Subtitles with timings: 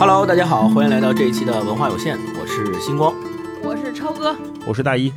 [0.00, 3.14] Hello，大家好，欢迎来到这一期的文化有限，我是星光，
[3.62, 4.34] 我是超哥，
[4.66, 5.12] 我是大一。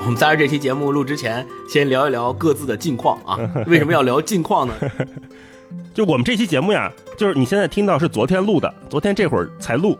[0.00, 3.38] 我们在这期节目录之前，先聊一聊各自的近况啊。
[3.68, 4.72] 为什么要聊近况呢？
[5.92, 9.94] 就我们这期节目呀，就是你现在听到是昨天录的，昨天这会儿才录。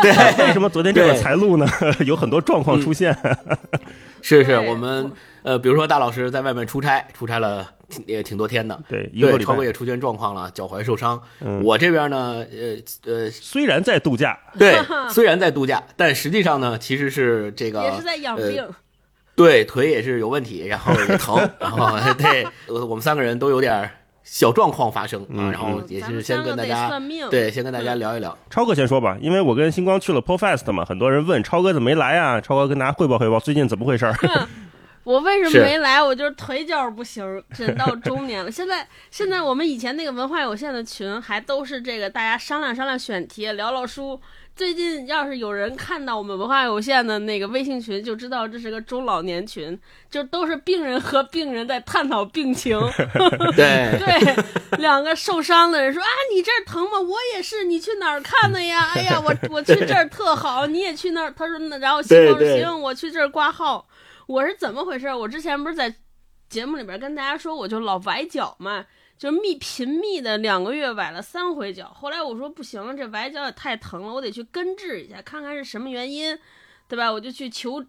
[0.00, 0.10] 对，
[0.46, 1.66] 为什么昨天这会儿才录呢？
[2.06, 3.14] 有很多状况出现。
[4.22, 5.10] 是是，我们
[5.42, 8.80] 呃，比如说大老师在外面出差，出差了挺也挺多天的。
[8.88, 11.20] 对，一个超哥也出现状况了，脚踝受伤。
[11.62, 12.76] 我这边呢，呃
[13.12, 14.76] 呃，虽然在度假，对，
[15.10, 18.66] 虽然在度假，但实际上呢，其实是这个也是在养病。
[19.34, 23.90] 对，腿也是有问题，然后也疼，然后 对，我们三个人都有点
[24.28, 26.90] 小状况发生啊，然后也是先跟大家
[27.30, 28.36] 对，先跟大家聊一聊。
[28.50, 32.40] 超哥先说吧，因为我跟星光去了 p o Fest 嘛，很多人问超哥怎么没来啊？
[32.40, 34.14] 超哥跟大家汇报汇报，最近怎么回事儿？
[35.04, 36.02] 我为什么没来？
[36.02, 38.50] 我就是腿脚不行，人到中年了。
[38.50, 44.20] 现在现在我们以前那个文化有限的群还都是这个，大家商量商量选题，聊聊书。
[44.56, 49.78] 最近要是有人看到我们文化有限的那个微信群，就知道这是个中老年群，
[50.10, 52.80] 就都是病人和病人在探讨病情。
[53.54, 54.44] 对对，
[54.78, 56.98] 两个受伤的人说啊，你这儿疼吗？
[56.98, 58.92] 我也是，你去哪儿看的呀？
[58.94, 61.34] 哎呀，我 我去这儿特好，你也去那儿。
[61.36, 63.86] 他说那，然后行行，我去这儿挂号。
[64.26, 65.12] 我是怎么回事？
[65.12, 65.94] 我之前不是在
[66.48, 68.86] 节目里边跟大家说，我就老崴脚嘛。
[69.18, 76.38] 就密频密的两个月崴了三回脚，后来我说不行，这崴脚也太疼了，我得去根治一下，看看是什么原因，
[76.86, 77.10] 对吧？
[77.10, 77.82] 我就去求，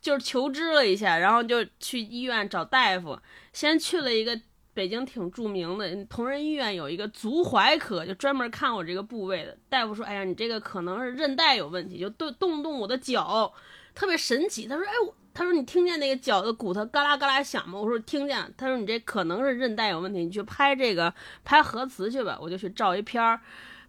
[0.00, 3.16] 就是求知了一下，然后就去医院找大夫，
[3.52, 4.40] 先去了一个
[4.72, 13.54] 北京挺著名的同仁医院，有一个足踝科，就专门看我这个部位的大夫说，哎呀，你这个可能是韧带有问题，就动动动我的脚，
[13.94, 14.66] 特别神奇。
[14.66, 15.14] 他说，哎我。
[15.34, 21.12] 他说：“你听见那个脚的骨头嘎啦嘎啦响吗？”我说：“听见。”他说：“你这可能是韧带有问题，你去拍这个
[21.44, 23.40] 拍核磁去吧。”我就去照一片儿，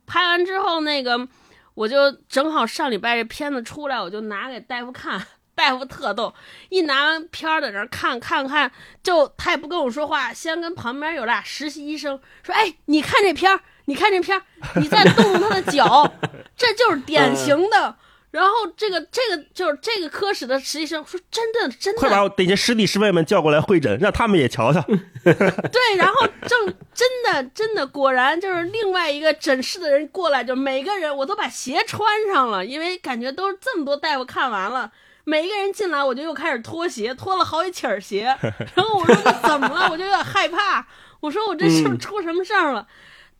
[0.08, 1.28] 拍完之后，那个
[1.76, 5.26] 我就正好上礼拜这片子出来，我就拿给大夫看。
[5.56, 6.34] 大夫特逗，
[6.68, 8.70] 一拿完片儿在那儿看看看，
[9.02, 14.44] 就他也不跟我说话，先跟旁边有俩实习医生说：“哎，你看这片儿，你看这片儿，
[14.82, 16.14] 你再动动他的脚，
[16.58, 17.96] 这就是典型的。”
[18.36, 24.82] 然后这个这个就是这个科室的实习生说：“真的真的，快把我那些师弟师妹们叫过来会诊，让他们也瞧瞧。
[25.24, 34.92] ”对，然后正真的真的果然就是另外一个诊室的人过来，就每个人我都把鞋穿上了，因为感觉都是这么多大夫看完了，
[35.24, 38.24] 每一个人进来我就又开始脱鞋，脱了好几起儿鞋。
[38.76, 39.16] 然后我说
[39.48, 40.86] ：“怎么了？”我就有点害怕，
[41.22, 42.86] 我说：“我这是不是出什么事儿了？”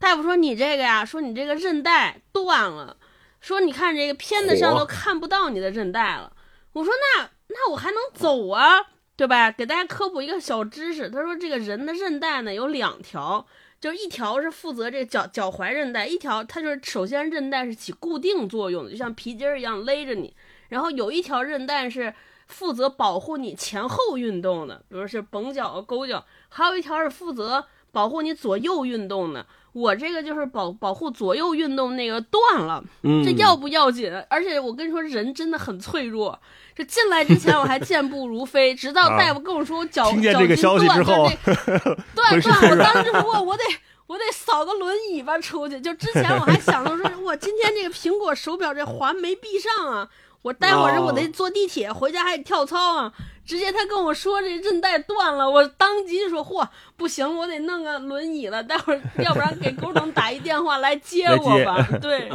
[0.00, 2.96] 大夫说：“你这个呀，说你这个韧带断了。”
[3.46, 6.32] 说你看这个片子上都看不到你的韧带了。
[6.72, 9.52] 我说那那我还能走啊，对吧？
[9.52, 11.08] 给大家科普一个小知识。
[11.08, 13.46] 他说这个人的韧带呢有两条，
[13.80, 20.34] 就是一条是负责这个脚脚踝韧带，一条它就是首先韧带是起固定作用的，就像皮筋儿一样勒着你。
[20.70, 22.12] 然后有一条韧带是
[22.48, 26.26] 负责保护你前后运动的，比如是绷脚、勾脚。
[26.48, 29.46] 还有一条是负责保护你左右运动的。
[29.76, 32.82] 我这个就是保保护左右运动那个断了，
[33.22, 34.10] 这要不要紧？
[34.30, 36.40] 而且我跟你说，人真的很脆弱。
[36.74, 41.28] 这进来之前我还健步如飞，直到大夫跟我说我脚听见这个消息之后，
[42.16, 43.62] 断断，我当时就说，我得
[44.06, 45.78] 我得扫个轮椅吧出去。
[45.78, 50.08] 就之前我还想着说，我今天这个苹果手表这环没闭上啊。
[50.42, 53.12] 我待会儿我得坐地铁回家，还得跳操啊！
[53.44, 56.66] 直接他跟我说这韧带断了，我当即就说：嚯，
[56.96, 58.62] 不行，我得弄个轮椅了。
[58.62, 61.86] 待会儿要不然给狗总打一电话来接我吧。
[62.02, 62.28] 对，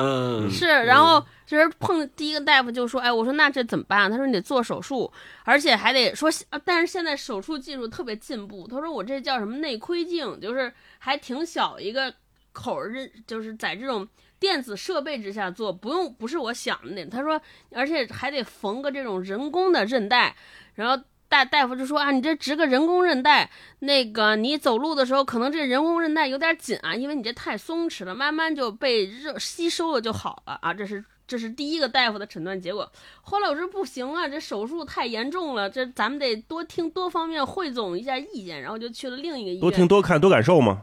[0.49, 0.67] 是。
[0.67, 4.09] 然后这是碰第一个大夫就说：哎，我说那这怎么办？
[4.09, 5.11] 他说你得做手术，
[5.43, 6.29] 而且还得说，
[6.63, 8.65] 但是现在手术技术特别进步。
[8.69, 12.13] 他说我这叫什么内窥镜，就是还挺小一个
[12.53, 12.93] 口儿，
[13.27, 14.07] 就是在这种。
[14.41, 17.05] 电子设备之下做不用，不是我想的那。
[17.05, 17.39] 他说，
[17.73, 20.35] 而且还得缝个这种人工的韧带。
[20.73, 30.73] 然后大大夫就说啊，你这植个人工韧带，那个你走路的时候可能这人工韧带有点紧啊，因为你这太松弛了，慢慢就被热吸收了就好了啊。
[30.73, 31.05] 这是。
[31.31, 32.91] 这是第一个大夫的诊断结果。
[33.21, 39.61] 后来我说不行啊，这手术太严重了，这咱们得多听多方面汇总一下意见，然后就去了另一个医院。
[39.61, 40.81] 多听多看多感受嘛。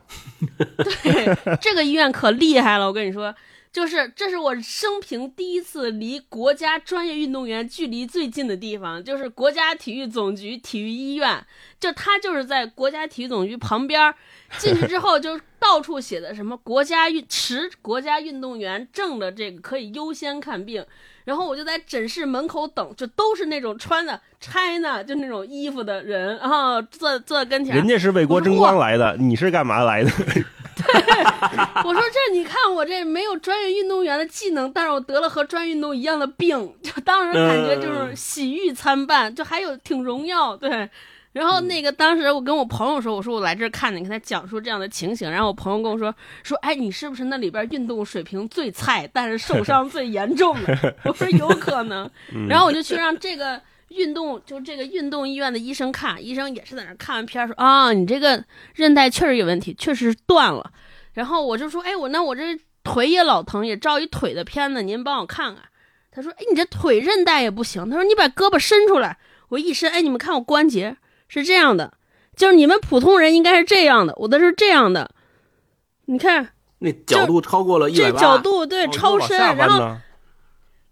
[0.83, 3.35] 对，这个医院可厉害了，我跟你说，
[3.71, 11.45] 就是这是我生平第一次离国家专业运动员距离最近的地方，就是国家体育总局体育医院，
[11.79, 14.15] 就他就是在国家体育总局旁边。
[14.57, 20.85] 进去之后就到处写的什么国家运持国家运动员证的这个可以优先看病，
[21.25, 27.77] 然后我就在诊室门口等，就都是那种穿的 China 就那种衣服的人，然后坐坐在跟前。
[27.77, 30.11] 人家是为国争光来的，你是干嘛来的？
[30.79, 31.25] 对
[31.85, 40.89] 我说这你看我这没有专业运动员的技能，但是我得了和专业运动一样的病，就当时感觉就是喜悦参半，就还有挺荣耀，对。
[41.39, 45.31] 然后那个当时我跟我朋友说，我说我来这儿看你，跟他讲述这样的情形。
[45.31, 46.13] 然后我朋友跟我说
[46.43, 50.95] 说，哎，你是不是那里边运动水平最菜，但是受伤最严重的？
[51.07, 52.11] 我说有可能。
[52.51, 58.45] 然后我就去让这个运动，就这个运动医院的医生看，医生也是在那看完片说啊，你这个
[58.75, 60.73] 韧带确实有问题，确实断了。
[61.13, 65.65] 然后我就说，哎，我那我这腿也老疼，也照一腿的片子，您帮我看看。
[66.11, 67.89] 他说，哎，你这腿韧带也不行。
[67.89, 69.19] 他说，你把胳膊伸出来。
[69.51, 70.97] 我一伸，哎，你们看我关节。
[71.29, 71.93] 是这样的，
[72.35, 75.11] 就是你们普通人应该是这样的，我的是这样的。
[76.07, 79.97] 你看，那角度超过了一百这角度对超深，然后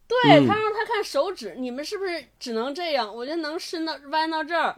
[0.06, 3.12] 对他让他看手指，你们是不是只能这样？
[3.12, 4.76] 我觉得能伸到弯到这儿。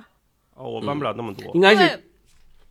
[0.55, 1.50] 哦，我弯不了那么多。
[1.55, 2.05] 应该是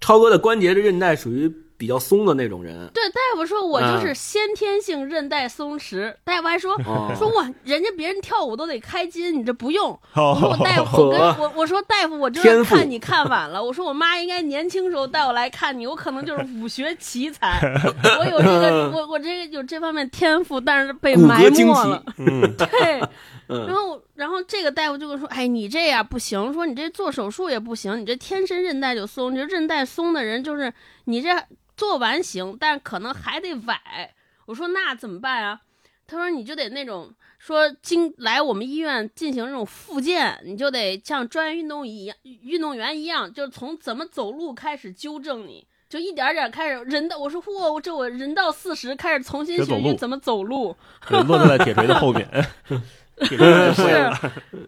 [0.02, 1.54] 超哥的关节的韧带属于。
[1.78, 6.12] 比较松的那种人，对大夫说，我就是先天性韧带松弛。
[6.24, 6.76] 大夫还说，
[7.16, 9.98] 说我人家别人跳舞都得开筋，你这不用。
[10.16, 13.64] 我说大夫，我跟我我说大夫，我就是看你看晚了。
[13.64, 17.60] 我说我妈应该年轻时候带我来看你，我可能就是武学奇才，
[18.20, 22.04] 我有这个， 我我这个有这方面天赋，但是被埋没了。
[22.58, 23.02] 对。
[23.48, 29.34] 然后，然后这个大夫就会说：“哎，你这样不行，说你这做手术也不行，你这天生韧带就松。
[29.34, 30.74] 你这韧带松的人，就是
[31.06, 31.30] 你这
[31.78, 34.14] 做完行，但可能还得崴。”
[34.48, 35.62] 我说：“那怎么办啊？”
[36.06, 50.76] 他说：“你就得那种说经来我们医院进行这种复健，你就得像专业运动一样运动员一样，就从怎么走路开始纠正你，就一点点开始人到我说嚯，这我人到四十开始重新学习怎么走路，
[51.10, 52.28] 落在铁锤的后面。”
[53.22, 54.12] 是，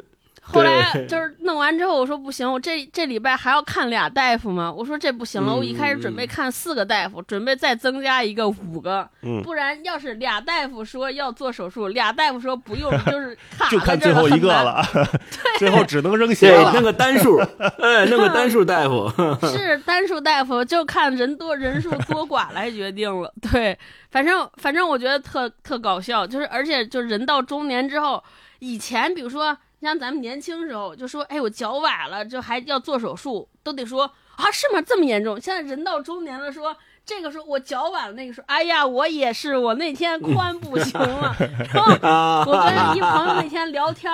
[0.51, 4.71] 后来就是弄完之后，我说不行，我这这礼拜还要看俩大夫吗？
[4.71, 9.07] 我说这不行了，我一开始准备看四个大夫，准备再增加一个五个，
[9.43, 13.37] 不然要是俩大夫说要做手术，俩大夫说不用，就是
[13.69, 14.83] 就看最后一个了，
[15.59, 17.37] 最后只能扔血，弄个单数，
[17.77, 19.11] 哎，弄个单数大夫，
[19.47, 23.77] 是单数大夫，就看人多人数多寡来决定了，对，
[24.09, 28.23] 反正反正我觉得特特搞笑，就是而且就人到中年之后。
[28.61, 34.03] 以前，比如说像咱们年轻时候，就说，哎，我脚崴了，就还要做手术，都得说
[34.35, 34.81] 啊，是吗？
[34.81, 35.39] 这么严重？
[35.39, 41.33] 现在人到中年了，说这个时候我脚崴了，那个时候，哎呀，我也是，我那天髋不行了。
[41.73, 44.11] 然后我跟一朋友那天聊天，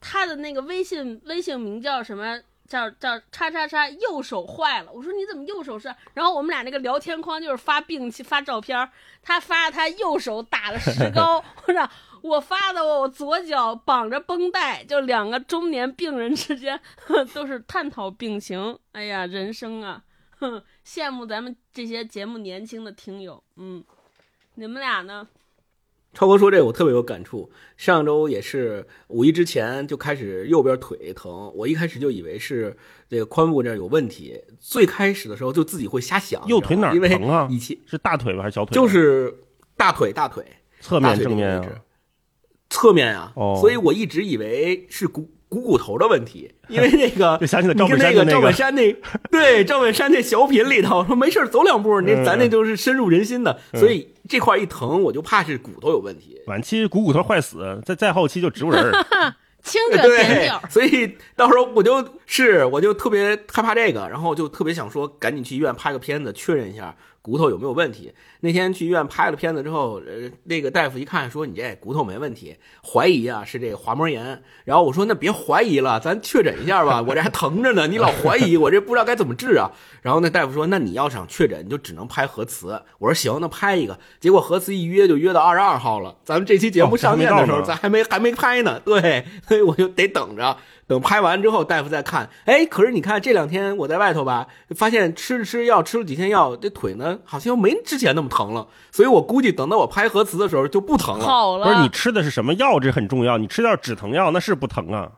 [0.00, 2.40] 他的那个微信微信名叫什么？
[2.66, 4.90] 叫叫叉叉叉，右手坏了。
[4.90, 5.94] 我说你怎么右手是？
[6.14, 8.88] 然后我们俩那个聊天框就是发病去发照片，
[9.22, 11.88] 他发他右手打了石膏， 我说。
[12.24, 16.80] 我发的我左脚绑着绷带，就两个中年病人之间
[17.34, 18.78] 都是探讨病情。
[18.92, 20.02] 哎呀，人生啊，
[20.86, 23.42] 羡慕咱们这些节目年轻的听友。
[23.56, 23.84] 嗯，
[24.54, 25.28] 你们俩呢？
[26.14, 27.52] 超哥说这个我特别有感触。
[27.76, 32.74] 上周也是五一之前就开始右边腿疼，我一开始就以为是
[33.10, 34.42] 这个髋部这儿有问题。
[34.58, 37.46] 最开始的时候就自己会瞎想，右腿哪儿疼啊？
[37.50, 38.74] 以前是大腿吧还是小腿？
[38.74, 39.42] 就是
[39.76, 40.42] 大腿，大腿，
[40.80, 41.83] 侧面正面啊。
[42.70, 48.92] 侧面啊，所以我一直以为是股股骨头的问题， 因为那个就想起了赵本山那个赵本山那
[49.30, 56.40] 对赵本山那小品里头说 没事走两步，那咱那就是深入人心的，所以这块一疼我就怕是骨头有问题。
[56.46, 58.92] 晚期股骨头坏死，再再后期就植物人，
[59.62, 60.60] 轻者点脚。
[60.68, 66.94] 所以到时候我就是我就特别害怕这个，然后就特别想说赶紧去医院拍个片子确认一下。
[67.24, 68.12] 骨头有没有问题？
[68.40, 72.54] 那天去医院拍了片子之后，呃，那个大夫一看说你这骨头没问题，
[72.86, 74.42] 怀疑啊是这个滑膜炎。
[74.64, 79.72] 然后我说那别怀疑了，咱确诊一下吧，我这还疼着呢，你老怀疑，我这不知道该怎么治啊。
[80.02, 82.78] 然后那大夫说那你要想确诊，你就只能拍核磁。
[82.98, 83.98] 我说行，那拍一个。
[84.20, 90.54] 结果核磁一约就约到二十二号了，咱们这期节目上线的时候咱还没还没拍呢，对，所以我就得等着。
[90.86, 101.24] 等拍完之后，大夫再看，哎，可是你看这两天我在外头吧，发现吃着吃药，吃了几天药，这腿呢好像又没之前那么疼了，所以我估计等到我拍核磁的时候就不疼了。
[101.24, 103.38] 好了，不是你吃的是什么药，这很重要。
[103.38, 105.10] 你吃点止疼药那是不疼啊。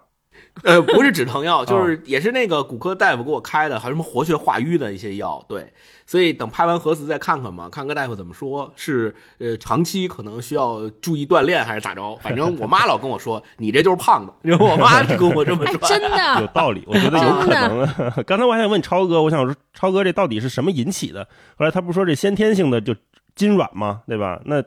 [0.65, 5.45] 呃，不是止疼药，就是也是那个骨科大夫给我开的，还有什么活血化瘀的一些药。
[5.47, 5.71] 对，
[6.07, 12.17] 所以等拍完核磁再看看嘛，看看大夫怎么说，是呃长期可能需要注意锻炼还是咋着？
[12.23, 14.33] 反正我妈老跟我说，你这就是胖子。
[14.43, 17.87] 因为我妈跟我这么说，真的有道理，我觉得有可能。
[18.25, 21.29] 刚才我还想问超哥，我想说超哥这到底是什么引起的？
[21.59, 22.97] 后来他不说这先天性的就
[23.35, 24.01] 筋软吗？
[24.07, 24.41] 对吧？
[24.47, 24.65] 那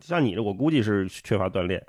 [0.00, 1.84] 像你这，我估计是缺乏锻炼。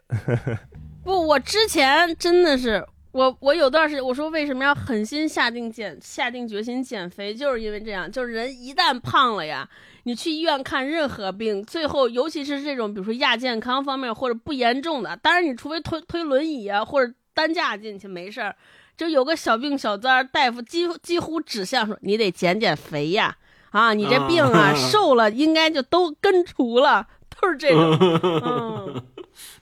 [1.06, 2.84] 不，我之前真的是。
[3.16, 9.66] 我我有段时间我说为什么要狠心下定减下定决心减肥，就是因为这样，就是人一旦胖了呀，
[10.04, 18.54] 你去医院看任何病，最后尤其是这种比如说亚健康方面或者不严重的，当然你除非推推轮椅啊或者担架进去没事儿，
[18.98, 23.38] 就有个小病小灾，大夫几乎几乎指向说你得减减肥呀，
[23.70, 27.08] 啊，你这病啊瘦了应该就都根除了，
[27.40, 27.98] 都是这种，
[28.44, 29.02] 嗯，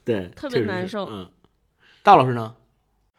[0.04, 1.06] 对，特别难受。
[1.06, 1.30] 嗯，
[2.02, 2.56] 大老师呢？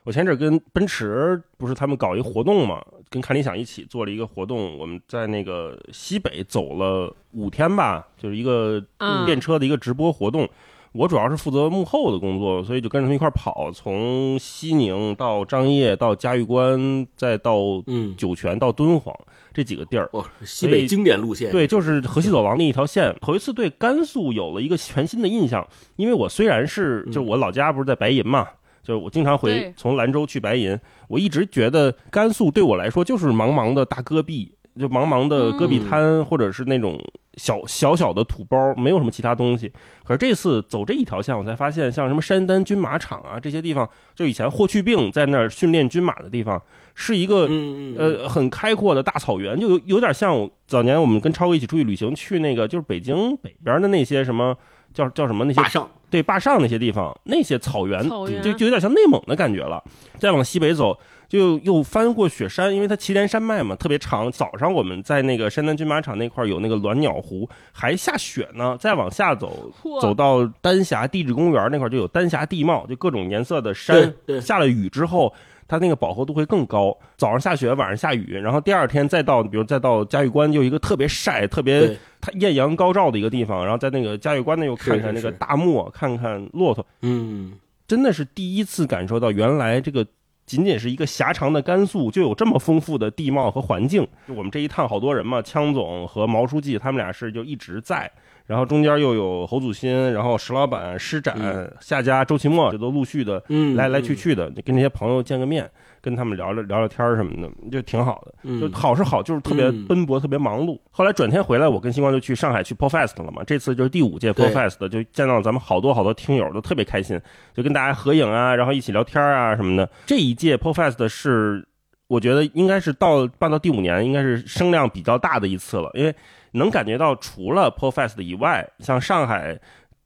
[0.05, 8.85] 我前阵跟奔驰不是他们搞一活动嘛，跟看理想一起做了一个活动，我们在那个西北走了五天吧，就是一个
[9.25, 10.47] 练车的一个直播活动。
[10.93, 17.83] 我主要是负责幕后的工作，所以就跟着他们一块跑，从西宁到张掖到嘉峪关，再到
[18.17, 19.13] 酒泉到敦煌
[19.55, 20.09] 这几个地儿。
[20.13, 21.51] 哦，西北经典路线。
[21.51, 23.17] 对，就是河西走廊的一条线。
[23.23, 28.47] 头一次对甘肃有了一个全新的印象，因为我虽然是就是我老家不是在白银嘛。
[28.85, 37.03] 就是我经常回从兰州去白银，我一直觉得甘肃对我来说就是茫茫的大戈壁，就茫茫的戈壁滩，或者是那种
[37.37, 39.73] 小小小的土包，没有什么其他东西。
[40.05, 46.61] 可是这次走这一条线，我才发现，像什么山丹军马场啊这些地方，就以前霍去病在那儿训练军马的地方，
[46.95, 47.49] 是一个
[47.97, 54.55] 呃很开阔的大草原，就有有点像早年我们跟超哥一起出去旅行去那个就是北京北边的那些什么
[54.95, 55.81] 叫叫什么那些。
[56.11, 58.01] 对坝上那些地方，那些草原
[58.41, 59.83] 就就有点像内蒙的感觉了。
[60.17, 60.97] 再往西北走，
[61.29, 64.31] 就又翻过雪山，因为它祁连山脉嘛，特别长。
[64.31, 68.77] 早上我们在那个山丹军马场那块有那个鸾鸟湖，还下雪呢。
[68.79, 74.15] 再往下走，走到丹霞地质公园那块就有丹霞地貌，就各种颜色的山。
[74.41, 75.35] 下了雨之后。
[75.67, 87.53] 它那个饱和度会更高，早上下雪，晚上下雨，然后第二天再到，比如再到嘉峪关，就一个特别晒、特别它艳阳高照的一个地方，然后在那个嘉峪关呢又看看那个大漠，看看骆驼，嗯，
[87.89, 90.07] 真的是第一次感受到原来这个
[90.47, 94.07] 仅仅是一个狭长的甘肃就有这么丰富的地貌和环境。
[94.29, 98.11] 就我们这一趟好多人嘛，羌总和毛书记他们俩是就一直在。
[98.47, 101.35] 然后中间又有侯祖新，然后石老板、施展、
[101.81, 103.43] 夏家、周奇墨，这都陆续的
[103.75, 105.71] 来来去去的，跟这些朋友见个面，
[106.03, 108.61] 跟他们聊聊聊聊天什么的，就挺好的。
[108.61, 110.79] 就好是好，就是特别奔波，特别忙碌。
[110.91, 113.43] 后来转天回来，我跟星光就去上海去 ProFest 了嘛。
[113.45, 117.19] 这次就是第五届 ProFest，就见到咱们好多好多听友，都特别开心，
[117.55, 119.89] 就跟大家合影啊，然后一起聊天啊什么的。
[120.05, 121.67] 这一届 ProFest 是
[122.09, 126.15] 我觉得应该是到办到第五年，应该是声量比较大的一次了，因为。
[126.55, 129.59] 能感觉到，除了 ProFest 以外，像上海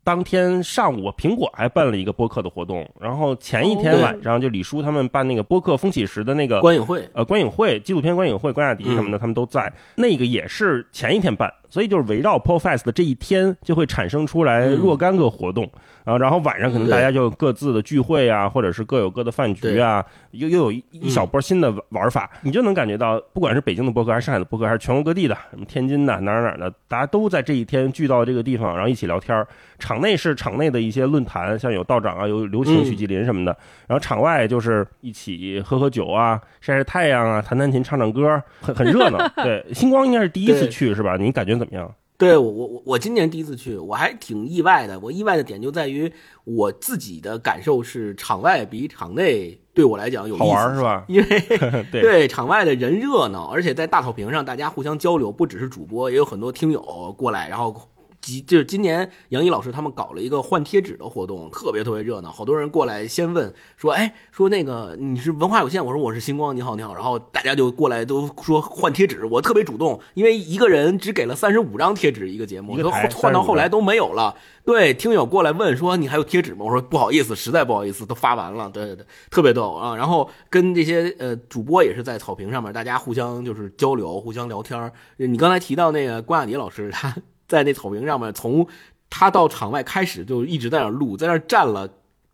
[0.02, 11.52] 当天上午，苹果还办了一个播客的活动，然后前一天晚上就李叔他们办那个播客风起时的那个观影会，呃，观影会纪录片观影会，关雅迪什么的他们都在，那个也是前一天办。
[11.68, 15.70] 所以就是围绕 ProFest 的这一天，就会产生出来若干个活动，
[16.04, 29.46] 然后然后晚上可能大家就各自的聚会啊，或者是各有各的饭局啊，又又有一小波新的玩法，你就能感觉到，不管是北京的博客，还是上海的博客，还是全国各地的，什么天津的哪儿哪儿的，大家都在这一天聚到这个地方，然后一起聊天。
[29.78, 33.56] 场内是场内的一些论坛，像有道长啊，有刘擎、许吉林什么的，
[33.86, 39.18] 然后场外就是一起喝喝酒啊，晒晒太阳啊，弹弹琴，唱唱歌，很很热闹。
[39.44, 41.16] 对，星光应该是第一次去是吧？
[41.18, 41.57] 你感觉？
[41.58, 41.94] 怎么样？
[42.16, 44.98] 对我我我我今年第一次去，我还挺意外的。
[44.98, 46.12] 我意外的点就在于
[46.44, 51.04] 我自己的感受是，场外比场内对我来讲有好玩是吧？
[51.08, 51.42] 因为
[51.92, 57.74] 对场外的人热闹，而且在大草坪上大家互相交流，不只是主播，也有很多听友过来，然后。
[58.20, 74.36] 就是今年杨毅老师他们搞了一个换贴纸的活动，特别特别热闹，好多人过来先问说，哎，说那个你是文化有限，我说我是星光，你好你好，然后大家就过来都说换贴纸，我特别主动，因为一个人只给了三十五张贴纸一个节目，都换到后来都没有了。
[74.64, 76.66] 对，听友过来问说你还有贴纸吗？
[76.66, 78.68] 我说不好意思，实在不好意思，都发完了。
[78.68, 79.96] 对对对，特别逗啊。
[79.96, 84.92] 然后跟这些呃主播也是在草坪上面，大家互相就是交流，互相聊天。
[85.16, 87.14] 你刚才提到那个关雅迪老师他。
[87.48, 88.64] 在那草坪上面，从
[89.10, 91.88] 他到场外开始就一直在那录，在那站了，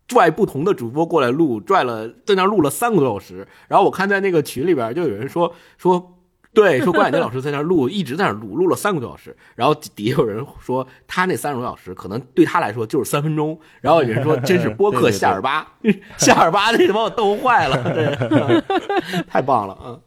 [0.09, 3.47] 拽不同的主播过来录，拽了在那录了三个多小时。
[3.69, 6.17] 然后我看在那个群里边就有人说说，
[6.53, 9.33] 对，说关雅迪老师在那录，一直在那录，录了三个多小时。
[9.55, 13.57] 然后底下有人说他那三个多小时可能对他来说就是三分钟。
[13.79, 15.65] 然后有人说真是播客夏尔巴，
[16.19, 20.01] 夏尔巴那把我逗坏了，对， 太棒了，嗯。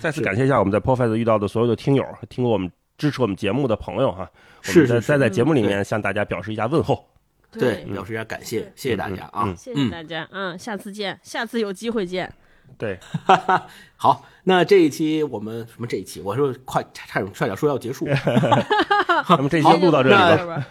[0.00, 2.68] 再次感谢一下我们在 Profit 遇到的所有的听友，听过我们。
[2.98, 4.28] 支持我们节目的朋友哈，
[4.62, 7.04] 是在再在节目里面向大家表示一下问候，
[7.52, 12.32] 对，表示一下感谢，谢谢大家啊，谢谢大家，嗯，下次见，下次有机会见，
[12.76, 12.98] 对，
[13.96, 18.06] 好，那这一期我们什么这一期，我说快差点差点说要结束，
[19.26, 20.66] 咱 们这期录到这里吧，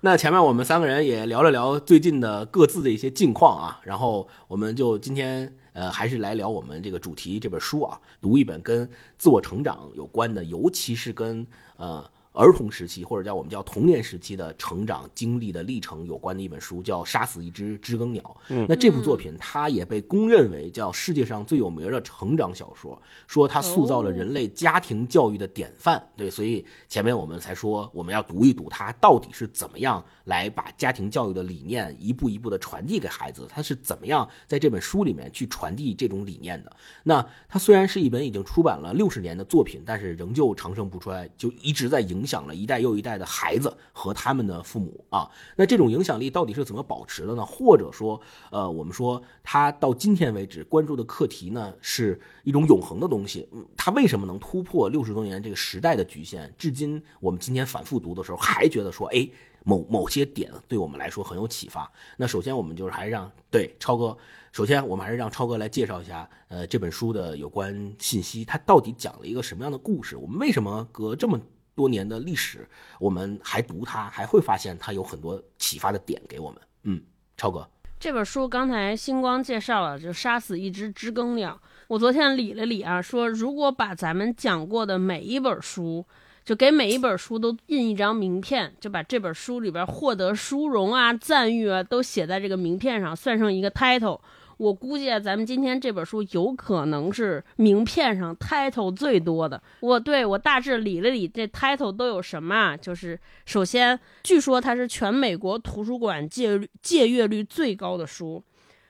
[0.00, 11.46] 那前面我们三个人也聊了聊最近的各自的一些近况啊，然后我们就今天呃还是来聊我们这个主题这本书啊，读一本跟自我成长有关的，尤其是跟
[11.76, 12.02] 呃。
[12.32, 18.22] 儿童时期或者叫我们叫童年时期的成长经历的历程有关的一本书，叫《杀死一只知更鸟》。
[18.50, 26.00] 嗯，那这部作品它也被公认为叫世界上最有名的成长小说，说它塑造了人类家庭教育的典范。
[26.16, 36.76] 对，所以前面我们才说我们要读一读它到底是怎么样来把家庭教育的理念一步一步的传递给孩子，它是怎么样在这本书里面去传递这种理念的。
[37.02, 42.19] 那它虽然是一本已经出版了六十年的作品，但是仍旧长盛不衰，就一直在影。
[42.20, 47.44] 影响了一代又一代的孩子和他们的父母啊，那这种影响力到底是怎么保持的呢？
[47.46, 53.48] 或者说，呃，我们说他到今天为止关注的课题呢，是一种永恒的东西。
[53.74, 56.52] 他为什么能突破六十多年这个时代的局限？
[56.58, 59.26] 至今我们今天反复读的时候，还觉得说，哎，
[59.64, 61.90] 某某些点对我们来说很有启发。
[62.18, 64.14] 那首先我们就是还是让对超哥，
[64.52, 70.18] 首先我们还是让超哥来介绍一下，呃，这本书的有关信息，它到底讲了一个什么样的故事？
[70.18, 71.40] 我们为什么隔这么？
[71.80, 72.68] 多年的历史，
[72.98, 76.60] 我们还读它，还会发现它有很多启发的点给我们。
[76.82, 77.00] 嗯，
[77.38, 77.66] 超哥，
[77.98, 81.58] 这本书刚才星光介绍了，就杀死一只知更鸟。
[81.88, 86.04] 我昨天理了理啊，说如果把咱们讲过的每一本书，
[86.44, 94.20] 就给每一本书都印一张名片，就把这本书里边获得殊荣啊、赞誉啊都写在这个名片上，算上一个 title。
[94.60, 99.60] 我估计，咱们今天这本书有可能是名片上 title 最多的。
[99.80, 102.76] 我对我大致理了理，这 title 都有什么？
[102.76, 108.44] 就是首先，据说它是全美国图书馆借借阅率最高的书，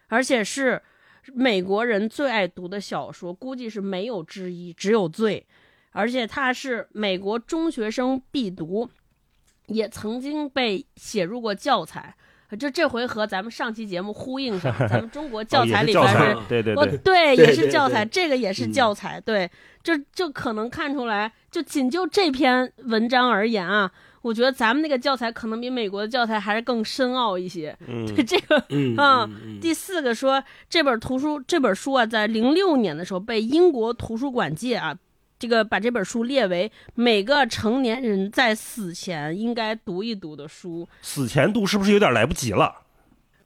[0.09, 0.83] 而且是
[1.33, 5.47] 美国人最爱读的小说，估计是没有之一，只有最。
[5.93, 8.91] 而且它是美国中学生必读，
[9.67, 12.17] 也曾经被写入过教材。
[12.59, 19.51] 就这回和咱们上期节目呼应上， 咱们中国教材里边是，对对对，对也是教材，这个也是教材，对，
[19.83, 23.91] 就就可能看出来，就仅就这篇文章而言啊，
[24.23, 27.77] 我觉得咱们那个教材可能比美国的教材还是更深奥一些。
[27.87, 28.57] 对这个
[29.01, 29.29] 啊，
[29.61, 34.97] 第四个说这本图书这本书啊，在零六年的时候被英国图书馆界啊。
[35.41, 40.87] 这个把这本书列为每个成年人在死前应该读一读的书。
[41.01, 42.83] 死前读是不是有点来不及了？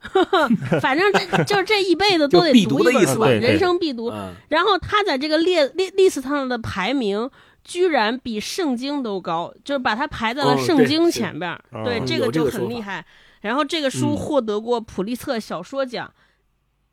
[0.82, 4.12] 反正这就是这一辈子都得 读一本书，人生必读。
[4.48, 7.30] 然后他在这个列列 list 上的排名
[7.62, 11.56] 居然比圣经都高，就是把它排在了圣经前边。
[11.84, 13.06] 对，这个就很厉害。
[13.42, 16.12] 然后这个书获得过普利策小说奖。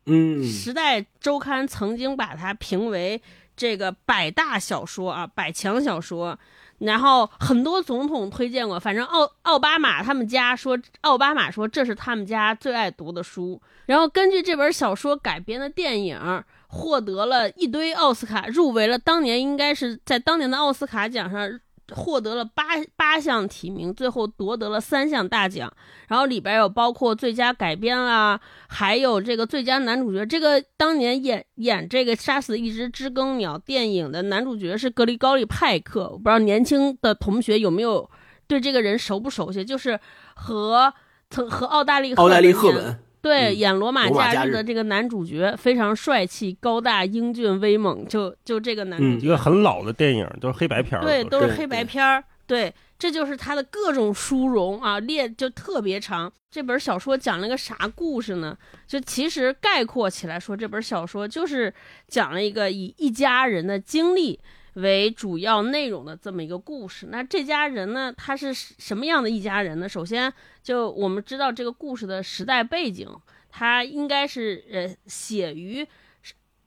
[0.06, 3.20] 嗯，时代周刊曾经把它评为。
[3.62, 6.36] 这个百大小说啊，百强小说，
[6.78, 13.62] 然后很多总统推荐过，反正奥奥巴马他们家说，奥巴马说这是他们家最爱读的书。
[13.86, 21.60] 然后根据这本小说改编的电影，获得了一堆奥斯卡，入围了当年应该是在当年的奥斯卡奖上。
[21.92, 22.64] 获得了八
[22.96, 25.72] 八项提名，最后夺得了三项大奖。
[26.08, 30.26] 然后里边有包括最佳改编啦，还有这个最佳男主角。
[30.26, 36.10] 这个当年演演这个杀死一只知更鸟电影的男主角是格里高利派克。
[36.10, 38.10] 我不知道年轻的同学有没有
[38.46, 39.64] 对这个人熟不熟悉？
[39.64, 39.98] 就是
[40.34, 40.92] 和
[41.30, 42.98] 曾和奥大利奥黛丽赫本。
[43.22, 49.26] 对，演《罗马假日》的这个男主角非常帅气、高大、英俊、威猛，就就这个男主角。
[49.26, 51.04] 一个很老的电影，都是黑白片儿。
[51.04, 52.22] 对，都是黑白片儿。
[52.48, 56.30] 对，这就是他的各种殊荣啊，列就特别长。
[56.50, 58.58] 这本小说讲了个啥故事呢？
[58.88, 61.72] 就其实概括起来说，这本小说就是
[62.08, 64.38] 讲了一个以一家人的经历。
[64.74, 69.88] 为主要内容的这么一个故事，那这家人呢，他是什么样的一家人呢？
[69.88, 70.32] 首先，
[70.62, 73.08] 就我们知道这个故事的时代背景，
[73.50, 75.86] 它应该是呃写于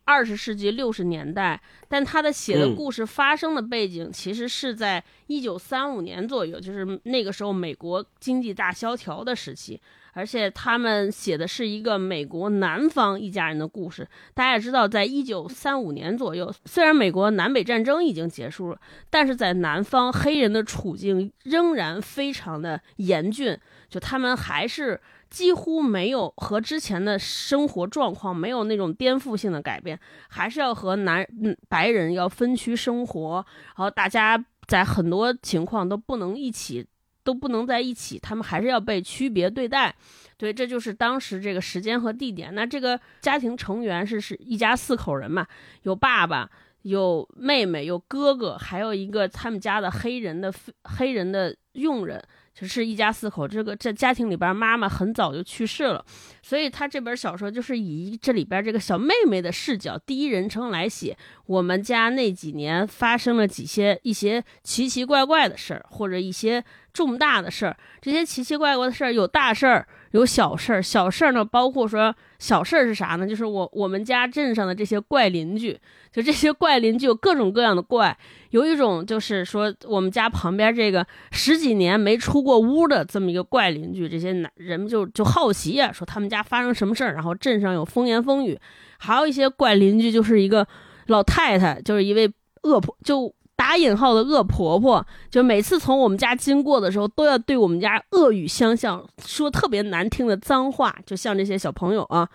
[0.03, 9.81] 二十世纪六十年代，但他的写的故事发生的背景其实是在一九三五年左右，就是那个时候美国经济大萧条的时期。
[10.15, 14.07] 而且他们写的是一个美国南方一家人的故事。
[14.33, 23.59] 大家也知道，在一九三五年左右，虽然美国南北战争已经结束了，但是在南方黑人的处境仍然非常的严峻。
[23.89, 24.99] 就他们还是
[25.29, 29.99] 几乎没有和之前的生活状况没有那种颠覆性的改变，
[30.29, 31.27] 还是要和南
[31.67, 36.87] 白人要分区生活，然后大家在很多情况都不能一起。
[37.25, 39.93] 都不能在一起，他们还是要被区别对待。
[40.37, 42.53] 对，这就是当时这个时间和地点。
[42.55, 45.45] 那这个家庭成员是是一家四口人嘛？
[45.83, 46.49] 有爸爸，
[46.83, 52.23] 有妹妹，有哥哥，还有一个他们家的黑人的黑人的佣人。
[52.53, 56.05] 就是一家四口，这个这家庭里边妈妈很早就去世了，
[56.41, 66.63] 所以他这本小说就是以这里边这个小妹妹的视角，第一人称来写我们家那几年发生了几些一些奇奇怪怪的事儿，或者一些
[66.95, 67.75] 重大的事儿。
[68.01, 70.81] 这些奇奇怪怪的事儿有大事儿，有小事儿。
[70.81, 73.27] 小事儿呢，包括说小事儿是啥呢？
[73.27, 75.77] 就是我我们家镇上的这些怪邻居。
[76.13, 78.17] 就这些怪邻居有各种各样的怪，
[78.51, 88.57] 有一种就是说我们家旁边这个十几年没出过屋的这么一个怪邻居，这些男人们就就好奇呀，说他们家发生什么事儿，然后镇上有风言风语。
[88.97, 90.65] 还有一些怪邻居，就是一个
[91.07, 92.31] 老太太，就是一位
[92.63, 93.34] 恶婆，就
[93.65, 102.29] 打引号的恶婆婆，就每次从我们家经过的时候，都要对我们家恶语相向，说特别难听的脏话，就像这些小朋友啊。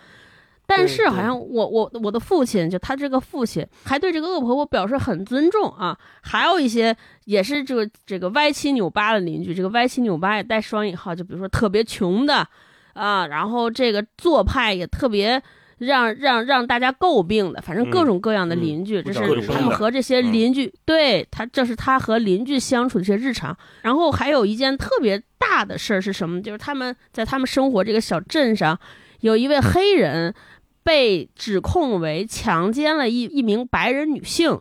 [0.67, 12.45] 但是好像我我我的父亲就他这个父亲还对这个恶婆婆表示很尊重啊，还有一些也是这个这个歪七扭八的邻居，这个歪七扭八也带双引号，就比如说特别穷的
[12.95, 15.41] 啊，然后这个做派也特别
[15.81, 23.57] 让让让大家诟病的，反正各种各样的邻居，这是他们和这些邻居对他这是他和邻居相处的一些日常。
[23.83, 26.41] 然后还有一件特别大的事儿是什么？
[26.41, 28.79] 就是他们在他们生活这个小镇上
[29.21, 30.35] 有一位黑人。
[30.83, 34.59] 被指控为强奸了一一名白人女性，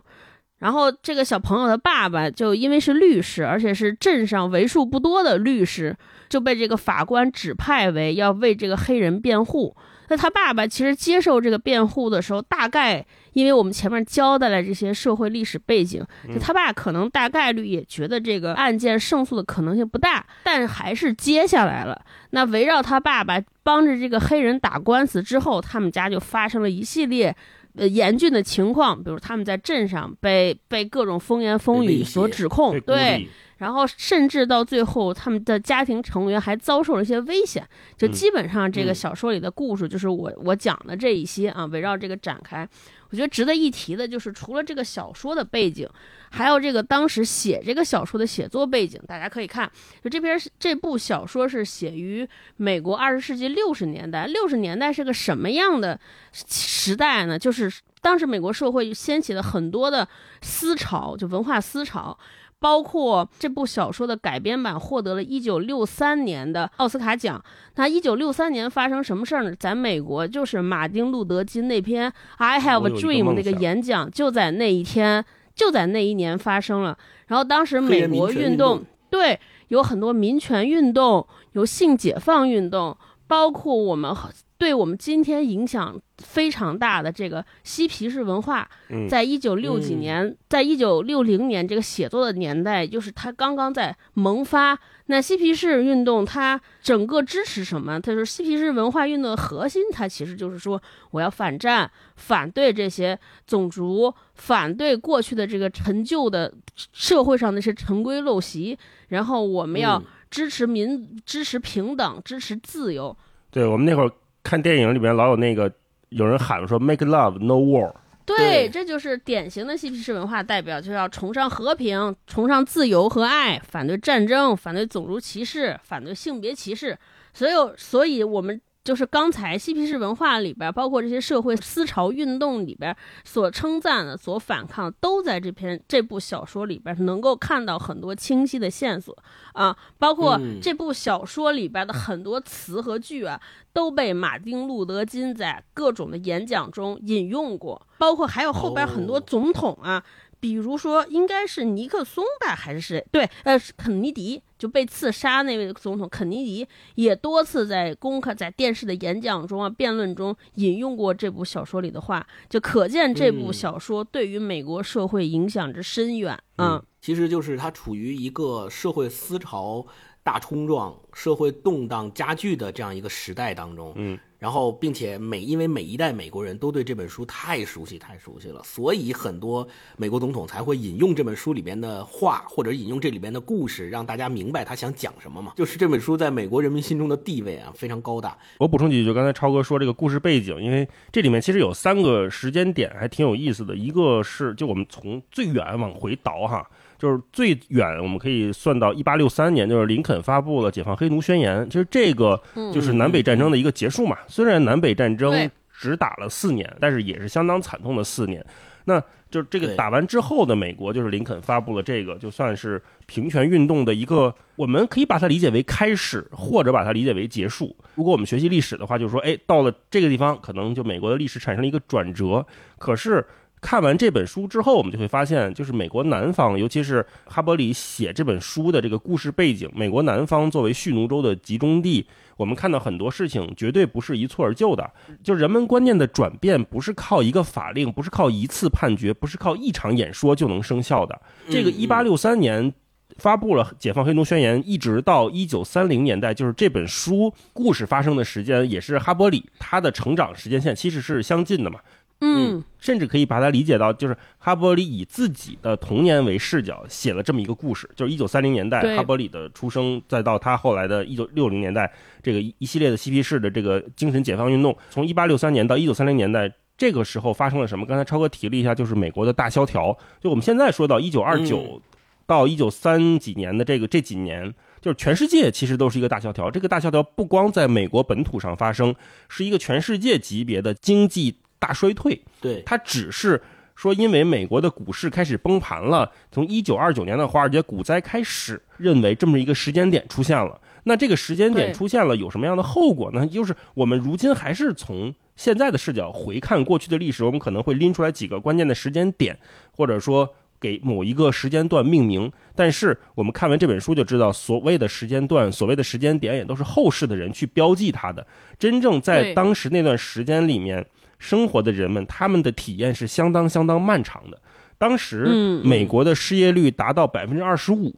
[0.58, 5.95] 然后这个小朋友的爸爸就因为是律师，而且是镇上为数不多的律师，
[6.27, 9.73] 就被这个法官指派为要为这个黑人辩护。
[10.10, 22.02] 那他爸爸其实接受这个辩护的时候，大概因为我们前面交代了这些社会历史背景，就他爸可能大概率也觉得这个案件胜诉的可能性不大，但还是接下来了。
[22.32, 27.36] 那围绕他爸爸帮着这个黑人打官司之后，他们家就发生了一系列
[27.76, 33.30] 呃严峻的情况，比如他们在镇上被被各种风言风语所指控，对。
[33.60, 37.65] 然后甚至到最后，他们的家庭成员还遭受了一些危险。
[37.98, 42.67] 就基本上这个小说里的故事，就是我我讲的这一些啊，围绕这个展开。
[43.12, 45.89] 我觉得值得一提的就是，除了这个小说的背景，
[46.30, 49.02] 还有这个当时写这个小说的写作背景。
[49.08, 49.69] 大家可以看，
[50.04, 54.26] 就这篇这部小说是写于美国二十世纪六十年代。
[54.28, 56.00] 六十年代是个什么样的
[56.32, 57.38] 时代呢？
[57.38, 57.69] 就是
[58.00, 60.08] 当时美国社会掀起了很多的
[60.43, 62.17] 思潮，就文化思潮。
[62.60, 67.41] 包括这部小说的改编版获得了一九六三年的奥斯卡奖。
[67.76, 69.56] 那一九六三年发生什么事儿呢？
[69.56, 75.24] 在美国，就是马丁路德金那篇《I Have a Dream》那个演讲，就在那一天，
[75.56, 76.98] 就在那一年发生了。
[77.28, 84.13] 然后当时美国运动，对，有很多民权运动，有性解放运动，包括我们。
[84.60, 88.69] 对我们今天影响非常大的这个嬉皮士文化，
[89.10, 94.78] 在一九六几年，在一九六零年这个写作的年代，就是它刚刚在萌发。
[95.06, 98.02] 那嬉皮士运动，它整个支持什么？
[98.02, 100.80] 它说，嬉皮士文化运动的核心，它其实就是说，
[101.12, 103.17] 我要反战，反对这些
[103.48, 106.54] 种族，反对过去的这个陈旧的
[106.91, 113.15] 社会上那些陈规陋习，然后我们要支持民，支持平等，支持自由。
[113.50, 114.12] 对我们那会儿。
[114.43, 115.71] 看电影里面老有那个
[116.10, 117.93] 有人喊说 “Make love, no war”，
[118.25, 126.97] 对，这就是典型的嬉皮士文化代表，就要崇尚和平，崇尚自由和爱，反对战争，反对种族歧视，反对性别歧视。
[127.34, 128.60] 所有，所以我们。
[128.84, 139.15] 就是刚才嬉皮士文化里边，包括这些社会思潮运动里边所称赞的、所反抗，都在这篇这部小说里边能够看到很多清晰的线索
[139.54, 139.76] 啊。
[139.98, 143.39] 包括这部小说里边的很多词和句啊，
[143.74, 150.04] 都被马丁路德金在各种的演讲中引用过，包括还有后边很多总统啊。
[150.39, 153.06] 比如说，应该是尼克松吧，还是谁？
[153.12, 166.84] 对，呃，肯尼迪就被刺杀那位总统肯尼迪，也多次在公开在电视的演讲中啊、辩论中引用过这部小说里的话，就可见这部小说对于美国社会影响之深远啊。
[167.02, 169.86] 其实就是它处于一个社会思潮
[170.23, 173.93] 大冲撞、社会动荡加剧的这样一个时代当中。
[173.95, 174.17] 嗯。
[174.39, 185.52] 然后，并且每因为每一代美国人都对这本书太熟悉、太熟悉了，所以很多美国总统才会引用这本书里边的话，或者引用这里边的故事，让大家明白他想讲什么嘛。
[185.58, 188.38] 就是这本书在美国人民心中的地位啊，非常高大。
[188.60, 193.75] 我补充几句，就刚才超哥说这个故事背景，因为这里面其实有三个时间点，还挺有意思的。
[193.75, 196.65] 一个是，就我们从最远往回倒哈。
[196.99, 201.67] 就是最远，我们可以算到一八六三年，就是林肯发布了解放黑奴宣言。
[201.69, 202.39] 其实这个
[202.73, 204.17] 就是南北战争的一个结束嘛。
[204.27, 208.45] 虽然南北战争只打了四年，但是也是相当惨痛的四年。
[208.83, 217.75] 那就这个打完之后的美国，就是林肯发布了这个，就算是平权运动的一个，我们可以把它理解为开始，或者把它理解为结束。
[217.93, 222.43] 如果我们学习历史的话，就是说，哎，到了这个地方，可能就美国的历史产生了一个转折。
[222.79, 223.23] 可是
[223.62, 232.08] 看完这本书之后，我们就会发现，就是美国南方，尤其是哈伯里写这本书的这个故事背景，美国南方作为蓄奴州的集中地。
[232.38, 234.89] 我们看到很多事情绝对不是一蹴而就的，
[235.22, 241.22] 就人们观念的转变不是靠一个法令，不是靠一次判决，不是靠一场演说就能生效的。
[241.50, 242.74] 这个一八六三年
[243.17, 251.82] 发布了解放黑奴宣言，一直到一九三零年代，就是这本书故事发生的时间，也是哈伯里他的成长时间线其实是相近的嘛。
[252.21, 261.89] 嗯，甚至可以把它理解到，就是哈伯里以自己的童年为视角写了这么一个故事，就是一九三零年代哈伯里的出生，再到他后来的一九六零年代
[262.21, 267.86] 这个一系列的嬉皮士的这个精神解放运动，从一八六三年到一九三零年代这个时候发生了什么？
[267.86, 269.97] 刚才超哥提了一下，就是美国的大萧条。
[270.19, 271.82] 就我们现在说到一九二九
[272.25, 276.51] 到一九三几年的这个这几年，就是全世界其实都是一个大萧条。
[276.51, 278.93] 这个大萧条不光在美国本土上发生，
[279.29, 281.38] 是一个全世界级别的经济。
[281.60, 283.39] 大衰退，对它只是
[283.76, 290.60] 说，因为美国的股市开始崩盘了，从一九二九年的华尔街股灾开始，认为这么一个时间点出现了。
[290.84, 293.28] 那这个时间点出现了，有什么样的后果呢？
[293.28, 299.38] 就是我们如今还是从现在的视角回看过去的历史，我们可能会拎出来几个关键的时间点，
[299.72, 300.28] 或者说
[300.60, 302.32] 给某一个时间段命名。
[302.56, 308.26] 但是我们看完这本书就知道，所谓的时间段、所谓的时间点，也都是后世的人去标记它的。
[308.58, 310.86] 真正在当时那段时间里面。
[311.19, 314.39] 生活的人们，他们的体验是相当相当漫长的。
[314.77, 317.93] 当时，美国的失业率达到百分之二十五，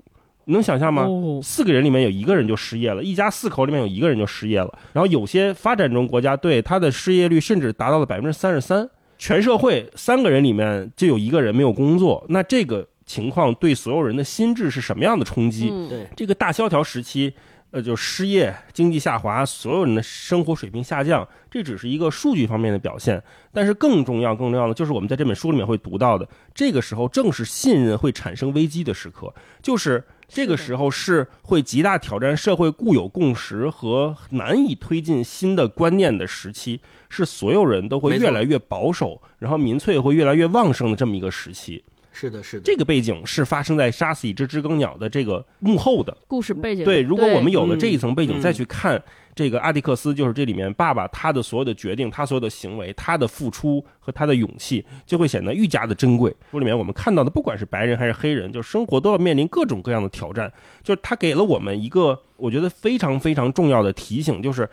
[0.45, 1.07] 能想象吗？
[1.43, 4.79] 四个人里面有一个人就失业了，一家四口里面有一个人就失业了。
[4.91, 12.25] 然后有些发展中国家对他的失业率甚至达到了百分之三十三，全社会三个人里面就有一个人没有工作。
[12.29, 15.69] 那这个情况对所有人的心智是什么样的冲击？
[15.87, 17.31] 对这个大萧条时期。
[17.71, 23.21] 呃，就失业、经济下滑，所有人的生活水平下降，这只是一个数据方面的表现。
[23.53, 41.83] 但是更重要、更重要的，就是我们在这本书里面会读到的，这个时候正是信任会产生危机的时刻，就是这个时候是会极大挑战社会固有共识和难以推进新的观念的时期，是所有人都会越来越保守，然后民粹会越来越旺盛的这么一个时期。
[42.11, 46.83] 是的，是的，这个背景是发生在杀死一只知更鸟的这个幕后的故事背景。
[46.83, 49.01] 对，如果我们有了这一层背景，再去看
[49.33, 56.35] 这个阿迪克斯，就是这里面爸爸他的所有的决定，他所有的行为，他的付出和他的勇气，就会显得愈加的珍贵。
[56.51, 60.51] 书里面我们看到的，不管是白人还是黑人，就生活都要面临各种各样的挑战。
[60.83, 64.69] 就是他给了我们一个我觉得非常非常重要的提醒，就是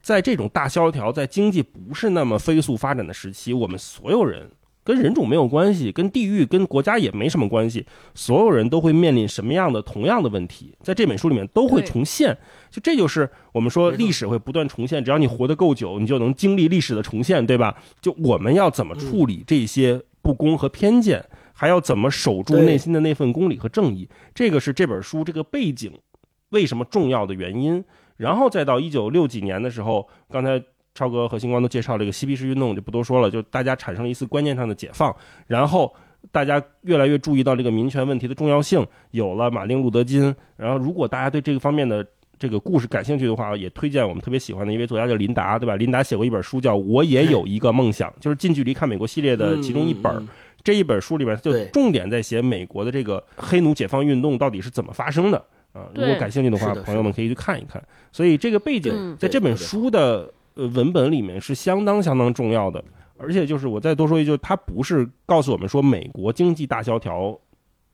[0.00, 4.50] 在这种大萧条、在经济不是那么飞速发展的时期，我们所有人。
[4.84, 7.86] 跟人种没有关系，跟地域、跟国家也没什么关系。
[8.14, 12.36] 所有人都会面临什么样的同样的问题，在这本书里面都会重现。
[12.70, 17.76] 就这就是我们说历史会不断重现，只要你活得够久，你就能经历历史的重现，对吧？
[18.00, 25.92] 就我们要怎么处理这些不公和偏见，还要怎么守住内心的那份公理和正义，这个是这本书这个背景
[26.50, 27.84] 为什么重要的原因。
[28.16, 30.62] 然后再到一九六几年的时候，刚才。
[30.94, 33.30] 超哥和星光都介绍这个嬉皮士运动，就不多说了。
[33.30, 35.14] 就大家产生了一次观念上的解放，
[35.46, 35.92] 然后
[36.30, 40.34] 大家越来越注意到这个民权问题的重要性，有了马丁路德金。
[40.56, 42.06] 然后，如果大家对这个方面的
[42.38, 45.76] 这个故事感兴趣的话，也推荐我们特别喜欢的一位作家叫林达，对吧？
[45.76, 50.28] 林达写过一本书叫《我也有一个梦想》，就是近距离看美国系列的其中一本。
[50.62, 55.38] 这一本书里边就重点在写美国的这个黑奴解放运动到底是怎么发生的
[55.72, 55.88] 啊。
[55.94, 57.82] 如果感兴趣的话，朋友们可以去看一看。
[58.12, 60.30] 所以这个背景在这本书的。
[60.54, 62.82] 呃，文本里面是相当相当重要的，
[63.16, 67.38] 而且就是我再多说一句，它不是告诉我们说美国经济大萧条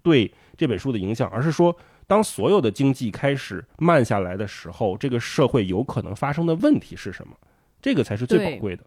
[0.02, 7.34] 对这本书的影响，而是说当所有的经济开始慢下来的时候，这个社会有可能发生的问题是什么？
[7.80, 8.82] 这个才是最宝贵的。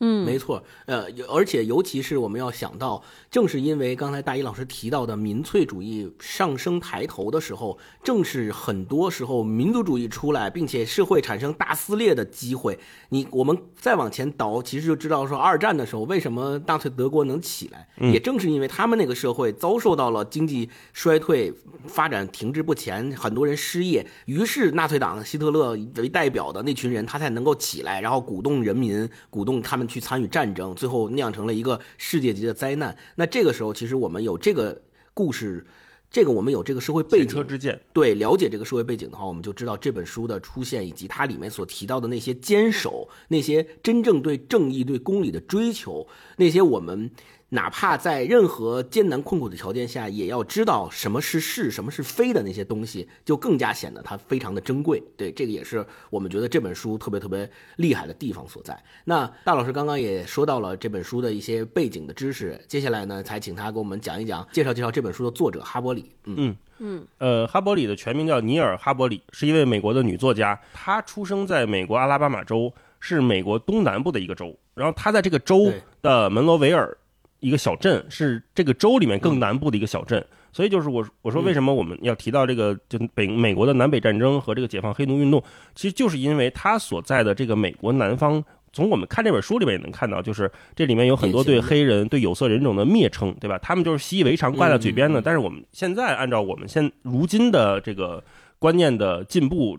[0.00, 12.78] 嗯，没错，呃，而且尤其是我们要想到，正是因为刚才大一老师提到的民粹主义上升抬头的时候，正是很多时候民族主义出来，并且社会产生大撕裂的机会。
[13.08, 21.52] 你我们再往前倒，其实就知道说二战的时候为什么纳粹德国能起来，也正是因为他们那个社会遭受到了经济衰退、
[21.88, 29.87] 发展停滞不前，很多人失业，于是纳粹党希特勒为代表的那群人他才能够起来，然后鼓动人民，鼓动他们。
[29.88, 32.96] 去参与战争，最后酿成了一个世界级的灾难。
[33.16, 34.82] 那这个时候，其实我们有这个
[35.14, 35.66] 故事，
[36.10, 37.80] 这个我们有这个社会背景，之鉴。
[37.92, 47.10] 对，了解这个社会背景的话，我们就知道这本书的出现以及它里面所提到的那些坚守，那些真正对正义、对公理的追求，那些我们
[47.50, 55.02] 哪怕在任何艰难困苦的条件下，也要知道什么是是，什么是非的那些东西，就更加显得它非常的珍贵。
[55.16, 58.78] 对，这个也是我们觉得这本书特别特别厉害的地方所在。
[59.04, 66.12] 那大老师刚刚也说到了这本书的一些背景的知识，接下来呢，才请他给我们讲一讲，介绍介绍这本书的作者哈伯里。
[66.24, 70.60] 嗯嗯，呃，哈伯里的全名叫尼尔·哈伯里，是一位美国的女作家。
[70.74, 74.54] 她出生在美国阿拉巴马州，是美国东南部的一个州。
[74.74, 76.94] 然后她在这个州的门罗维尔。
[77.40, 85.42] 一个小镇是这个州里面更南部的一个小镇，所以就是我我说为什么我们要提到这个就北美国的南北战争和这个解放黑奴运动，
[85.74, 93.56] 其实就是因为他所在的这个美国南方，从我们看这本书里面也能看到，就是这里面有很多对黑人、对有色人种的蔑称，对吧？
[93.58, 95.22] 他们就是习以为常，挂在嘴边的。
[95.22, 98.22] 但是我们现在按照我们现如今的这个
[98.58, 99.78] 观念的进步，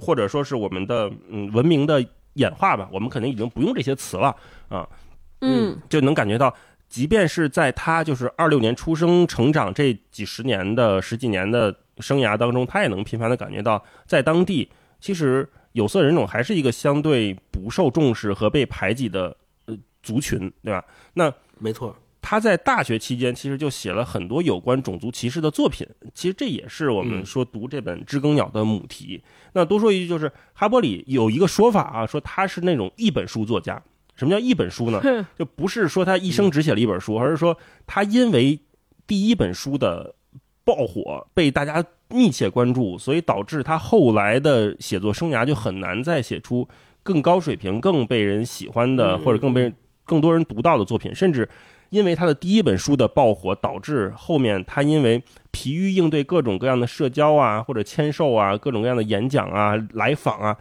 [0.00, 4.34] 或者说是我们的嗯文明的演化吧，我们可能已经不用这些词了
[4.68, 4.88] 啊，
[5.40, 6.54] 嗯，就能感觉到。
[6.90, 14.68] 即便是在他就是二六年出生、成长这几十年的十几年的生涯当中，他也能频繁的感觉到，在当地
[15.00, 20.84] 其实有色人种还是一个相对不受重视和被排挤的呃族群，对吧？
[21.14, 29.22] 那没错，他在大学期间其实就写了很多有关种族歧视的作品，其实这也是我们说读这本《知更鸟》的母题。
[29.52, 33.80] 那多说一句，就是哈伯里有一个说法啊，说他是那种一本书作家。
[34.20, 35.00] 什么叫一本书呢？
[35.38, 37.56] 就不是说他一生只写了一本书，而是说
[37.86, 38.60] 他因为
[39.06, 40.14] 第一本书的
[40.62, 46.68] 爆火被大家密切关注，所以导致他后来的写作生涯就很难再写出
[47.02, 49.72] 更高水平、更被人喜欢的或者更被
[50.04, 51.14] 更多人读到的作品。
[51.14, 51.48] 甚至
[51.88, 60.54] 因为他的第一本书的爆火，导致后面他因为疲于应对各种各样的社交啊，或者签售啊，各种各样的演讲啊、来访啊。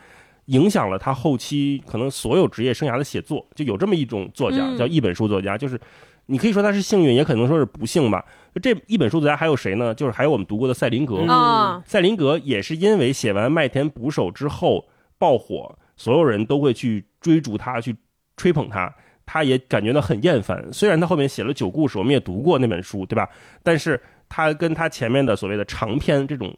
[0.50, 5.80] 影响了他后期可能所有职业生涯的写作，就有这么一种作家叫一本书作家，就是
[6.26, 8.24] 你可以说他是幸运，也可能说是不幸吧。
[8.62, 9.94] 这一本书作家还有谁呢？
[9.94, 17.96] 就是还有我们读过的赛林格啊，赛林格也是因为写完《麦田捕手》之后爆火，所有人都会去追逐他，去
[18.36, 18.94] 吹捧他，
[19.26, 20.68] 他也感觉到很厌烦。
[20.74, 23.30] 虽然他后面写了九故事，我们也读过那本书，对吧？
[23.62, 26.56] 但是他跟他前面的所谓的长篇这种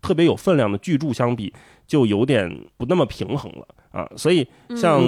[0.00, 1.52] 特别有分量的巨著相比。
[1.86, 5.02] 就有点不那么平衡了啊，所以像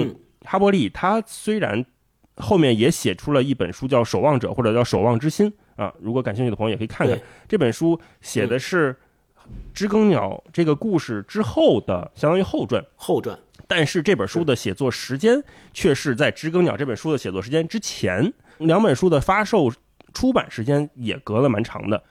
[0.45, 1.83] 哈伯利，他虽然
[2.35, 5.51] 后面也写出了一本书叫《守望者》或者叫《守望之心》
[5.83, 8.95] 啊，如果感兴趣的朋友也可以看看这本书，写的是
[9.73, 12.83] 知更鸟这个故事之后的相当于后传。
[12.95, 13.37] 后传，
[13.67, 19.71] 但是这本书的写作时间却是在知更鸟这本书的写作时间之前，两本书的发售
[20.13, 22.03] 出版时间也隔了蛮长的。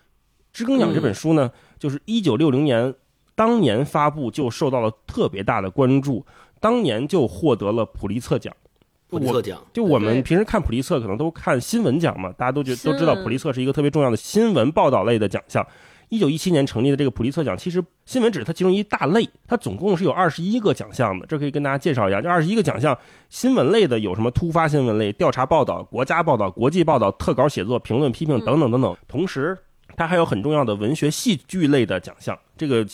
[0.53, 2.95] 知更鸟这本书呢，就是一九六零年。
[3.37, 6.27] 当年发布就受到了特别大的关注，
[6.59, 8.53] 当年就获得了普利策奖。
[9.09, 15.65] 普利策奖，就我们平时看普利策可能都看新闻奖嘛，大家都觉都知道普利策是一个特别重要的新闻报道类的奖项。
[16.09, 21.27] 一九一七年成立的这个普利策奖，其实新闻只是它其中一大类，它总共是有二十一个奖项的。
[21.27, 22.97] 这可以跟大家介绍一下，这二十一个奖项，
[23.29, 28.97] 新闻类的有什么突发新闻类、调查报道、国家报道、国际报道、特稿写作、评论批评等等等等。
[29.07, 29.57] 同时，
[29.97, 32.85] 它还有很重要的文学戏剧类的奖项，这个。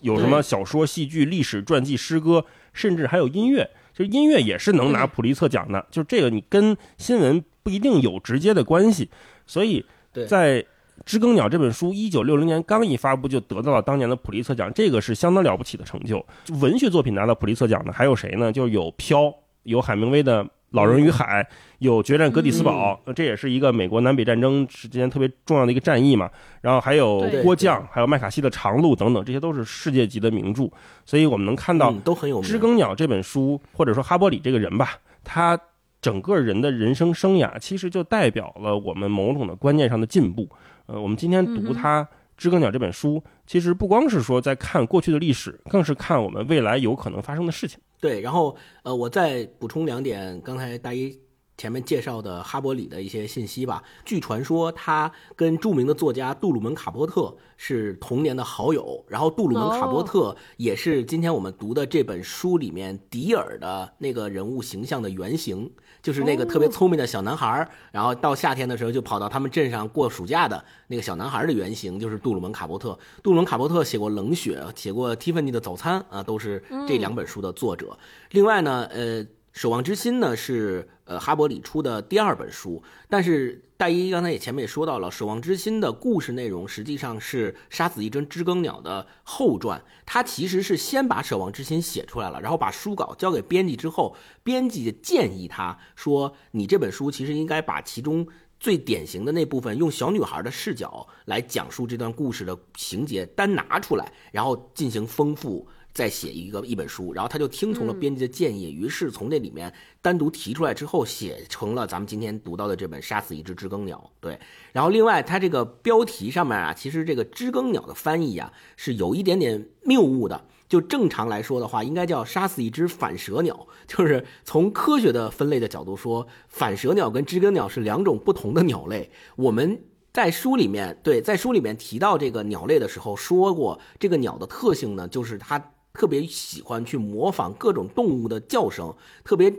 [0.00, 5.86] 有什么小说、戏剧、历史、传记、诗歌，甚至还有音乐，就是音乐也是能拿普利策奖的。
[5.90, 9.10] 就是这个，你跟新闻不一定有直接的关系。
[9.46, 9.84] 所以，
[10.28, 10.62] 在
[11.04, 16.24] 《知更鸟》这本书一九六零年刚一发布，就得到了当年的普利策奖，这个是相当了不起的成就。
[16.60, 18.52] 文学作品拿到普利策奖的还有谁呢？
[18.52, 19.24] 就有《飘》，
[19.64, 20.46] 有海明威的。
[20.70, 21.46] 老人与海
[21.78, 26.30] 有决战格底斯堡，这也是一个美国南北战争之间特别重要的一个战役嘛。
[26.60, 30.68] 然后还有郭将，还有麦卡锡的长路等等，这些都是世界级的名著。
[31.04, 32.48] 所以我们能看到，都很有名。
[32.48, 34.90] 知更鸟这本书，或者说哈伯里这个人吧，
[35.24, 35.58] 他
[36.02, 40.48] 整个人的人生生涯，其实就代表了我们某种的观念上的进步。
[40.86, 42.06] 呃，我们今天读他。
[42.38, 47.80] 《知更鸟》这本书，其实不光是说在看过去的历史，更是看我们未来有可能发生的事情。
[48.00, 51.18] 对，然后呃，我再补充两点，刚才大一。
[51.58, 53.82] 前面介绍的哈伯里的一些信息吧。
[54.04, 59.02] 据传说，他跟著名的作家杜鲁门·卡波特是童年的好友。
[59.08, 65.72] 然后，杜鲁门·卡波特也是今天我们读的这本书里面迪尔的那个人物形象的原型，
[66.06, 67.68] 就是那个特别聪明的小男孩。
[67.90, 72.96] 然后到夏天的时候就跑到他们镇上过暑假的那个小男孩的原型，就是杜鲁门·卡伯特。
[73.24, 77.98] 杜鲁门·卡伯特写过《冷血》，写过《蒂芬尼的早餐》啊，都是这两本书的作者。
[78.30, 80.88] 另外呢，呃，《守望之心》呢是。
[81.06, 89.82] 呃，哈伯里出的第二本书，但是大一刚才也前面也说到了，《守望之心》的故事内容实际上是《杀死一只知更鸟》的后传。
[90.06, 98.26] 他其实是先把《守望之心》写出来了，然后把书稿交给编辑之后，编辑建议他说：“你这本书其实应该把其中
[98.58, 105.68] 最典型的那部分，用小女孩的视角来讲述这段故事的情节，单拿出来，然后进行丰富。
[105.96, 109.72] 再写一个一本书，然后他就听从了编辑的建议，于是从这里面
[110.02, 113.96] 单独提出来之后，写成了咱们今天读到的这本《杀死一只知更鸟》。
[114.20, 114.38] 对，
[114.74, 120.44] 然后另外他这个标题上面啊，其实这个知更鸟的翻译啊是有一点点谬误的。
[120.68, 123.66] 就正常来说的话，应该叫杀死一只反舌鸟。
[123.88, 129.10] 就是从科学的分类的角度说，反舌鸟跟知更鸟是两种不同的鸟类。
[129.36, 129.82] 我们
[130.12, 135.72] 在书里面对在书里面提到这个鸟类的时候说过，这个鸟的特性呢，就是它。
[135.96, 138.94] 特别喜欢去模仿各种动物的叫声，
[139.24, 139.52] 特别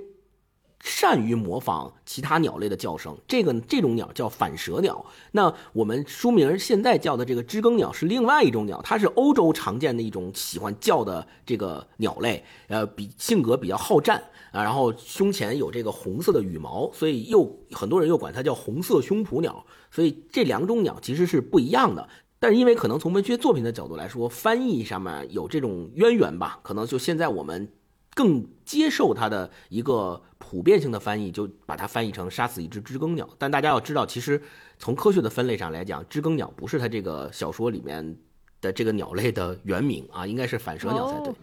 [0.80, 3.18] 善于模仿其他鸟类的叫声。
[3.28, 5.04] 这个这种鸟叫反舌鸟。
[5.32, 12.46] 那我们书名现在叫的这个知更鸟是另外一种鸟，它是欧洲常见的一种喜欢叫的这个鸟类。
[12.68, 19.66] 呃，比性格比较好战啊，然后胸前有这个红色的羽毛，所以又很多人又管它叫红色胸脯鸟。
[19.90, 22.08] 所以这两种鸟其实是不一样的。
[22.40, 27.68] 但是因为可能从文学作品的角度来说，翻译上面有这种渊源吧，可能就现在我们
[28.14, 33.28] 更接受它的一个普遍性的翻译，就把它翻译成“杀死一只知更鸟”。
[33.40, 34.42] 但大家要知道，其实
[34.78, 38.18] 从科学的分类上来讲，知更鸟不是它这个小说里面
[38.62, 41.34] 的这个鸟类的原名啊，应该是反蛇鸟才对。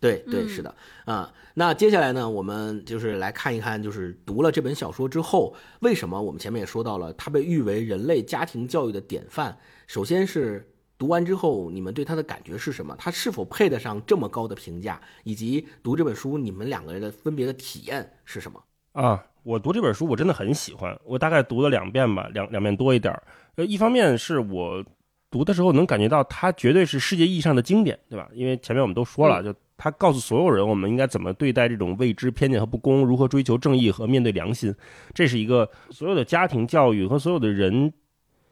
[0.00, 0.74] 对对是的
[1.04, 9.58] 啊，那接下来呢，我们就是来看一看，就是读了这本小说之后，为什么我们前面也说到了，它被誉为人类家庭教育的典范。
[9.90, 10.64] 首先是
[10.96, 12.94] 读完之后，你们对他的感觉是什么？
[12.96, 15.00] 他是否配得上这么高的评价？
[15.24, 18.62] 以及读这本书，你们两个人的分别的体验是什么？
[18.92, 23.20] 啊，我读这本书，我真的很喜欢，我大概读了两遍吧，两两遍多一点儿。
[23.56, 24.84] 呃，一方面是我
[25.28, 28.30] 读的时候能感觉到它绝对是世界意义上的经典，对吧？
[28.32, 29.52] 因为前面我们都说了，就。
[29.82, 34.72] 他告诉所有人，我们应该怎么对待这种未知、偏见和不公，如何追求正义和面对良心。
[35.14, 37.90] 这是一个所有的家庭教育和所有的人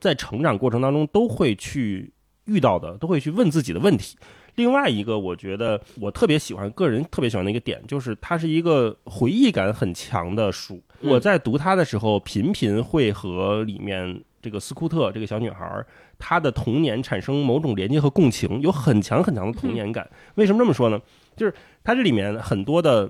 [0.01, 2.13] 在成长过程当中都会去
[2.45, 4.17] 遇到的，都会去问自己的问题。
[4.57, 10.83] 另外一个，我觉得我特别喜欢，个人特别喜欢的一个点，就是它是一个回忆感很强的书。
[11.01, 15.85] 我在读它的时候，频频会和里面这个斯库特这个小女孩。
[16.19, 20.11] 她的童年产生某种连接和共情，有很强很强的童年感。
[20.35, 21.01] 为什么这么说呢？
[21.37, 23.09] 就是它这里面很多的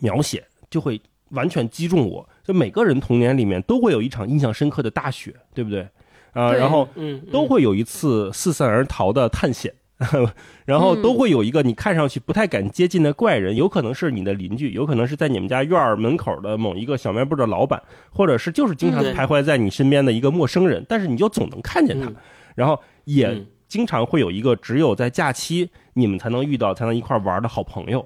[0.00, 2.28] 描写就会完全击中我。
[2.44, 5.88] 就每个人童年里面都会有一场印象深刻的大雪，对不对？
[6.32, 6.88] 啊，然后
[7.30, 9.72] 都会有一次四散而逃的探险。
[10.66, 17.80] 然后都会有一个你看上去不太敢接近的怪人，有可能是你的邻居，有可能是在你们家院儿门口的某一个小卖部的老板，
[18.10, 22.10] 或者是就是经常徘徊在你身边的一个陌生人，但是你就总能看见他。
[22.56, 28.04] 然后也经常会有一个只有在假期你们才能遇到、才能一块玩的好朋友。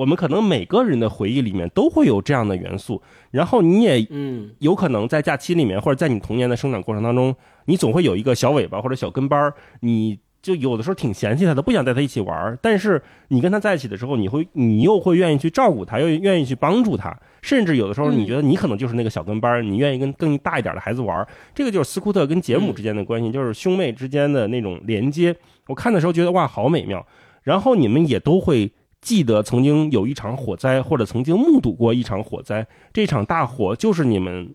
[0.00, 3.02] 我们可能每个人的回忆里面都会有这样的元素。
[3.30, 7.36] 然后你也嗯，有可能在假期里面，或者在你童年的生长过程当中，
[7.66, 10.18] 你总会有一个小尾巴或者小跟班儿，你。
[10.42, 17.14] 就有的时候挺嫌弃他的，不想带他一起玩儿但是你跟他在一起的时候，你会，你又会愿意去照顾他，又愿意去帮助他。
[17.42, 25.36] 甚至有的时候，你觉得你可能就是那个小跟班儿你愿意跟更大一点的孩子玩儿这个就是斯库特跟杰姆之间的关系，就是兄妹之间的那种连接。
[25.66, 27.06] 我看的时候觉得哇，好美妙。
[27.42, 32.66] 然后你们也都会记得曾经有一场火灾，或者曾经目睹过一场火灾。
[32.92, 34.54] 这场大火就是你们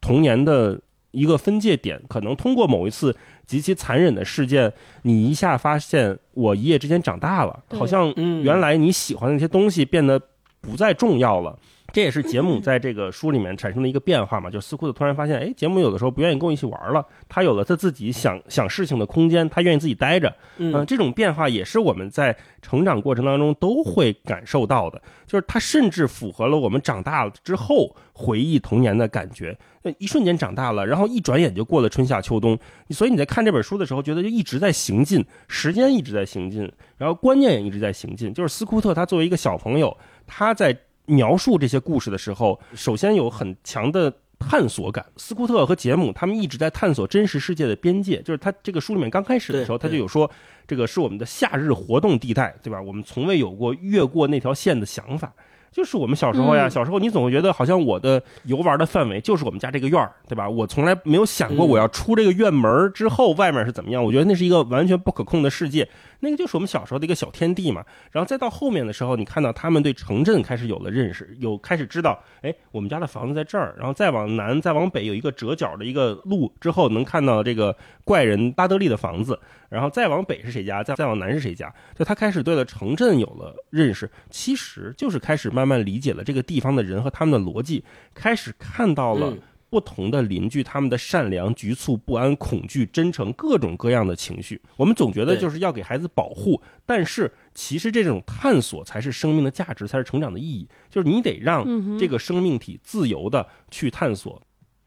[0.00, 0.80] 童年的
[1.10, 3.16] 一个分界点，可能通过某一次。
[3.46, 4.72] 极其残忍的事件，
[5.02, 8.10] 你一下发现我一夜之间长大了，好像
[8.42, 10.18] 原来你喜欢的那些东西变得
[10.62, 11.58] 不再重要了。
[11.94, 14.50] 这也是杰姆在这个书里面产生的一个变化嘛？
[14.50, 20.34] 就斯库特突然发现，哎，杰姆有的时候不愿意跟我一起玩了，他有了他自己想想事情的空间，他愿意自己待着。
[20.56, 29.56] 嗯，这种变化也是我们在成长过程当中都会感受到的，就是他甚至符合了我们长大了之后回忆童年的感觉。
[29.82, 32.58] 那一瞬间长大了，然后一转眼就过了春夏秋冬。
[32.90, 38.34] 所以你在看这本书的时候，觉得就一直在行进，时间一直在行进，然后观念也一直在行进。
[38.34, 40.76] 就是斯库特他作为一个小朋友，他在。
[41.06, 45.04] 描述这些故事的时候，首先有很强的探索感。
[45.16, 50.30] 斯库特和杰姆他们一直在探索真实世界的边界，就是他这个书里面刚开始的时候，他就有说
[50.66, 52.80] 这个是我们的夏日活动地带，对吧？
[52.80, 55.32] 我们从未有过越过那条线的想法。
[55.72, 60.48] 就是我们小时候呀，小时候你总会觉得好像我的游玩的范围就是我们家这个院儿，对吧？
[60.48, 64.04] 我从来没有想过我要出这个院门之后外面是怎么样。
[64.04, 65.88] 我觉得那是一个完全不可控的世界。
[66.24, 89.34] 那个就是我们小时候的一个小天地嘛，然后再到后面的时候，你看到他们对城镇开始有了认识，有开始知道，哎，我们家的房子在这儿，然后再往南、再往北有一个折角的一个路，之后能看到这个怪人巴德利的房子，然后再往北是谁家，再再往南是谁家，就他开始对了城镇有了认识，其实就是开始慢慢理解了这个地方的人和他们的逻辑，开始看到了。
[89.74, 94.62] 不同的邻居他们的善良、局促、不安、恐惧、真诚，各种各样的情绪。
[94.76, 100.68] 我们总觉得就是要给孩子保护，但是其实这种探索才是生命的价值，才是成长的意义。
[100.88, 104.40] 就是你得让这个生命体自由的去探索。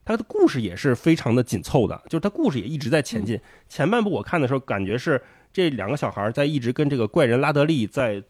[0.06, 3.38] 他的故事也是非常的紧凑的，就是他故事也一直在前进。
[3.68, 5.22] 前半部我看的时候，感觉是
[5.52, 8.24] 这两个小孩在一直跟这个怪人拉德利在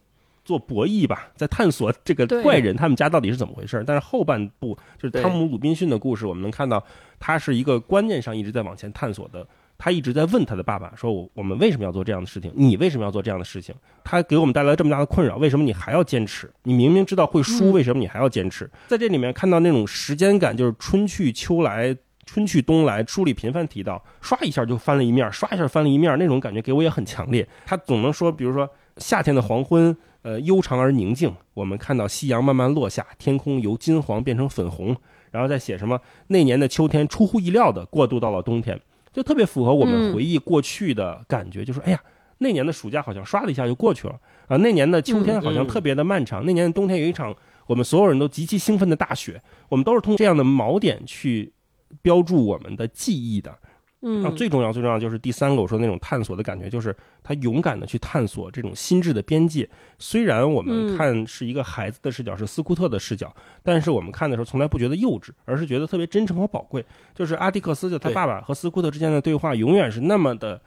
[0.48, 3.84] 做博弈吧，在探索这个怪人他们家到底是怎么回事。
[3.86, 6.82] 但是后半部就是汤姆鲁滨逊的故事，我们能看到
[7.20, 9.45] 他是一个观念上一直在往前探索的。
[9.80, 12.52] 他一直在问他的爸爸说：“我我们为什么要做这样的事情？
[12.56, 13.76] 你为什么要做这样的事情？
[14.04, 16.52] 他给我们带来这么大的困扰，为什么你还要坚持？
[16.64, 21.95] 你明明知道会输，为什么你还要坚持？”在这里面看到那种时间感，就是春去秋来，
[22.26, 27.48] 春去冬来，书里频繁提到，刷一下就翻了一面，刷一下翻了一面，那种感觉给我也很强烈。
[27.64, 28.68] 他总能说，比如说
[28.98, 29.95] 夏天的黄昏，
[30.28, 34.93] 呃，悠长而宁静，我们看到夕阳慢慢落下，天空由金黄变成粉红，
[35.32, 35.97] 然后再写什么
[36.28, 38.78] 那年的秋天出乎意料的过渡到了冬天。
[39.13, 42.03] 就特别符合我们回忆过去的感觉，就是哎呀，
[42.39, 44.19] 那年的暑假好像唰的一下就过去了。
[44.47, 47.34] 啊，那年的秋天好像特别的漫长，那年的冬天有一场
[47.65, 51.53] 我们所有人都极其兴奋的大雪，我们都是通过这样的锚点去
[52.01, 53.57] 标注我们的记忆的。
[54.02, 59.68] 嗯，最重要最重要就是第三个我说那种探索的感觉，就是他勇敢的去探索这种心智的边界。
[59.98, 66.86] 虽然我们看是一个孩子的视角，是斯库特的视角，但是我们看的时候从来不觉得幼稚，而是觉得特别真诚和宝贵。
[67.16, 70.62] 就是阿迪克斯的他爸爸和斯库特之间的对话，永远是那么的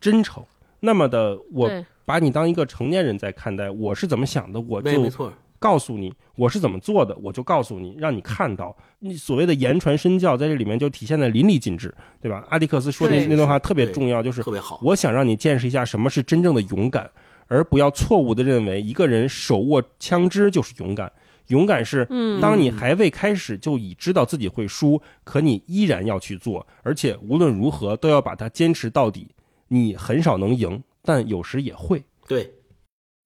[0.00, 0.44] 真诚，
[0.80, 1.70] 那么的我
[2.04, 5.32] 把你当一个成年人在看待，我是怎么想的，我就没错。
[5.58, 12.44] 告诉你我是怎么做的，我就告诉你，让你看到你所谓的言传身教，在这里面就体现的淋漓尽致，对吧？
[12.50, 14.78] 阿迪克斯说的那段话特别重要，就是特别好。
[14.82, 17.10] 我想让你见识一下什么是真正的勇敢，
[17.46, 21.10] 而不要错误的认为一个人手握枪支就是勇敢。
[21.48, 22.04] 勇敢是，
[22.42, 29.28] 当你还未开始就已知道自己会输，可你依然要去做，而且无论如何都要把它坚持到底。
[29.68, 32.04] 你很少能赢，但有时也会。
[32.26, 32.52] 对。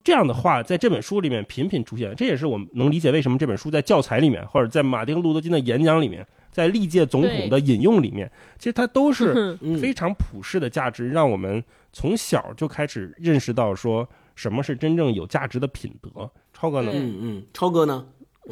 [0.02, 16.30] 这样的话，在这本书里面频频出现，这也是我们能理解为什么这本书在教材里面，或者在马丁·路德·金的演讲里面，在历届总统的引用里面，其实它都是非常普世的价值，让我们从小就开始认识到说什么是真正有价值的品德。
[16.54, 16.92] 超哥呢？
[16.94, 18.06] 嗯嗯，超哥呢？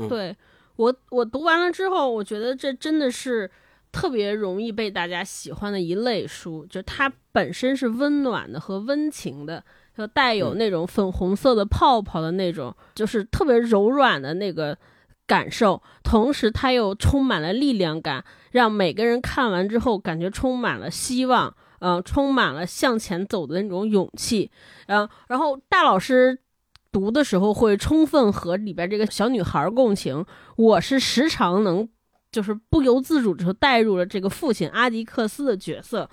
[0.06, 0.36] 对
[0.76, 3.50] 我，我读完了之后，我觉得这真的是
[3.90, 9.64] 特别容易被大家喜欢的一类书，就它本身是温暖的和温情的。
[9.98, 14.78] 就带有那种粉红色的泡泡的那种，就是特别柔软的那个
[15.26, 24.52] 感受，同时它又充满了力量感，让每个人看完之后感觉充满了希望，嗯，充满了向前走的那种勇气，
[24.86, 26.38] 嗯，然后大老师
[26.92, 30.24] 读的时候会充分和里边这个小女孩共情，
[30.56, 31.88] 我是时常能
[32.30, 36.08] 就是不由自主就带入了这个父亲阿迪克斯的角色。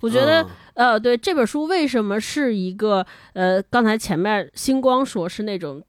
[0.00, 5.82] 我觉得，呃，对这本书为什么是一个，呃，刚才前面星光说是那种，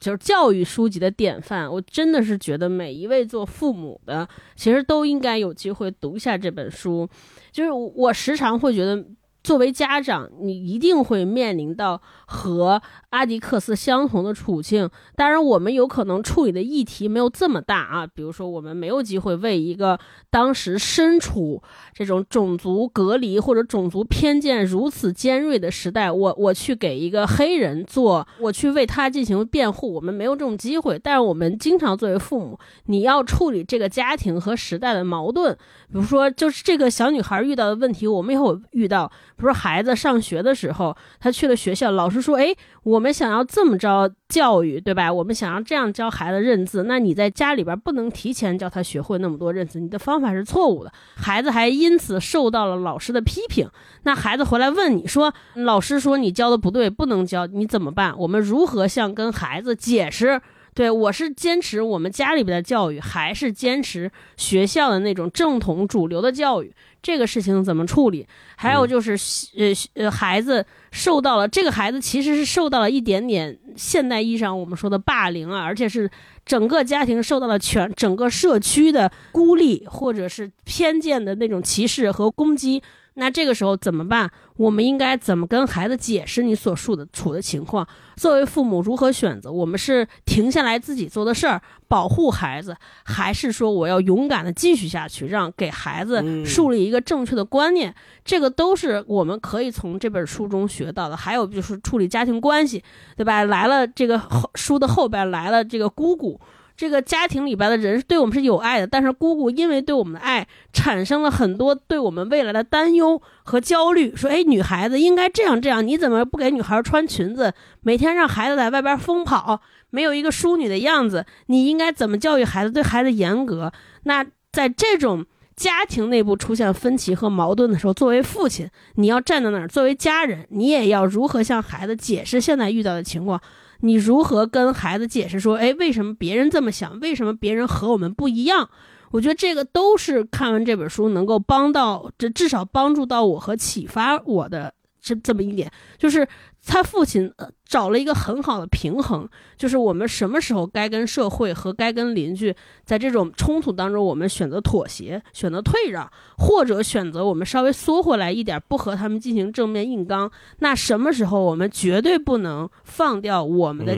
[0.00, 1.70] 就是教育书籍的典范。
[1.70, 7.08] 我真的是觉得每一位做父母的，其实都应该有机会读一下这本书。
[7.52, 9.04] 就是我时常会觉得。
[9.46, 14.90] 作为家长，你一定会面临到和阿迪克斯相同的处境。
[15.14, 18.04] 当然，我们有可能处理的议题没有这么大啊。
[18.04, 21.62] 比如说，我们没有机会为一个当时身处
[21.94, 30.98] 这种种族隔离或者种族偏见如此尖锐的时代，我我去给一个黑人做，我去为他进行辩护，我们没有这种机会。
[30.98, 35.56] 但是，我们经常作为父母，你要处理这个家庭和时代的矛盾。
[35.92, 39.08] 比如说，就是这个小女孩遇到的问题，我们也有遇到。
[39.36, 45.12] 不是孩子上学的时候，他去了学校，老师说：“哎，我们想要这么着教育，对吧？
[45.12, 53.68] 我们想要这样教孩子认字，那你在家里边不能提前教他学会那么多认字，你的方法是错误的。”孩子还因此受到了老师的批评。
[54.04, 60.40] 那孩子回来问你说：“老师说你教的不对，不能教，你怎么办？”我们如何向跟孩子解释？
[60.74, 66.70] 对我是坚持我们家里边的教育，还是坚持学校的那种正统主流的教育？
[67.06, 68.26] 这个事情怎么处理？
[68.56, 69.12] 还有就是，
[69.56, 76.10] 呃呃，孩子受到了这个孩子其实是受到了一点点现代意义上我们说的霸凌啊，而且是
[76.44, 82.82] 整个家庭受到了全整个社区的孤立或者是偏见的那种歧视和攻击。
[83.18, 84.30] 那这个时候怎么办？
[84.58, 87.86] 我们应该怎么跟孩子解释你所述的处的情况？
[88.16, 89.50] 作为父母如何选择？
[89.50, 97.94] 我们是停下来自己做的事儿，保护孩子，还是说我要勇敢的继续下去，让给孩子树立一个正确的观念？
[98.22, 101.16] 这个都是我们可以从这本书中学到的。
[101.16, 102.84] 还有就是处理家庭关系，
[103.16, 103.44] 对吧？
[103.44, 106.38] 来了这个后书的后边来了这个姑姑。
[106.76, 117.52] 这个家庭里边的人对我们是有爱的，但是姑姑因为对我们的爱，产生了很多对我们未来的担忧和焦虑，说：“哎，女孩子应该这样这样，你怎么不给女孩穿裙子？
[117.82, 119.60] 每天让孩子在外边疯跑，
[119.90, 121.24] 没有一个淑女的样子？
[121.46, 122.70] 你应该怎么教育孩子？
[122.70, 123.72] 对孩子严格？
[124.04, 125.24] 那在这种。”
[125.56, 133.40] 家庭内部出现分歧和矛盾的时候，作为父亲，你要站在那儿；作为家人，你也要如何向孩子解释现在遇到的情况？
[133.80, 136.98] 你如何跟孩子解释说，哎，为什么别人这么想？
[137.00, 138.68] 为什么别人和我们不一样？
[139.10, 146.26] 我觉得这个都是看完这本书能够帮到，这至少帮助到我和启发我的这这么一点，就是。
[146.66, 147.32] 他父亲
[147.64, 152.54] 找了一个很好的平衡，就是我们什么时候该跟社会和该跟邻居
[152.84, 160.30] 在这种冲突当中，我们选择妥协、选择退让，或者选择我们稍微缩回来一点，不和他们进行正面硬刚。
[160.58, 163.96] 那什么时候我们绝对不能放掉我们的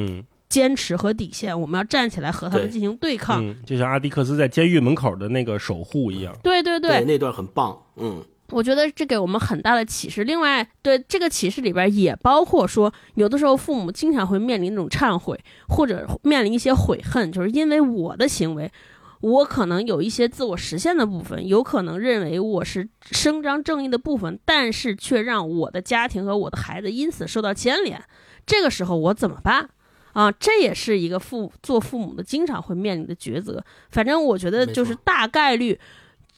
[0.49, 1.59] 坚持和底线？
[1.59, 6.37] 我们要站起来和他们进行对抗，就像阿迪克斯在监狱门口的那个守护一样。
[6.43, 7.77] 对对对，那段很棒。
[7.97, 8.23] 嗯。
[8.51, 10.25] 我觉得这给我们很大的启示。
[10.25, 15.39] 另外，对这个启示里边也包括说，有的时候父母经常会面临那种忏悔，
[15.69, 18.73] 或者面临一些悔恨，就是因为我的行为，
[19.21, 28.03] 我可能有一些自我实现的部分，有可能认为我是伸张正义的部分，但是却让我的家庭和我的孩子因此受到牵连。
[28.47, 29.69] 这个时候我怎么办？
[30.15, 33.63] 啊，这也是一个父做父母的经常会面临的抉择。
[33.91, 35.79] 反正我觉得就是大概率。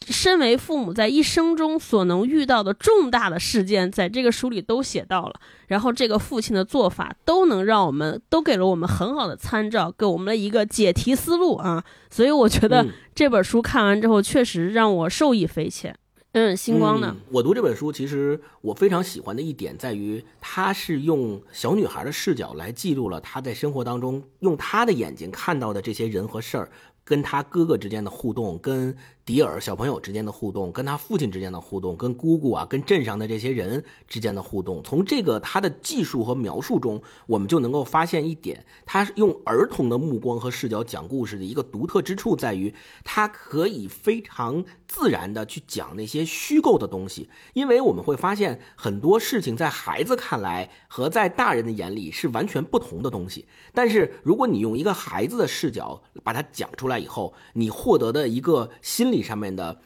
[0.09, 5.35] 身为父母，在一生中所能遇到的重大的事件，在这个书里都写到了。
[5.69, 11.85] 然后，这个父亲的做法都能让我们都给了我们很好的参照，给我们了一个解题思路啊。
[12.11, 12.85] 所以，我觉得
[13.15, 15.95] 这本书看完之后，确实让我受益匪浅。
[16.33, 17.15] 嗯，星光呢？
[17.31, 26.71] 我读这本书，其实我非常喜欢的一点在于，他是用小女孩的视角来记录了她在生活当中用她的眼睛看到的这些人和事儿。
[27.03, 28.97] 跟他哥哥之间的互动，跟
[29.31, 42.75] 迪尔小朋友之间的互动，跟他父亲之间的互动，跟姑姑啊，跟镇上的这些人之间的互动，从这个他的技术和描述中，我们就能够发现一点，他用儿童的目光和视角讲故事的一个独特之处在于，
[43.05, 56.99] 他可以非常自然的去讲那些虚构的东西，因为我们会发现很多事情在孩子看来和在大人的眼里是完全不同的东西，但是如果你用一个孩子的视角把它讲出来。
[56.99, 59.81] 以后，你获得的一个心理上面的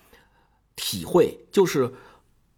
[0.76, 1.93] 体会，就是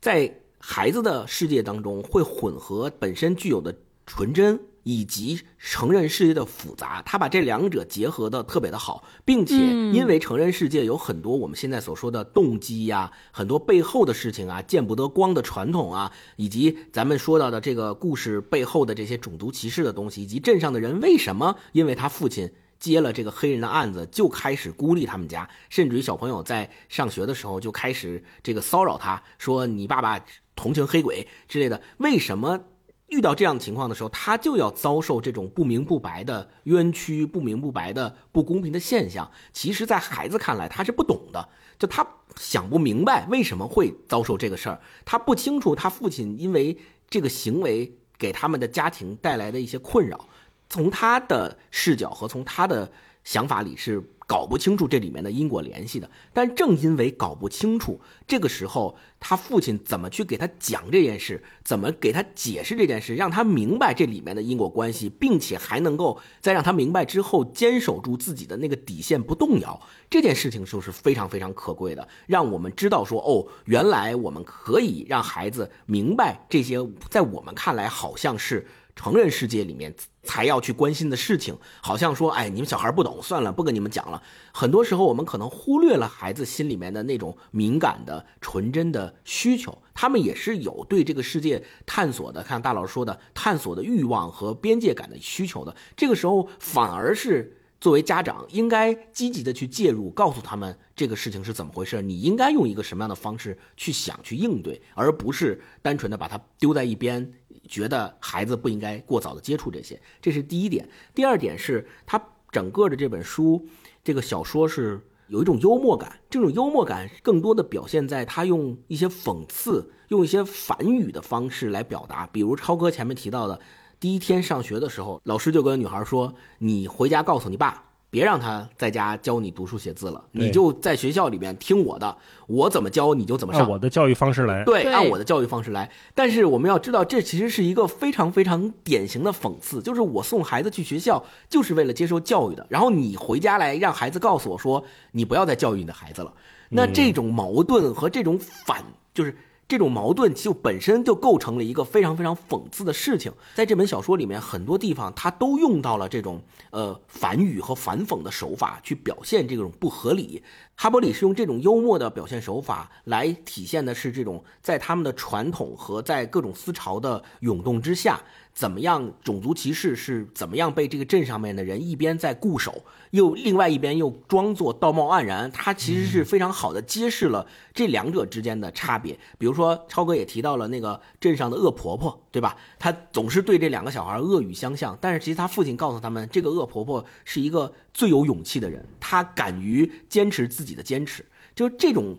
[0.00, 7.02] 在孩子的世界当中，会混合本身具有的纯真以及成人世界的复杂。
[7.02, 9.54] 他把这两者结合的特别的好，并且
[9.92, 22.50] 因为成人世界有很多我们现在所说的动机呀，很多背后的事情啊，见不得光的传统啊，以及咱们说到的这个故事背后的这些种族歧视的东西，以及镇上的人为什么因为他父亲。
[22.78, 30.18] 接了这个黑人的案子，就开始孤立他们家，甚至于小朋友在上学的时候就开始这个骚扰他，说你爸爸
[30.54, 31.80] 同情黑鬼之类的。
[31.98, 32.60] 为什么
[33.08, 39.30] 遇到这样的情况的时候，他就要遭受这种不明不白的冤屈、不明不白的不公平的现象？
[39.52, 41.48] 其实，在孩子看来，他是不懂的，
[41.78, 42.06] 就他
[42.36, 46.76] 想不明白为什么会遭受这个事儿，他不清楚他父亲因为
[47.08, 50.28] 这个行为给他们的家庭带来的一些困扰。
[50.68, 52.90] 从他的视角和从他的
[53.24, 78.66] 想法里是搞不清楚这里面的因果联系的，但正因为搞不清楚，这个时候他父亲怎么去给他讲这件事，怎么给他解释这件事，让他明白这里面的因果关系，并且还能够在让他明白之后坚守住自己的那个底线不动摇，这件事情就是非常非常可贵的，让我们知道说哦，原来我们可以让孩子明白这些，在我们看来好像是。
[78.96, 79.94] 成人世界里面
[80.24, 84.20] 才要去关心的事情，好像说，哎，你们小孩不懂，算了，不跟你们讲了。
[84.52, 95.76] 很多时候，我们可能忽略了孩子心里面的那种敏感的、纯真的需求，他们也是有对这个世界探索的，看大老师说的探索的欲望和边界感的需求的。
[95.94, 97.52] 这个时候，反而是。
[97.78, 107.30] 作为家长，应该积极的去介入，告诉他们这个事情是怎么回事，你应该用一个什么样的方式去想、去应对，而不是单纯的把它丢在一边，
[107.66, 110.00] 觉得孩子不应该过早的接触这些。
[110.20, 110.88] 这是第一点。
[111.14, 113.66] 第二点是，他整个的这本书，
[114.02, 123.60] 这个小说是有一种幽默感，这种幽默感更多的表现在他用一些讽刺、用一些反语的方式来表达，比如超哥前面提到的。
[123.98, 134.64] 第一天上学的时候，老师就跟女孩说：“你回家告诉你爸，别让他在家教你读书写字了，你就在学校里面听我的，我怎么教你就怎么上，按我的教育方式来。
[134.64, 135.90] 对，按我的教育方式来。
[136.14, 144.82] 但是我们要知道，这其实是一个非常非常典型的讽刺，就是我送孩子去学校就是为了接受教育的，然后你回家来让孩子告诉我说，
[145.12, 146.32] 你不要再教育你的孩子了。
[146.68, 148.82] 那这种矛盾和这种反，
[149.12, 149.36] 就是。
[149.68, 156.40] 这种矛盾就本身就构成了一个非常非常讽刺的事情，在这本小说里面，很多地方他都用到了这种
[156.70, 160.42] 呃反语和反讽的手法去表现这种不合理。
[160.76, 168.20] 哈伯里是用这种幽默的表现手法来体现的是这种在他们的传统和在各种思潮的涌动之下。
[168.56, 169.12] 怎么样？
[169.22, 175.50] 种族歧视是怎么样被这个镇上面的人一边在固守，又另外一边又装作道貌岸然？
[175.52, 179.12] 他其实是非常好的揭示了这两者之间的差别。
[179.36, 182.56] 比如说，超哥也提到了那个镇上的恶婆婆，对吧？
[182.78, 191.22] 他总是对这两个小孩恶语相向，但是其实他父亲告诉他们，这个恶婆婆是一个最有勇气的人，她敢于坚持自己的坚持。
[191.56, 192.14] 就这种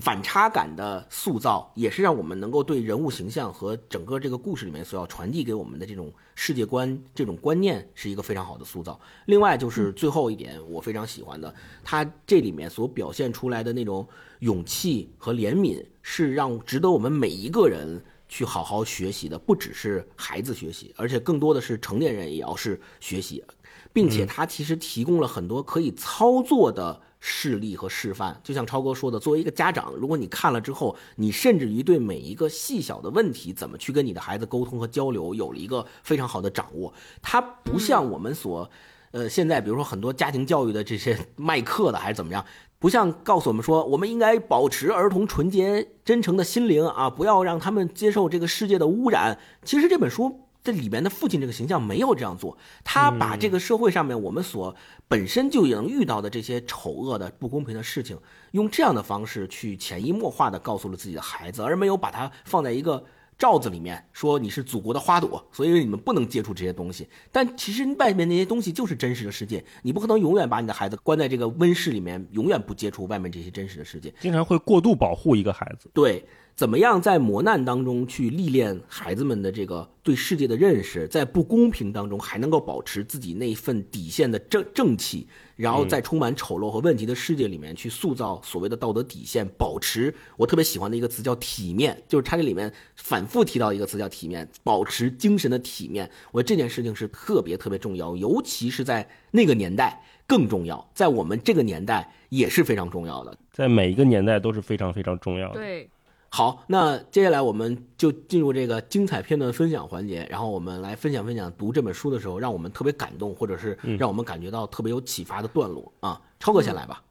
[0.00, 8.98] 反差感的塑造，也是让我们能够对人物形象和整个这个故事里面所要传递给我们的这种世界观、这种观念，是一个非常好的塑造。
[9.26, 14.08] 另外就是最后一点，我非常喜欢的，它这里面所表现出来的那种
[14.38, 19.38] 勇气和怜悯，是让值得我们每一个人去好好学习的。
[19.38, 23.44] 不只是孩子学习，而且更多的是成年人也要是学习，
[23.92, 27.02] 并且它其实提供了很多可以操作的。
[27.20, 36.92] 示例和示范，就像超哥说的，作为一个家长，如果你看了之后，你甚至于对每一个细小的问题怎么去跟你的孩子沟通和交流，有了一个非常好的掌握。
[37.20, 38.70] 它不像我们所，
[39.10, 42.44] 呃，现在比如说很多家庭教育的这些卖课的还是怎么样，
[42.78, 49.38] 不像告诉我们说，我们应该保持儿童纯洁真诚的心灵啊，不要让他们接受这个世界的污染。
[49.64, 50.47] 其实这本书。
[50.68, 52.54] 这里面的父亲这个形象没有这样做，
[52.84, 54.76] 他把这个社会上面我们所
[55.08, 58.18] 本身就能遇到的这些丑恶的不公平的事情，
[58.50, 63.02] 用这样的方式去潜移默化的告诉了自己的孩子，而没有把它放在一个
[63.38, 67.08] 罩子里面，说你是祖国的花朵，所以你们不能接触这些东西。
[67.32, 74.12] 但其实外面那些东西就是真实的世界，你不可能永远把你的孩子关在这个温室里面，永远不接触外面这些真实的世界。
[74.20, 76.22] 经常会过度保护一个孩子，对。
[76.58, 96.10] 怎么样在磨难当中去历练孩子们的这个对世界的认识，在不公平当中还能够保持自己那份底线的正正气，然后在充满丑陋和问题的世界里面去塑造所谓的道德底线，保持我特别喜欢的一个词叫体面，就是它这里面反复提到一个词叫体面，保持精神的体面。
[96.32, 105.60] 我觉得这件事情是特别特别重要，尤其是在那个年代更重要，在我们这个年代也是非常重要的，在每一个年代都是非常非常重要的。
[105.60, 105.88] 对。
[106.30, 116.20] 好，那接下来我们就进入这个精彩片段分享环节，然后我们来分享分享读这本书的时候让我们特别感动，或者是让我们感觉到特别有启发的段落啊。
[116.38, 117.02] 超哥先来吧。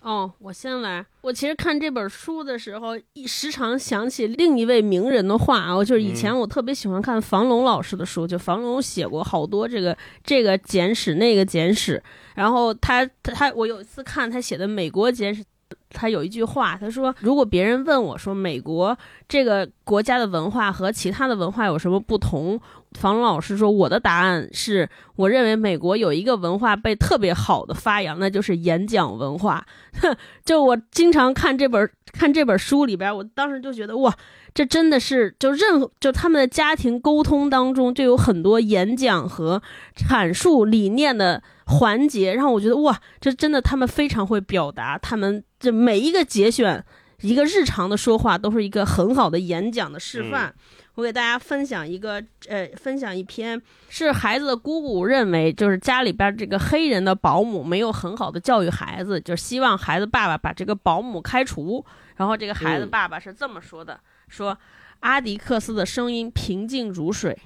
[0.00, 1.04] 哦，我先来。
[1.22, 12.00] 我其实看这本书的时候，一时常想起另一位名人的话啊，就是以前我特别喜欢看房龙老师的书，就房龙写过好多这个这个简史那个简史，
[12.36, 15.42] 然后他他我有一次看他写的美国简史。
[15.90, 18.96] 他有一句话，他说：“如果别人问我说美国
[19.28, 22.60] 这个国家的文化和其他的文化有什么不同？”
[22.98, 29.66] 房龙老师说：“我的答案是，我认为美国有一个文化被特别好的发扬，那就是演讲文化。
[30.44, 34.14] 就我经常看这本看这本书里边，我当时就觉得哇，
[34.54, 39.60] 这真的是就任何就他们的家庭沟通当中就有很多演讲和
[39.94, 46.84] 阐述理念的环节，让我觉得哇，这真的他们非常会表达，他们这每一个节选
[47.20, 50.54] 一个日常的说话都是一个很好的演讲的示范。”
[50.96, 61.84] 我给大家分享一个，呃，分享一篇是孩子的姑姑认为，就是家里边这个黑人的保姆没有很好的教育孩子，就希望孩子爸爸把这个保姆开除。
[62.14, 64.58] 然后这个孩子爸爸是这么说的：说
[65.00, 67.38] 阿迪克斯的声音平静如水，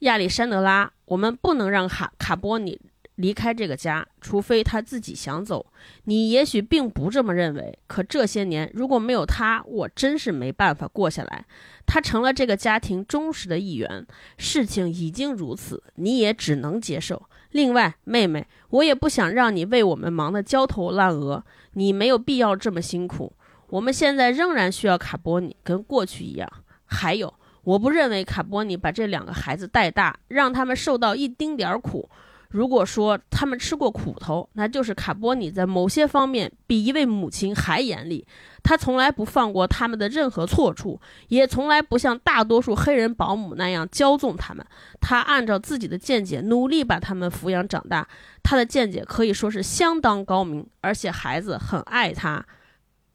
[0.00, 2.78] 亚历山德拉，我们不能让卡卡波尼。
[3.18, 5.66] 离开这个家，除非他自己想走。
[6.04, 11.44] 你也许并不这么认为，可这些年如果没有他，我真是没办法过下来。
[11.84, 14.06] 他成了这个家庭忠实的一员，
[14.36, 17.20] 事情已经如此，你也只能接受。
[17.50, 23.32] 另外，妹妹，我也不想让你为我们忙得焦头烂额，你没有必要这么辛苦。
[23.70, 26.48] 我们现在仍然需要卡波尼，跟过去一样。
[26.84, 32.08] 还有，我不认为卡波尼把这两个孩子带大，让他们受到一丁点儿苦。
[32.50, 38.26] 如果说他们吃过苦头，那就是卡波尼在某些方面比一位母亲还严厉。
[38.62, 44.64] 他从来不放过他们的任何错处，也从来不像大多数黑人保姆那样骄纵他们。
[44.98, 48.08] 他按照自己的见解努力把他们抚养长大。
[48.42, 52.44] 他的见解可以说是相当高明，而且孩子很爱他。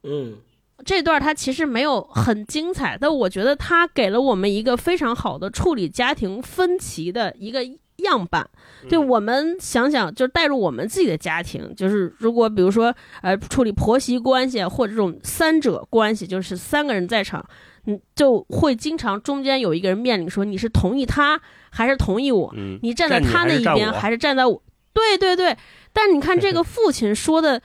[0.04, 0.38] 嗯，
[0.86, 7.62] 这段他其实没有很精彩，但我觉得他给了我们一个非常好的处理家庭分歧的一个。
[8.04, 8.48] 样板，
[8.88, 17.46] 对我们想想，就是带入我们自己的家庭，就是如果比如说，呃，处理婆媳关系或者这种三者关系，就是三个人在场，
[17.88, 22.54] 嗯，就会经常中间有一个人面临说，你是同意他还是同意我？
[22.82, 24.62] 你站在他那一边还是站在我？
[24.94, 25.58] 对对对，
[25.92, 27.62] 但你看这个父亲说的。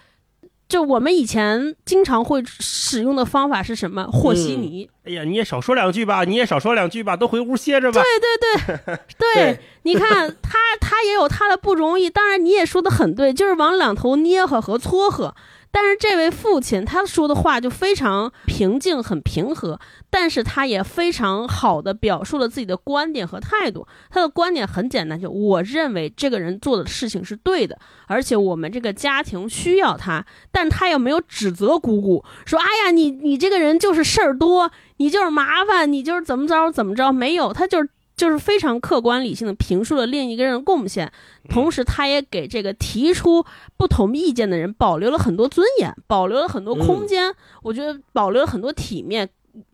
[0.68, 4.04] 就我们以前经常会使用的方法是什么？
[4.12, 4.88] 和稀泥。
[5.04, 8.02] 哎呀，你也少说两句吧，你也少说两句吧，都回屋歇着吧。
[8.02, 8.76] 对对
[9.18, 15.34] 对，对，你看他他也有他的不容易，当然你也说的很对，就是往两头捏合和撮合。
[15.70, 19.78] 但是这位父亲他说的话就非常平静，很平和，
[20.10, 23.86] 但是他也非常好的表述了自己的观点和态度。
[24.10, 30.24] 他的观点很简单，就我认为这个人做的事情是对的，而且我们这个家庭需要他。
[30.50, 37.88] 但他又没有指责姑姑，说：“哎呀，你你这个人就是事儿多，你就是麻烦，你就是怎么着怎么着。”没有，他就是。
[38.18, 41.10] 就是非常客观理性的评述了另一个人的贡献，
[41.48, 43.42] 同时他也给这个提出
[43.76, 47.32] 不同意见的人保留了很多尊严，保留了很多空间。
[47.62, 49.26] 我觉得保留了很多体面，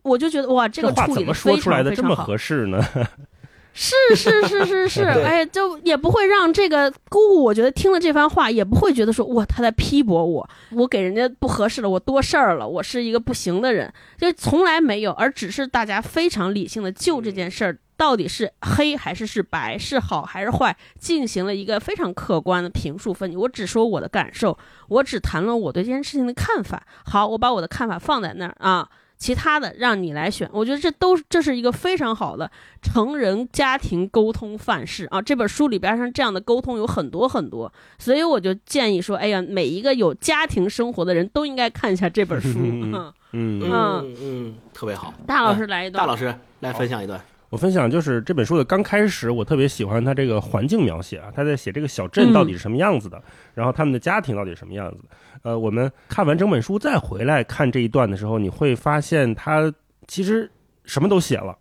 [0.03, 2.23] 我就觉得哇，这个处理的非常非常好。
[2.23, 2.79] 合适呢？
[3.77, 17.77] 是是是是是， 哎，就也不会让这个姑姑，我觉得听了这番话也不会觉得说哇他在批驳我，我给人家不合适了，我多事儿了，我是一个不行的人，就从来没有，而只是大家非常理性的就这件事儿。
[17.97, 23.37] 到底是黑还是是白，是好还是坏，进行了一个非常客观的评述分析。
[23.37, 24.57] 我只说我的感受，
[24.89, 26.85] 我只谈论我对这件事情的看法。
[27.05, 30.49] 好，我把我的看法放在那儿啊，其他的让你来选。
[30.51, 32.49] 我觉得这都这是一个非常好的
[32.81, 35.21] 成人家庭沟通范式啊。
[35.21, 42.49] 这本书里边像这样的沟通有很多很多，所以我就建议说，哎呀，每一个有家庭生活的人都应该看一下这本书。
[42.57, 45.13] 嗯 嗯嗯嗯，特别好。
[45.27, 47.19] 大老师来一段，大老师来分享一段。
[47.49, 53.21] 我分享就是这本书的刚开始，我特别喜欢他这个环境描写啊，他在写这个小镇到底是什么样子的，
[53.53, 55.03] 然后他们的家庭到底是什么样子。
[55.43, 59.71] 呃，我们看完整本书再回来看这一段的时候，你会发现他
[60.07, 60.51] 其实
[60.85, 61.55] 什么都写了。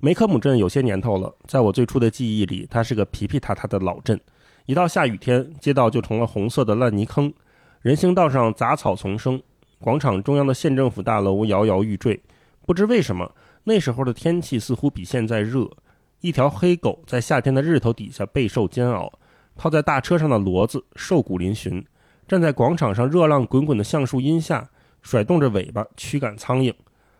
[0.00, 4.20] 梅科姆镇有些年头了，在我最初的记忆里，它是个皮皮塌塌的老镇。
[4.66, 7.32] 一到下雨天，街道就成了红色的烂泥坑，
[7.80, 9.40] 人行道上杂草丛生，
[9.80, 12.20] 广场中央的县政府大楼摇摇欲坠。
[12.66, 13.30] 不知为什么。
[13.68, 15.68] 那时候的天气似乎比现在热，
[16.22, 19.12] 一条黑狗在夏天的日头底下备受煎熬，
[19.56, 21.84] 套在大车上的骡子瘦骨嶙峋，
[22.26, 24.70] 站在广场上热浪滚滚的橡树荫下，
[25.02, 26.72] 甩动着尾巴驱赶苍蝇。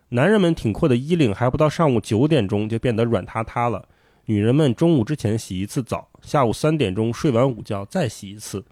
[0.09, 3.87] 男人们挺阔的衣领还不到上午九点钟就变得软塌塌了，
[4.25, 8.65] 女人们中午之前洗一次澡，下午三点钟睡完午觉再洗一次，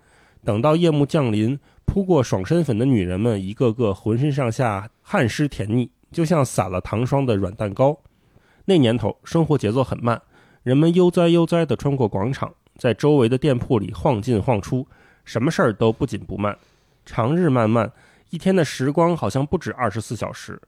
[0.42, 5.90] 等到夜幕降临，扑过爽身粉的女人们一个个浑身上下汗湿甜腻。
[6.16, 8.00] 就像撒了糖霜的软蛋糕。
[8.64, 10.22] 那年头，生活节奏很慢，
[10.62, 14.88] 人们悠哉悠哉地穿过广场，在周围的店铺里晃进晃出，
[15.26, 16.56] 什么事儿都不紧不慢。
[17.04, 17.92] 长日漫漫，
[18.30, 20.58] 一天的时光好像不止二十四小时。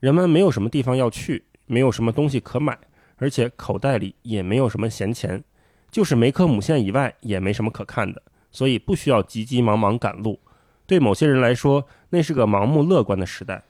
[0.00, 2.78] 人们没有什么地方要去，没有什么东西可买，
[3.18, 5.44] 而且口袋里也没有什么闲钱。
[5.90, 10.40] 就是梅科姆县以外也没什么可看的，所以不需要急急忙忙赶路。
[10.86, 13.62] 对某些人来说，那是个盲目乐观的时代。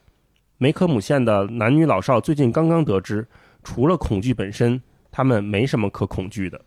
[0.59, 3.27] 梅科姆县的男女老少最近刚刚得知，
[3.63, 4.81] 除了恐惧本身，
[5.11, 6.59] 他们没什么可恐惧的。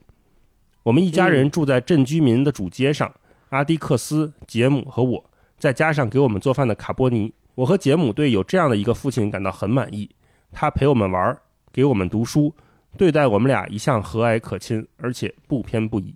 [0.84, 3.12] 我们一家人住在镇居民的主街上，
[3.48, 5.24] 阿迪克斯、杰姆和我，
[5.58, 7.34] 再加上给我们做饭的卡波尼。
[7.56, 10.08] 我和杰姆对有这样的一个父亲感到很满意。
[10.52, 11.36] 他陪我们玩，
[11.72, 12.54] 给我们读书，
[12.96, 16.14] 对待我们俩一向和蔼可亲，而且不偏不倚。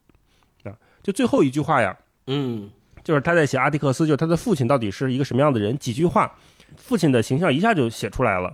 [0.63, 0.71] 啊，
[1.03, 1.97] 就最后一句话呀，
[2.29, 2.71] 嗯，
[3.03, 5.77] 就是他在写阿迪克斯，就是他的父亲到底是一个什么样的人？
[5.77, 6.33] 几句话。
[6.77, 8.53] 父亲的形象一下就写出来了。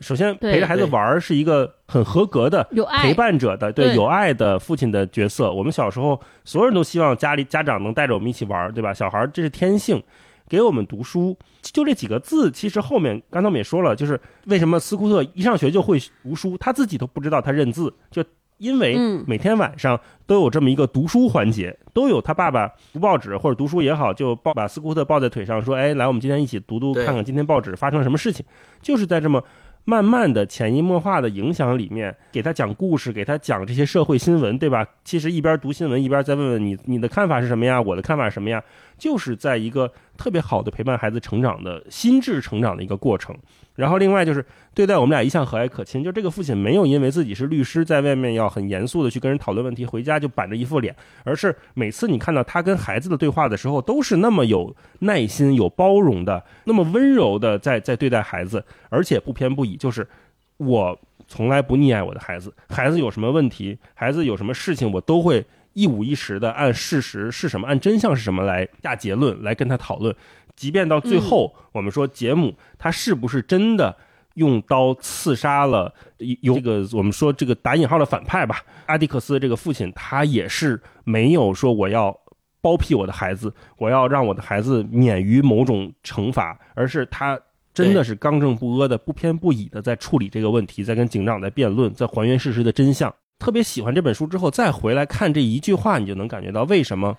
[0.00, 2.62] 首先，陪着孩子玩是一个很合格的
[3.00, 5.50] 陪伴者的，对有爱的父亲的角色。
[5.50, 8.92] 我们小时候，所有人都希望家里家长能带着我们一起玩，对吧？
[8.92, 10.02] 小孩这是天性。
[10.48, 18.22] 给我们读书，就这几个字，其实后面刚才我们也说了，就是为什么斯库特一上学就会读书，他自己都不知道他认字，就。
[18.58, 18.96] 因为
[19.26, 28.44] 每天晚上都有这么一个读书环节，都有他爸爸读报纸或者读书也好，就抱把斯库特抱在腿上说：“哎，来，我们今天一起读读，看看今天报纸发生了什么事情。”
[28.80, 29.42] 就是在这么
[29.84, 34.86] 慢慢的潜移默化的影响里面，给他讲故事，给他讲这些社会新闻，对吧？
[35.04, 37.80] 其实一边读新闻，一边再问问你，你的看法是什么呀？
[37.80, 38.62] 我的看法是什么呀？
[38.98, 43.36] 就是在一个特别好的陪伴孩子成长的心智成长的一个过程。
[43.74, 44.42] 然后另外就是
[44.74, 59.76] 对待我们俩一向和蔼可亲，就这个父亲没有因为自己是律师，在外面要很严肃的去跟人讨论问题，回家就板着一副脸，而是每次你看到他跟孩子的对话的时候，都是那么有耐心、有包容的，那么温柔的在在对待孩子，而且不偏不倚。
[59.76, 60.08] 就是
[60.56, 60.98] 我
[61.28, 65.44] 从来不溺爱我的孩子，孩子有什么问题，孩子有什么事情，我都会。
[65.76, 70.16] 一五一十的按事实是什么，按真相是什么来下结论，来跟他讨论。
[70.56, 73.94] 即便到最后，我们说杰姆他是不是真的
[74.36, 75.92] 用刀刺杀了
[76.40, 82.18] 有这个我们说这个打引号的反派吧，阿迪克斯这个父亲，他也是没有说我要
[82.62, 87.38] 包庇我的孩子，我要让我的孩子免于某种惩罚，而是他
[87.74, 93.14] 真的是刚正不阿的、不偏不倚的在处理这个问题，在跟警长在辩论，在还原事实的真相。
[93.38, 97.16] 特别喜欢这本书之后，再回来看这一句话，你就能感觉到为什么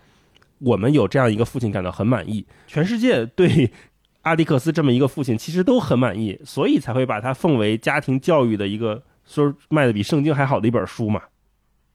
[0.60, 2.46] 我们有这样一个父亲感到很满意。
[2.66, 3.72] 全世界对
[4.24, 11.22] 阿迪克斯这么一个父亲其实都很满意，所以才会把他奉为家庭教育的一个说卖的比圣经还好的一本书嘛。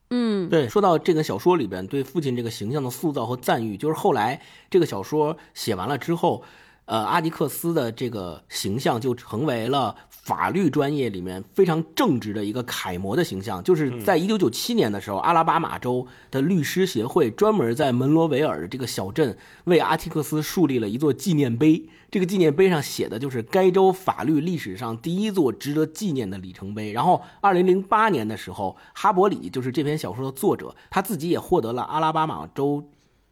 [0.09, 0.69] 嗯，对。
[0.69, 6.43] 说到这个小说里边对父亲这个形象的塑造和赞誉，就是后来这个小说写完了之后。
[6.85, 13.63] 呃，阿迪克斯的这个形象就成为了法律专业里面非常正直的一个楷模的形象。
[13.63, 21.87] 就是在一九九七年的时候，阿拉巴马州的律师协会专门在门罗维尔这个小镇为阿提克斯树立了一座纪念碑。
[22.11, 26.91] 这个纪念碑上写的就是该州法律历史上第一座值得纪念的里程碑。
[26.91, 32.83] 然后，二零零八年的时候，哈伯里就是这篇小说的作者，他自己也获得了阿拉巴马州。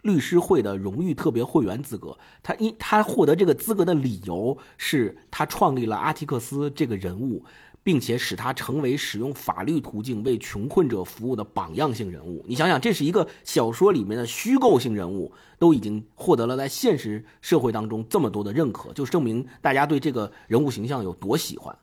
[0.02, 7.44] 律师会的荣誉特别会员资格，他因他获得这个资格的理由是他创立了阿提克斯这个人物，
[7.84, 12.44] 并且使他成为使用法律途径为穷困者服务的榜样性人物。
[12.48, 21.76] 你想想，这是一个小说里面的虚构性人物，都已经获得了在现实社会当中这么多的认可，就证明大家对这个人物形象有多喜欢。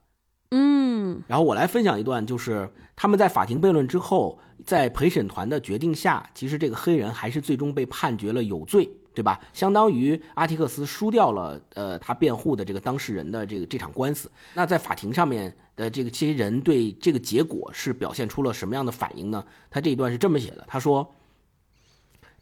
[0.50, 9.38] 嗯，然后我来分享一段，就是他们在法庭辩论之后，在陪审团的决定下，其实这个黑人还是最终被判决了有罪，对吧？
[9.52, 14.30] 相当于阿提克斯输掉了，呃，他辩护的这个当事人的这个这场官司。
[14.54, 19.44] 那在法庭上面的这个这些人对这个结果是表现出了什么样的反应呢？
[19.70, 21.14] 他这一段是这么写的，他说：“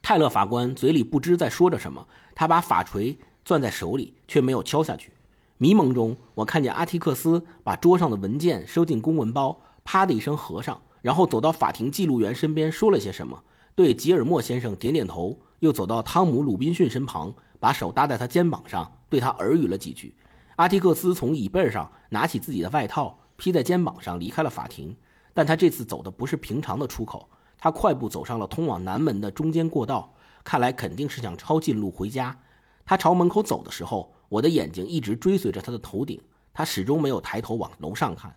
[0.00, 5.10] 泰勒法官嘴里不知在说着什么，他把法锤攥在手里，却没有敲下去。”
[5.58, 13.42] 迷蒙中，我看见阿提克斯把桌上的文件收进公文包，啪的一声合上，然后走到法庭记录员身边说了些什么，
[13.74, 20.14] 对吉尔莫先生点点头，又走到汤姆·鲁滨逊身旁，把手搭在他肩膀上，对他耳语了几句。
[20.56, 24.94] 阿提克斯从椅背上拿起自己的外套披在肩膀上，离开了法庭。
[25.32, 30.12] 但他这次走的不是平常的出口，他快步走上了通往南门的中间过道，
[30.44, 32.38] 看来肯定是想抄近路回家。
[32.84, 34.12] 他朝门口走的时候。
[34.28, 36.20] 我的眼睛一直追随着他的头顶，
[36.52, 38.34] 他始终没有抬头往楼上看。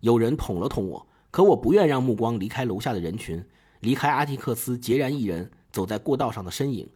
[0.00, 3.44] 有人捅了捅我，可我不愿让目光离开楼下的人群，
[3.80, 6.88] 离开阿提克斯孑然一人走在过道上的身影。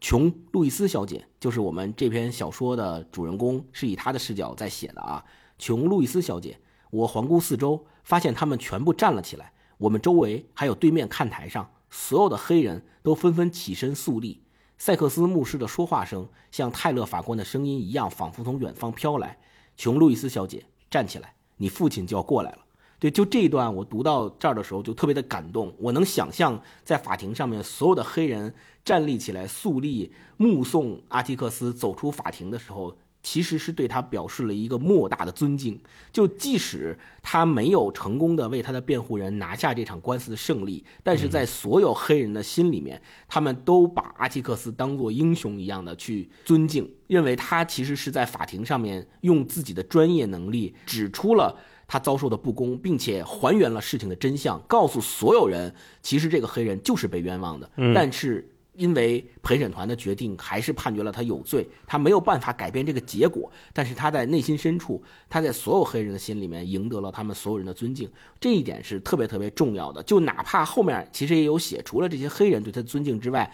[0.00, 5.24] 琼·路易斯小姐就是我们这篇小说的主人公，是以她的视角在写的啊。
[5.58, 6.58] 琼·路易斯小姐，
[6.90, 9.52] 我环顾四周，发现他们全部站了起来。
[9.78, 14.42] 我们周围还有对面看台上，所有的黑人都纷纷起身肃立。
[14.78, 19.38] 塞克斯牧师的说话声像泰勒法官的声音一样，仿佛从远方飘来。
[19.76, 22.58] 琼·路易斯小姐，站起来，你父亲就要过来了。
[22.98, 25.74] 对，就这一段，我读到这儿的时候就特别的感动。
[25.78, 28.54] 我能想象，在法庭上面，所有的黑人
[28.84, 32.96] 站立起来，肃立，目送阿提克斯走出法庭的时候。
[33.26, 35.76] 其实是对他表示了一个莫大的尊敬。
[36.12, 51.58] 就即使他没有成功的为他的辩护人拿下这场官司的胜利，但是在所有黑人的心里面，他们都把阿奇克斯当做英雄一样的去尊敬，认为他其实是在法庭上面用自己的专业能力指出了
[51.88, 57.68] 他遭受的不公，并且还原了事情的真相，告诉所有人，其实这个黑人就是被冤枉的。
[57.92, 58.48] 但是。
[58.76, 70.02] 因为陪审团的决定还是判决了他有罪，他没有办法改变这个结果，但是他在内心深处，他在所有黑人的心里面赢得了他们所有人的尊敬，这一点是特别特别重要的。
[70.02, 73.50] 就哪怕后面其实也有写，除了这些黑人对他尊敬之外，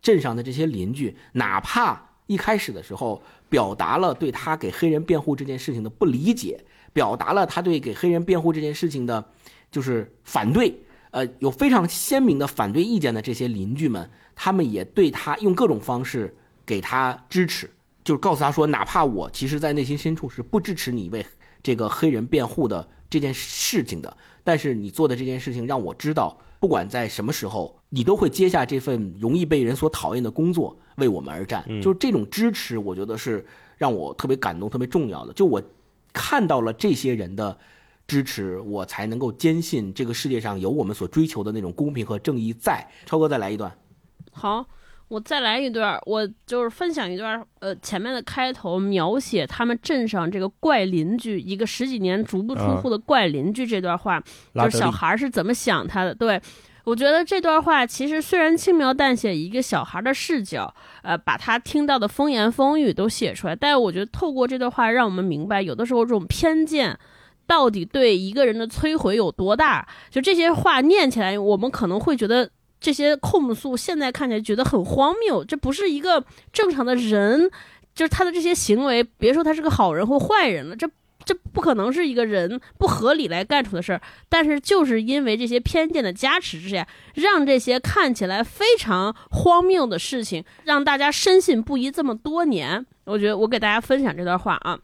[0.00, 9.24] 镇上的这些邻居，哪怕一开始的时候表达了对他给黑人辩护这件事情的不理解，表达了他对给黑人辩护这件事情的，
[9.70, 10.82] 就是反对。
[11.12, 16.32] 呃，有非常鲜明的反对意见的这些邻居们，他们也对他用各种方式
[16.64, 17.68] 给他支持，
[18.04, 21.26] 就是告诉他说，哪怕我其实，在内心深处是不支持你为
[21.62, 24.16] 这个黑人辩护的这件事情的。
[24.44, 31.64] 但是你做的这件事情让我知道，不管在什么时候，你都会接下这份容易被人所讨厌的工作，为我们而战。
[31.82, 33.44] 就是这种支持，我觉得是
[33.76, 35.32] 让我特别感动、特别重要的。
[35.32, 35.60] 就我
[36.12, 37.58] 看到了这些人的
[38.06, 42.88] 支持，我才能够坚信这个世界上有我们所追求的那种公平和正义在。
[43.04, 43.76] 超哥，再来一段。
[44.36, 44.64] 好。
[45.08, 54.20] 我再来一段，我就是分享一段，呃，前面的开头描写他们镇上这个怪邻居，一个十几年足不出户的怪邻居这段话，
[54.52, 56.12] 就是小孩是怎么想他的。
[56.12, 56.42] 对
[56.82, 66.98] 我觉得这段话其实虽然轻描淡写，一个小孩的视角，呃，把他听到的风言风语都写出来，但是我觉得透过这段话，让我们明白，有的时候这种偏见
[67.46, 69.86] 到底对一个人的摧毁有多大。
[70.10, 72.50] 就这些话念起来，我们可能会觉得。
[72.80, 77.50] 这些控诉现在看起来觉得很荒谬，这不是一个正常的人，
[77.94, 80.88] 就是他的这些行为，别说他是个好人或坏人了，这
[81.24, 84.00] 这不可能是一个人不合理来干出的事儿。
[84.28, 92.86] 但是就是因为这些偏见的加持之下，让这些看起来非常荒谬的事情，让大家深信不疑这么多年。
[93.04, 94.78] 我觉得我给大家分享这段话啊。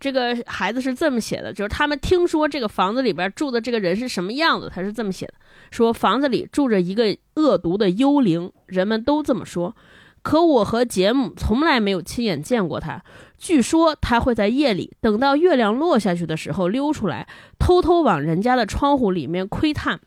[0.00, 5.34] 这个孩子是这么写的，就是他们听说这个房子里边住的这个人是什么样子，他是这么写的：
[5.70, 9.74] 说房子里住着一个恶毒的幽灵，人们都这么说。
[10.22, 13.02] 可我和杰姆从来没有亲眼见过他。
[13.38, 17.26] 据说他会在夜里，等到月亮落下去的时候溜出来，
[17.58, 20.00] 偷偷往人家的窗户里面窥探。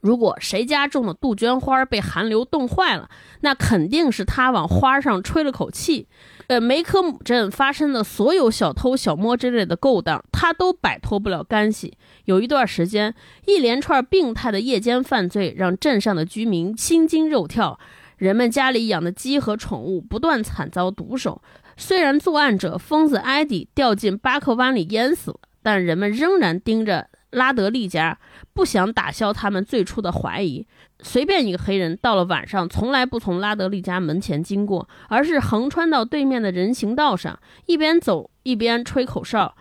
[0.00, 3.08] 如果谁家种的杜鹃花被寒流冻坏了，
[3.40, 6.08] 那肯定是他往花上吹了口气。
[6.46, 11.96] 呃，梅科姆镇发生的所有小偷小摸之类的勾当，他都摆脱不了干系。
[12.24, 13.14] 有一段时间，
[13.46, 17.78] 一连串病态的夜间犯罪让镇上的居民心惊肉跳，
[18.16, 21.40] 人们家里养的鸡和宠物不断惨遭毒手。
[21.76, 27.08] 虽然作案者疯子埃迪掉进巴克湾里淹死了，但人们仍然盯着。
[27.30, 28.18] 拉德利家
[28.52, 30.66] 不想打消他们最初的怀疑。
[31.02, 39.54] 随便一个黑人到了晚上，从来不从拉德利家门前经过，而是横穿到对面的人行道上，一边走一边吹口哨。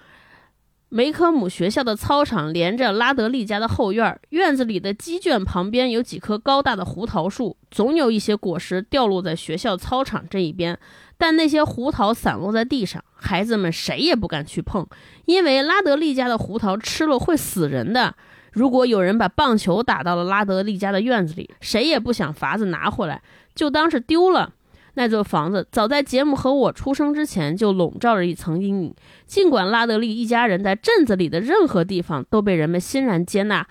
[0.92, 10.80] 梅科姆学校的操场连着拉德利家的后院，院子里的鸡圈旁边有几棵高大的胡桃树，总有一些果实掉落在学校操场这一边。
[11.16, 14.88] 但那些胡桃散落在地上，孩子们谁也不敢去碰，
[15.26, 18.16] 因为拉德利家的胡桃吃了会死人的。
[18.54, 23.22] 如果有人把棒球打到了拉德利家的院子里，谁也不想法子拿回来，
[23.56, 24.54] 就当是丢了。
[24.96, 28.94] 那座房子早在杰姆和我出生之前就笼罩着一层阴影。
[29.26, 33.66] 尽管拉德利一家人在镇子里的任何地方都被人们欣然接纳，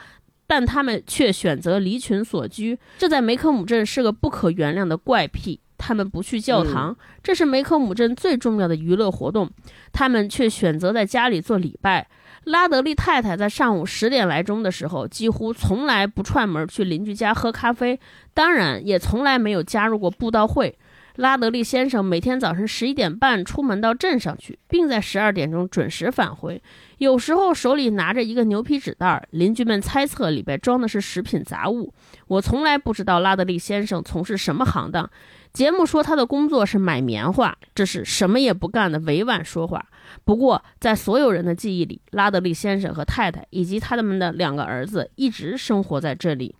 [0.46, 5.60] 但他们却选择离群所居，这在梅克姆镇是个不可原谅的怪癖。
[5.76, 9.48] 他们不去教堂，这是梅克姆镇最重要的娱乐活动。
[9.92, 12.08] 他们却选择在家里做礼拜。
[12.48, 18.00] 拉德利太太在上午十点来钟的时候，几乎从来不串门去邻居家喝咖啡，
[18.32, 20.74] 当然也从来没有加入过布道会。
[21.16, 26.62] 拉德利先生每天早晨十一点半出门到镇上去，并在十二点钟准时返回，
[26.96, 29.28] 有时候手里拿着一个牛皮纸袋。
[29.32, 31.92] 邻居们猜测里边装的是食品杂物。
[32.28, 35.10] 我从来不知道拉德利先生从事什么行当。
[35.58, 39.84] 节目说他的工作是买棉花，这是什么也不干的委婉说话。
[40.24, 46.54] 不过，在所有人的记忆里，拉德利先生和太太以及他们的两个儿子一直生活在这里。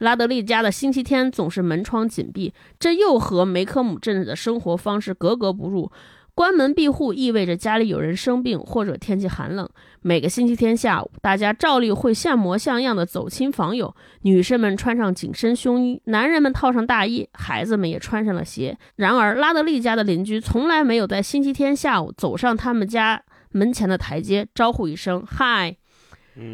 [0.00, 5.90] 拉德利家的星期天总是门窗紧闭，这又和梅科姆镇的生活方式格格不入。
[6.34, 9.66] 关门闭户意味着家里有人生病或者天气寒冷。
[10.06, 13.92] 每个星期天下午，大家照例会像模像样的走亲访友。
[14.22, 18.78] 女生们穿上紧身胸衣，男人们套上大衣，孩子们也穿上了鞋。
[18.94, 25.76] 然而，拉德利家的邻居从来没有在星期天下午走上他们家门前的台阶，招呼一声“嗨”。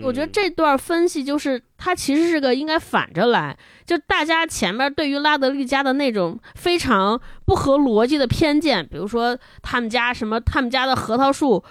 [0.02, 11.62] 我觉得这段分析就是，他其实是个应该反着来，就大家前面对于拉德利家的那种非常不合逻辑的偏见，比如说他们家什么，他们家的核桃树。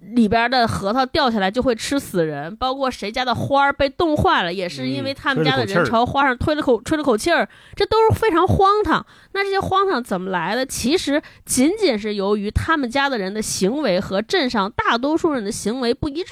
[0.00, 7.46] 里边的核桃掉下来就会吃死人，包括谁家的花儿被冻坏了，也是因为他们家的人朝花上吹了口吹了口气儿，
[7.76, 9.04] 这都是非常荒唐。
[9.32, 10.64] 那这些荒唐怎么来的？
[10.64, 16.30] 其实仅仅是由于他们家的人的行为和镇上大多数人的行为不一致，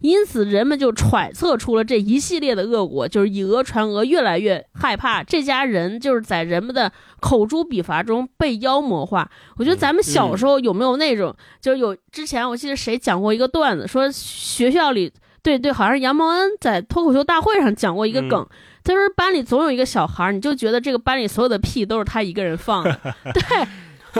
[0.00, 6.90] 因此人们就揣测出了这一系列的恶果，就是以讹传讹，越来越害怕这家人就是在人们的
[7.20, 9.30] 口诛笔伐中被妖魔化。
[9.58, 13.09] 我觉得咱们小时候有没有那种，就是有之前我记得谁讲。
[13.10, 15.12] 讲过一个段子，说学校里
[15.42, 18.46] 对对，好像是杨蒙恩在脱口秀大会上讲过一个梗。
[18.84, 23.00] 他说班里总有一个小孩，你就觉得这个班里所有的屁都是他一个人放的。
[23.34, 23.42] 对，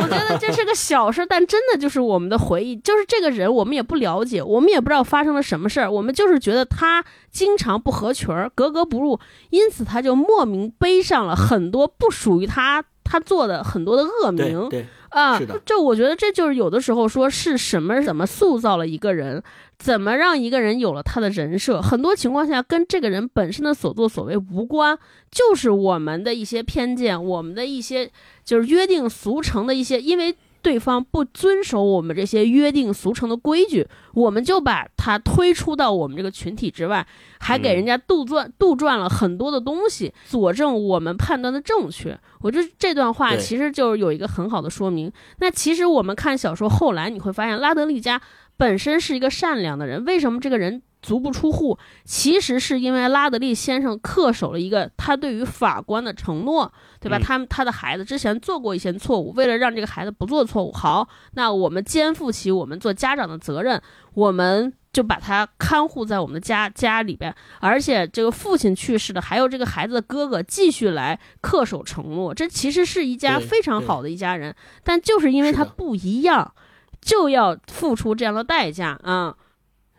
[0.02, 2.74] 我觉得这是个小事，但真的就是我们的回忆。
[2.74, 14.68] 就是这个人，我们也不了解，我们也不知道发生了什么事儿，我们就是觉得他经常不合群儿，格格不入，因此他就莫名背上了很多不属于他他做的很多的恶名。
[14.68, 19.42] 对啊，是的，这我觉得这就是有的时候说是什么怎么塑造了一个人，
[19.78, 24.98] 怎么让一个人有了他的人设，很多情况下跟这个人本身的所作所为无关，
[25.30, 28.10] 就是我们的一些偏见，我们的一些
[28.44, 30.34] 就是约定俗成的一些，因为。
[30.62, 37.06] 对方不遵守我们这些约定俗成的规矩，我们就把他推出到我们这个群体之外，
[37.38, 42.18] 还给人家杜撰杜撰了很多的东西，佐证我们判断的正确。
[42.40, 45.10] 我觉得这段话其实就是有一个很好的说明。
[45.38, 48.20] 那其实我们看小说后来，你会发现拉德利加
[48.56, 50.82] 本身是一个善良的人，为什么这个人？
[51.02, 56.70] 足不出户，其实是因为拉德利先生恪守了一个他对于法官的承诺，
[57.00, 57.18] 对吧？
[57.18, 63.80] 他他的孩子之前做过一些错误，为了让这个孩子不做错误，好，那我们肩负起我们做家长的责任，
[64.14, 67.34] 我们就把他看护在我们的家家里边。
[67.60, 74.54] 而且这个父亲去世了，还有这个孩子的哥哥继续来恪守承诺，这其实是一家非常好的一家人。
[74.84, 76.52] 但就是因为他不一样，
[77.00, 79.34] 就要付出这样的代价啊。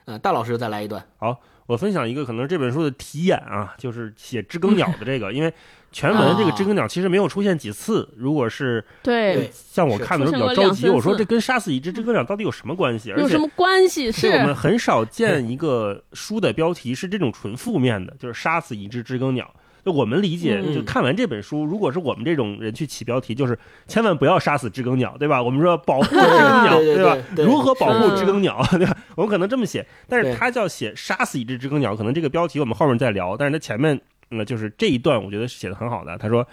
[0.06, 1.04] 呃，大老师再来一段。
[1.18, 5.54] 好，我分享一个可能这本书的题眼啊，就是写知更鸟的这个， 因为
[5.92, 8.08] 全文这个知更鸟其实没有出现几次。
[8.16, 13.10] 如果是对像我看的时候比较着急，我说这跟杀死一只知更鸟到底有什么关系？
[13.10, 14.12] 有什么关系？
[14.12, 19.54] 是我们很少见一个书的标题是这种纯负面的，就是杀死一只知更鸟。
[19.84, 25.42] 就我们理解，就看完这本书，如果是我们这种人去起标题，就是千万不要杀死知更鸟，对吧？
[25.42, 27.18] 我们说保护知更鸟，对吧？
[27.38, 28.96] 如何保护知更鸟，对吧？
[29.16, 33.36] 我们可能这么写，但是他叫写杀死一只知更鸟，可能这个标题我们后面再聊。
[33.36, 34.00] 但是他前面
[34.30, 36.18] 那就是这一段，我觉得写的很好的。
[36.18, 36.48] 他说，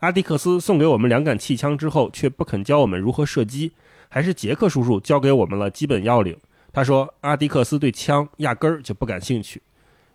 [0.00, 3.72] 阿迪克斯送给我们两杆气枪之后，却不肯教我们如何射击，
[4.08, 6.36] 还是杰克叔叔教给我们了基本要领。
[6.72, 9.62] 他说，阿迪克斯对枪压根儿就不感兴趣。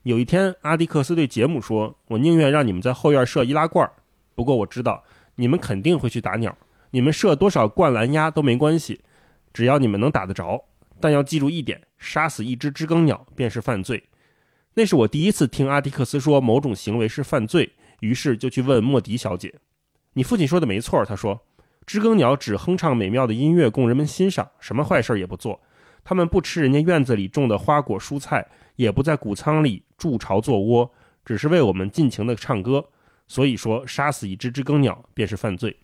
[0.03, 3.91] 有一天，阿迪克斯对杰姆说：“我宁愿让你们在后院射易拉罐儿，
[4.33, 5.03] 不过我知道
[5.35, 6.57] 你们肯定会去打鸟。
[6.91, 9.01] 你们射多少灌篮鸭都没关系，
[9.51, 10.63] 只要你们能打得着。
[11.01, 14.01] 但要记住一点：杀死一只知更鸟便是犯罪。”
[14.75, 17.69] 那是我第一次听阿迪克斯说某种行为是犯罪，
[17.99, 19.53] 于是就去问莫迪小姐
[20.13, 21.41] ：“你父亲说的没错。”他说
[21.85, 25.59] ：“知更鸟只哼唱美妙的音乐供人们欣赏，什么坏事也不做。
[26.05, 28.47] 他们不吃人家院子里种的花果蔬菜。”
[28.79, 30.89] 也不在谷仓里筑巢做窝，
[31.25, 32.85] 只是为我们尽情的唱歌。
[33.27, 35.75] 所以说，杀死一只知更鸟便是犯罪。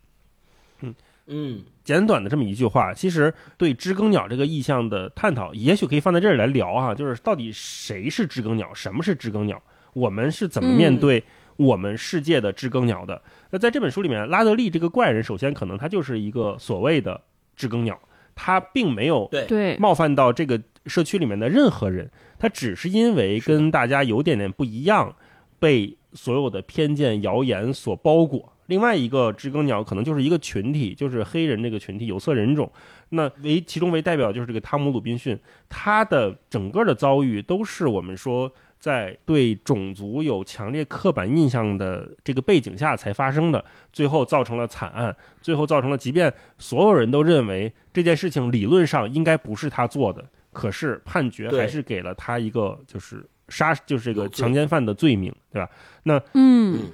[0.79, 0.95] 嗯
[1.27, 6.95] 嗯，简短的这么一句话，其实对知更鸟这个意象的探讨，也许可以放在这儿来聊啊。
[6.95, 9.61] 就是到底谁是知更鸟，什么是知更鸟，
[9.91, 11.21] 我们是怎么面对
[11.57, 13.21] 我们世界的知更鸟的？
[13.49, 17.21] 那在这本书里面，拉德利这个怪人，首先可能他就是一个所谓的
[17.57, 17.99] 知更鸟，
[18.33, 22.09] 他并没有对冒犯到这个社区里面的任何人。
[22.37, 25.15] 他只是因为跟大家有点点不一样，
[25.59, 28.51] 被所有的偏见谣言所包裹。
[28.67, 32.71] 另外一个知更鸟可能就是一个群体，就是黑人这个群体有色人种。
[33.09, 35.39] 那为其中为代表就是这个汤姆鲁滨逊，
[35.69, 43.63] 他的整个的遭遇都是我们说在对种族有强烈刻板印象的这个背景下才发生的，
[43.93, 50.25] 最后造成了惨案，最后造成了即便所有人都认为这件事情理论上应该不是他做的。
[50.55, 55.69] 可是判决还是给了他一个就是杀就是这个强奸犯的罪名，对吧？
[56.03, 56.89] 那嗯，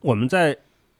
[0.00, 0.56] 我们在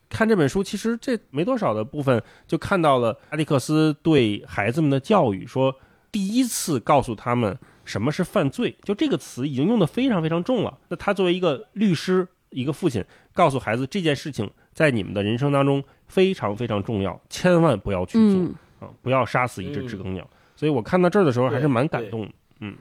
[0.09, 5.73] 看这本书，其实这没多少的部分就看到了阿利克斯对孩子们的教育，说
[6.11, 10.77] 第一次告诉他们什么是犯罪，就这个词已经用的非常非常重了。
[10.89, 18.43] 那他作为一个律师，一个父亲，告诉孩子这件事情在你们的人生当中非常非常重要，千万不要去做
[18.81, 20.29] 啊，不要杀死一只知更鸟。
[20.61, 22.77] 所以我看到这儿的时候还是蛮感动的，嗯，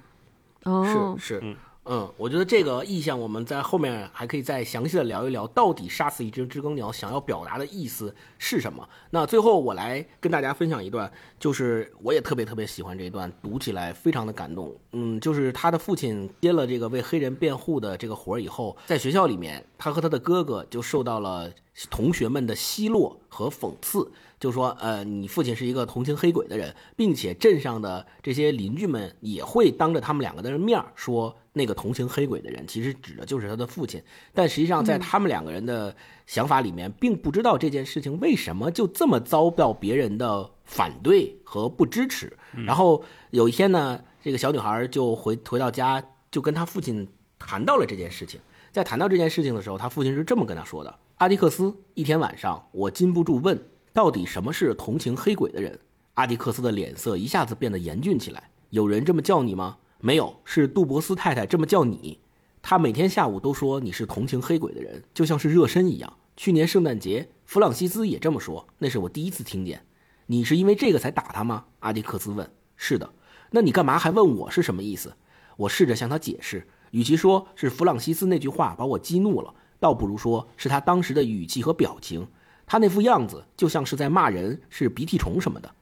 [0.65, 8.85] 哦，是是，嗯，我觉得这个意象我们在后面还可以再详细的聊一聊，到底杀死一只知更鸟想要表达的意思是什么。
[9.11, 14.75] 那最后我来跟大家分享一段，就是我也特别特别喜欢这一段，读起来非常的感动。
[14.91, 21.49] 嗯，就是他的父亲接了这个为黑人辩护的这个活儿以后，在学校里面，他和他的哥哥就受到了
[21.89, 24.11] 同学们的奚落和讽刺。
[24.39, 34.01] 就说，呃，你父亲是一个同情黑鬼的人，并且镇上的这些邻居们也会当着他们两个的人面说，那个同情黑鬼的人其实指的就是他的父亲。
[34.33, 35.93] 但实际上，在他们两个人的
[36.25, 42.31] 想法里面，并不知道这件事情为什么就这么遭到别人的反对和不支持。
[42.65, 46.01] 然后有一天呢，这个小女孩就回回到家，
[46.31, 47.05] 就跟他父亲
[47.37, 48.39] 谈到了这件事情。
[48.71, 53.59] 在谈到这件事情的时候，他父亲是这么跟他说的：“阿迪克斯，一天晚上，我禁不住问。”
[53.99, 55.77] 到底什么是同情黑鬼的人？
[56.13, 58.49] 阿迪克斯的脸色一下子变得严峻起来。
[58.69, 59.75] 有人这么叫你吗？
[59.99, 62.17] 没有，是杜博斯太太这么叫你。
[62.61, 66.13] 他每天下午都说你是同情黑鬼的人，就像是热身一样。
[66.37, 69.85] 去年圣诞节，弗朗西斯也这么说，那是我第一次听见。
[70.27, 71.65] 你是因为这个才打他吗？
[71.79, 72.49] 阿迪克斯问。
[72.77, 73.09] 是的。
[73.51, 75.13] 那你干嘛还问我是什么意思？
[75.57, 82.25] 我试着向他解释，与其说是弗朗西斯那句话把我激怒了，倒不如说是他当时的语气和表情。
[82.69, 85.73] 他那副样子就像是在骂人，是鼻涕虫什么的。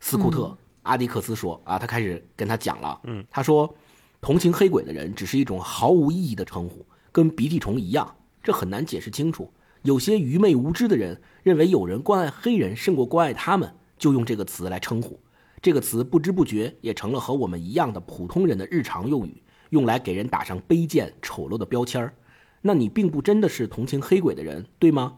[0.00, 2.98] 斯库特，阿迪克斯说：“啊，他开始跟他讲了。
[3.04, 3.76] 嗯，他说，
[4.22, 9.52] 同情黑鬼的人只是一种毫无意义的称呼，跟鼻涕虫一样，这很难解释清楚。
[9.82, 15.20] 有些愚昧无知的人认为有人关爱黑人胜过关爱他们，就用这个词来称呼。
[15.60, 22.14] 这个词不知不觉也成了和我们一样的普通人的日常用语，用来给人打上卑贱丑陋的标签儿。
[22.62, 25.16] 那你并不真的是同情黑鬼的人，对吗？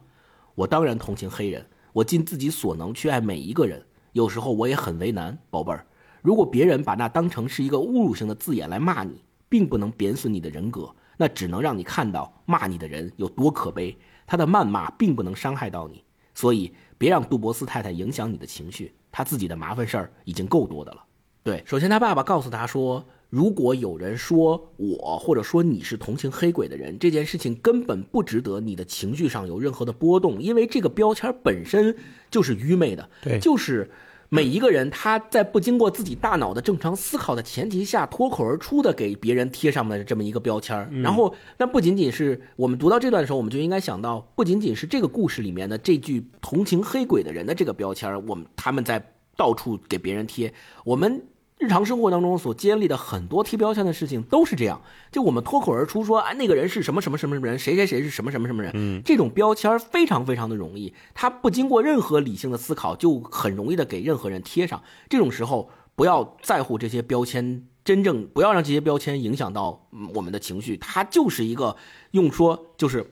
[0.55, 5.87] 我当然同情黑人，我尽自己所能去爱每一个人。”有时候我也很为难，宝贝儿。
[6.21, 13.97] 如果别人把那当成是一个侮辱性的字眼来骂你，并不能贬损你的人格，那只能让你看到骂你的人有多可悲。
[14.27, 16.05] 他的谩骂并不能伤害到你，
[16.35, 18.95] 所以别让杜博斯太太影响你的情绪。
[19.11, 21.03] 他自己的麻烦事儿已经够多的了。
[21.43, 31.97] 对，首先他爸爸告诉他说，如果有人说我或者说你是同情黑鬼的人，这件事情根本不值得你的情绪上有任何的波动，因为这个标签本身
[32.31, 33.09] 就是愚昧的。
[33.23, 33.91] 对，就是
[34.29, 40.77] 每一个人他在不经过自己大脑的正常思考的前提下脱口而出的给别人贴上的这么一个标签。
[41.01, 49.03] 然后，那不仅仅是我们读到这段的时候，我们就应该想到，不仅仅是这个故事里面的这句同情黑鬼的人的这个标签，我们他们在
[49.39, 50.53] 到处给别人贴
[50.85, 51.23] 我们。
[51.63, 54.83] 日常生活当中所经历的很多贴标签的事情都是这样，
[55.13, 64.83] 就我们脱口而出说，哎，那个人是什么什么什么人，谁谁谁是什么什么什么人，嗯，这种标签非常非常的容易，他不经过任何理性的思考，就很容易的给任何人贴上。
[65.09, 71.77] 这种时候，不要在乎这些标签，真正不要让这些标签影响到我们的情绪，它就是一个
[72.11, 73.09] 用说就是。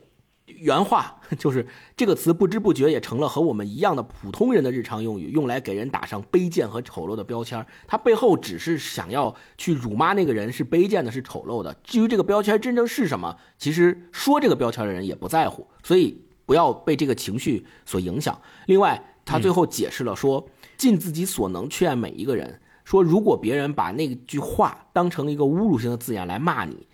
[0.58, 1.66] 原话 就是
[1.96, 7.64] 这个词，不知不觉也成了和我们一样的普通人的日常用语，用来给人打上卑贱和丑陋的标签。
[7.86, 11.74] 他背后只是想要去辱骂那个人是卑贱的，是丑陋的。
[11.84, 18.40] 至于这个标签真正是什么，其实说这个标签的人也不在乎，所以不要被这个情绪所影响。
[18.66, 22.60] 另外，他最后解释了说，尽自己所能去爱每一个人。
[22.84, 26.88] 说如果别人把那句话当成一个侮辱性的字眼来骂你，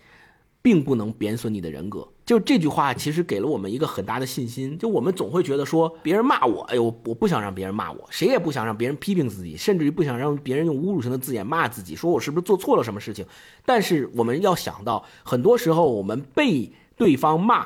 [0.61, 2.07] 并不能贬损你的人格。
[2.27, 4.77] 就这句话，其实给了我们一个很大的信心。
[4.77, 13.25] 就我们总会觉得说，别人骂我，哎呦，我不想让别人骂我，谁也不想让别人批评自己，甚至于不想让别人用侮辱性的字眼骂自己，说我是不是做错了什么事情。
[13.65, 17.65] 但是我们要想到，很多时候我们被对方骂，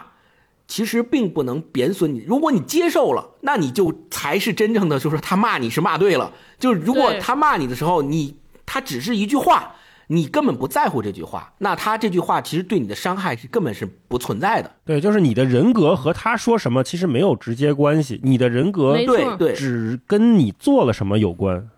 [0.67, 2.19] 其实并不能贬损你。
[2.19, 6.31] 如果你接受了，那你就才是真正的，就是他骂你是骂对了。
[6.59, 8.35] 就是如果他骂你的时候，你
[8.67, 9.73] 他只是一句话。
[10.13, 14.69] 你根本不在乎这句话，那他这句话其实对你的伤害是根本是不存在的。
[14.83, 21.69] 对，就是你的人格和他说什么其实没有直接关系，你的人格对对只跟你做了什么有关。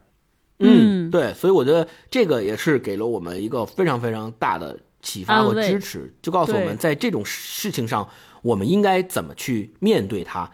[0.57, 8.09] 嗯，对，所以我觉得这个也是给了我们一个非常非常大的启发和支持，就告诉我们在这种事情上
[8.41, 10.49] 我们应该怎么去面对它。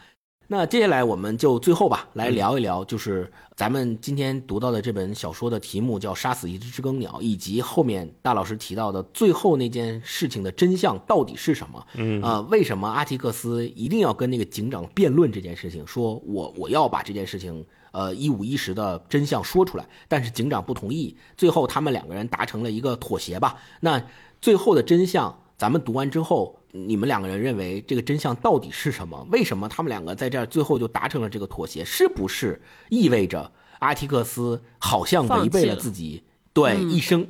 [0.47, 11.85] 那接下来我们就最后吧，来聊一聊，就是咱们今天读到的这本小说的题目叫《杀死一只知更鸟》，以及后面大老师提到的最后那件事情的真相到底是什么？
[11.95, 15.85] 嗯啊，为什么阿提克斯一定要跟那个警长辩论这件事情？
[15.85, 21.17] 说我我要把这件事情呃一五一十的真相说出来，但是警长不同意。
[21.35, 23.57] 最后他们两个人达成了一个妥协吧。
[23.81, 24.01] 那
[24.39, 26.58] 最后的真相，咱们读完之后。
[26.71, 29.27] 你们两个人认为这个真相到底是什么？
[29.31, 31.83] 为什么他们两个在这儿最后就达成了这个妥协？
[31.83, 36.23] 是不是意味着阿提克斯好像违背了自己
[36.53, 37.27] 对一生，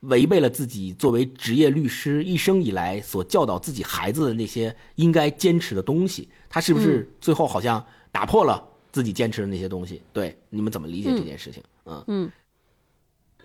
[0.00, 6.28] 违背了自己作为职业律师一生以来所教导自己孩子的那些应该坚持的东西？
[6.48, 10.02] 他是不是最后好像打破了自己坚持的那些东西？
[10.12, 11.62] 对，你们怎么理解这件事情？
[11.84, 12.32] 嗯嗯。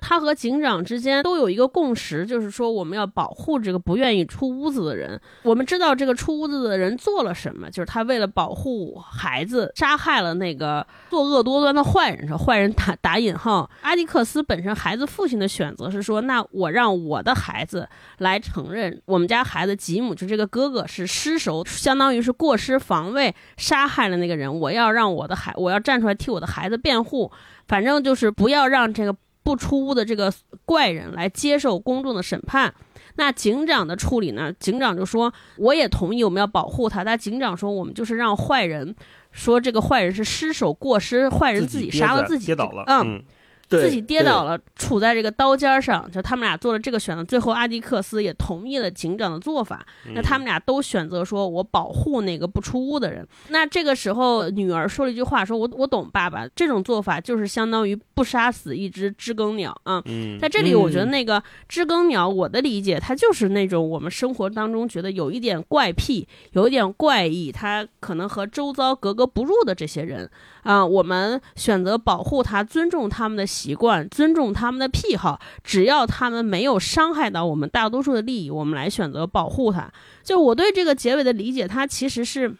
[0.07, 5.19] 他和警长之间都有一个共识，就是说我们要保护这个不愿意出屋子的人。
[5.41, 12.27] 我们知道这个出屋子的人做了什么，就是他为了保护孩子，杀害了那个作恶多端的坏人。
[12.27, 13.67] 说坏人打打引号。
[13.81, 24.59] 阿迪克斯本身孩子父亲的选择是说，那我让我的孩子来承认我们家孩子吉姆就这个哥哥是失手，相当于是过失防卫杀害了那个人。
[24.59, 27.31] 我要让我的孩，我要站出来替我的孩子辩护。
[27.67, 29.15] 反正就是不要让这个。
[29.45, 30.33] 不出屋的这个
[30.65, 32.73] 怪人来接受公众的审判，
[33.15, 34.51] 那警长的处理呢？
[34.59, 37.03] 警长就说我也同意，我们要保护他。
[37.03, 38.95] 但警长说我们就是让坏人
[39.31, 43.23] 说这个坏人是失手过失，坏人自己杀了自己，跌倒了，嗯。
[43.67, 47.23] 自己跌倒了，处在这个刀尖上，就他们俩做了这个选择。
[47.23, 49.85] 最后，阿迪克斯也同意了警长的做法。
[50.13, 60.01] 那他们俩都选择说：“我保护那个不出屋的人。”那这个时候，女儿说了一句话：“说我我懂，爸爸这种做法就是相当于不杀死一只知更鸟啊。”
[60.39, 70.29] 在这里，我觉得那个知更鸟，我的理解，它就是那种我们生活当中觉得有一点怪癖、有一点怪异，它可能和周遭格格不入的这些人。
[70.65, 79.89] 啊，我们选择保护他，尊重他们的习惯，尊重他们的癖好，只要他们没有伤害到我们大多数的利益，我们来选择保护他。
[80.23, 82.53] 就我对这个结尾的理解，它其实是。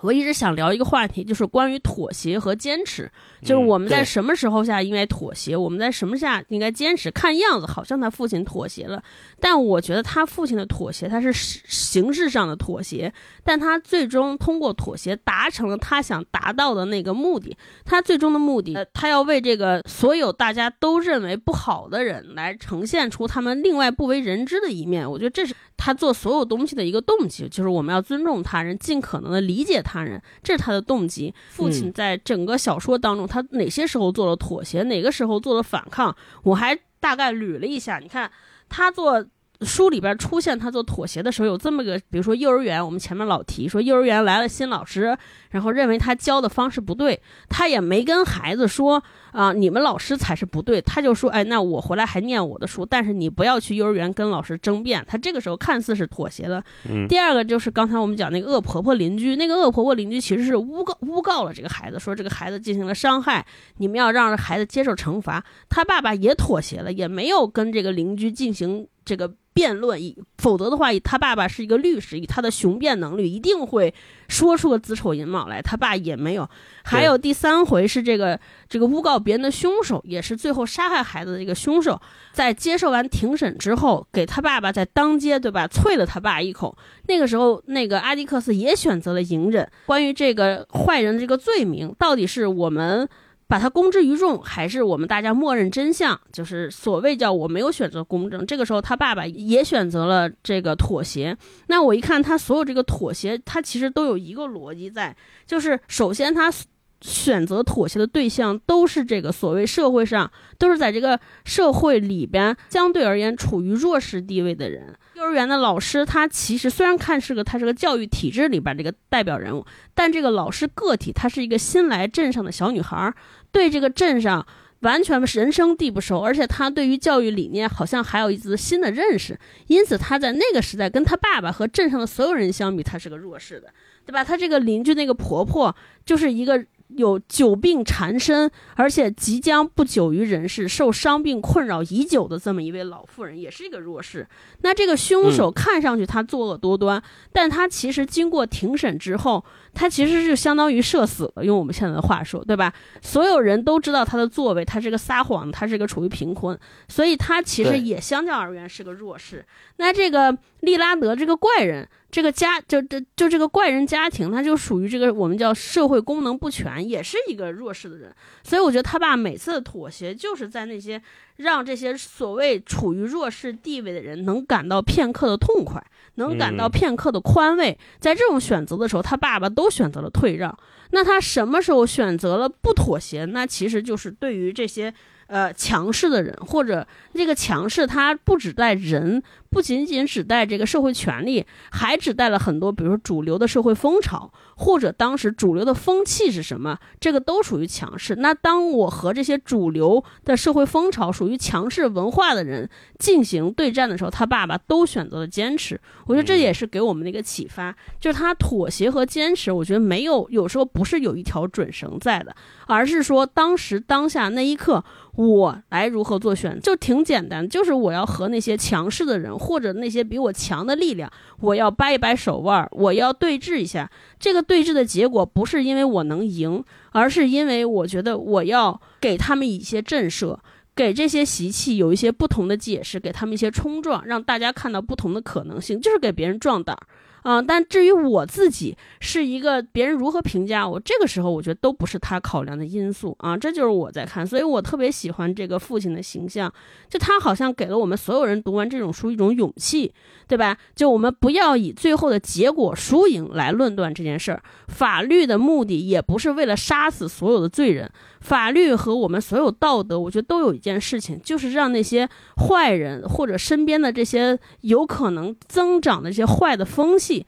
[0.00, 3.10] 我一直想聊一个话题，就是关于妥协和坚持。
[3.42, 7.10] 就是我们在什么时候下应该妥协，我们在什么下应该坚持。
[7.10, 9.02] 看样子好像他父亲妥协了，
[9.40, 13.12] 但我觉得他父亲的妥协，他是形式上的妥协，
[13.44, 17.56] 但他最终通过妥协达成了他想达到的那个目的。
[17.84, 25.08] 他最终的目的，他要为这个所有大家都认为不好的人来呈现出他们另外不为人知的一面。
[25.08, 29.80] 我觉得这是他做所有东西的一个动机，就是我们要尊重他人，尽可能的理解。
[29.87, 31.34] 他人，这是他的动机。
[31.48, 37.98] 父亲在整个小说当中，他哪些时候做了妥协，哪个时候做了反抗，我还大概捋了一下。
[37.98, 38.30] 你看，
[38.68, 39.24] 他做。
[39.62, 45.18] 书里边出现他做妥协的时候，有这么个，比如说幼儿园，我们前面老提说幼儿园来了新老师，
[45.50, 49.02] 然后认为他教的方式不对，他也没跟孩子说
[49.32, 55.04] 啊，你们老师才是不对，他就说，哎，那我回来还念我的书，但是你不要去幼儿园跟老师争辩。
[55.06, 56.62] 他这个时候看似是妥协了。
[57.08, 63.46] 第二个就是刚才我们讲那个恶婆婆邻居，那个恶婆婆邻居其实是诬告诬告了这个孩子，说这个孩子进行了伤害，
[63.76, 65.44] 你们要让孩子接受惩罚。
[65.68, 69.32] 他爸爸也妥协了，也没有跟这个邻居进行这个。
[69.54, 73.92] 辩论，以否则的话，以他爸爸是一个律师，以他的雄辩能力，一定会
[74.28, 75.60] 说出个子丑寅卯来。
[75.60, 76.48] 他爸也没有。
[76.84, 78.38] 还有第三回是这个
[78.68, 82.00] 这个诬告别人的凶手，也是最后杀害孩子的这个凶手，
[82.32, 86.76] 在接受完庭审之后，给他爸爸在当街对吧，啐了他爸一口。
[87.06, 89.68] 那个时候，那个阿迪克斯也选择了隐忍。
[89.86, 93.08] 关于这个坏人的这个罪名，到底是我们？
[93.48, 96.20] 把他公之于众，还是我们大家默认真相？
[96.30, 98.46] 就是所谓叫我没有选择公正。
[98.46, 101.34] 这个时候，他爸爸也选择了这个妥协。
[101.68, 105.16] 那我一看他所有这个妥协，他其实都有一个逻辑在，
[105.46, 106.52] 就是首先他
[107.00, 114.94] 选择妥协的对象都是这个所谓社会上都是在这个社会里边相对而言处于弱势地位的人。
[115.14, 119.64] 幼儿园的老师，他其实虽然看是个他是个教育体制里边这个代表人物，
[119.94, 123.14] 但这个老师个体，她是一个新来镇上的小女孩。
[123.50, 124.46] 对这个镇上
[124.80, 133.72] 完全人生地不熟，而且他对于教育理念好像还有一丝新的认识，因此他在那个时代跟他爸爸和镇上的所有人相比，他是个弱势的，
[134.06, 134.22] 对吧？
[134.22, 136.64] 他这个邻居那个婆婆就是一个。
[136.88, 144.26] 有久病缠身，而且即将不久于人世，受伤病困扰已久的这么一位老妇人，也是一个弱势。
[144.62, 147.02] 那这个凶手看上去他作恶多端，
[147.32, 149.44] 但他其实经过庭审之后，
[149.74, 152.72] 他其实是相当于社死了，用我们现在的话说，对吧？
[153.02, 156.58] 所有人都知道他的作为，他是个撒谎，他是个处于贫困，
[156.88, 159.44] 所以他其实也相较而言是个弱势。
[159.76, 161.88] 那这个利拉德这个怪人。
[162.10, 168.10] 这个家就这就这个怪人家庭，他就属于这个我们叫社会功能不全，也是一个弱势的人。
[168.42, 171.00] 所以我觉得他爸每次的妥协，就是在那些
[171.36, 177.78] 让这些所谓处于弱势地位的人能感到片刻的痛快，能感到片刻的宽慰。
[178.00, 180.58] 在这种选择的时候，他爸爸都选择了退让。
[180.92, 183.26] 那他什么时候选择了不妥协？
[183.26, 184.94] 那其实就是对于这些。
[185.28, 198.14] 呃，强势的人或者这个强势，他不只带人，不仅仅指代这个社会权利，还指代了很多，比如说主流的社会风潮，或者当时主流的风气是什么，这个都属于强势。
[198.16, 205.78] 那当我和这些主流的社会风潮属于强势文化的人进行对战的时候，他爸爸都选择了坚持。
[206.06, 212.34] 我觉得这也是给我们的一个启发，就是他妥协和坚持，我觉得没有有时候不是有一条准绳在的，
[212.66, 214.82] 而是说当时当下那一刻。
[215.18, 223.90] 我来如何做选，就挺简单，就是我要和那些强势的人，或者那些比我强的力量，我要掰一掰手腕，我要对峙一下。
[224.20, 226.62] 这个对峙的结果不是因为我能赢，
[226.92, 230.38] 而是因为我觉得我要给他们一些震慑，
[230.76, 236.78] 给这些习气有一些不同的解释，给他们一些冲撞，让大家看到不同的可能性，就是给别人壮胆。
[237.22, 246.52] 嗯，但至于我自己是一个别人如何评价我，这个时候我觉得都不是他考量的因素啊，这就是我在看，所以我特别喜欢这个父亲的形象，
[246.88, 249.92] 就他好像给了我们所有人读完这种书一种勇气，
[250.26, 250.56] 对吧？
[250.74, 257.90] 就我们不要以最后的结果输赢来论断这件事儿，法律的目的也不是为了杀死所有的罪人，
[258.20, 267.24] 法律和我们所有道德，我觉得都有一件事情，就是让那些坏人或者身边的这些有可能增长的这些坏的风气。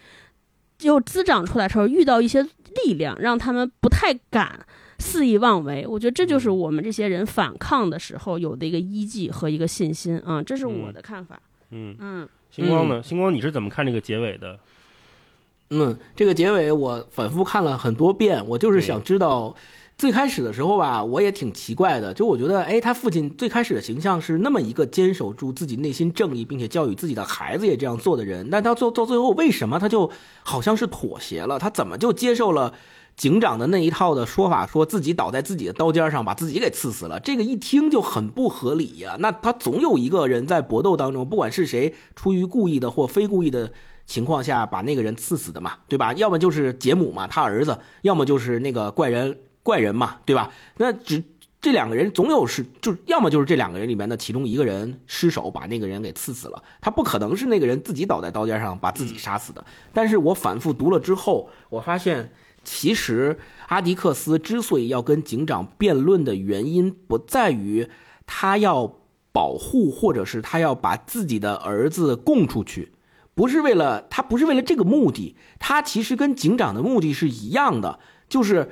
[0.79, 4.59] 就滋长出来时候，遇到一些力量，让他们不太敢
[4.99, 5.87] 肆意妄为。
[5.87, 11.39] 我觉得这就是我们这些人反抗的时候有的一个依据和一个信心啊，这是我的看法。
[11.71, 13.03] 嗯嗯，星光呢？
[13.03, 14.59] 星光，你是怎么看这个结尾的？
[15.69, 19.55] 嗯，这个结尾我反复看了很多遍，我就是想知道。
[20.01, 30.10] 最开始的时候吧，我也挺奇怪的，就我觉得，哎，他父亲最开始的形象是那么一个坚守住自己内心正义，并且教育自己的孩子也这样做的人，但他做到最后，为什么他就
[30.43, 31.59] 好像是妥协了？
[31.59, 32.72] 他怎么就接受了
[33.14, 37.20] 警长的那一套的说法，说自己倒在自己的刀尖上，把自己给刺死了？
[37.20, 39.18] 这个一听就很不合理呀。
[39.18, 43.70] 那他总有一个人在搏斗当中，不管是谁出于故意的或非故意的
[44.06, 46.14] 情况下把那个人刺死的嘛，对吧？
[46.14, 49.36] 要么就是杰姆嘛，他儿子；要么就是那个怪人。
[49.62, 50.51] 怪人嘛，对吧？
[50.78, 51.23] 那只
[51.61, 59.62] 这两个人总有是，就要么就是这两个人里面的其中一个人失手把那个人给刺死了，他不可能是那个人自己倒在刀尖上把自己杀死的。
[59.93, 62.32] 但是我反复读了之后，我发现
[62.65, 63.39] 其实
[63.69, 67.87] 阿迪克斯之所以要跟警长辩论的原因，不在于
[68.24, 68.97] 他要
[69.31, 72.93] 保护，或者是他要把自己的儿子供出去，
[73.35, 78.70] 不是为了他不是为了这个目的，他其实跟警长的目的是一样的，就是。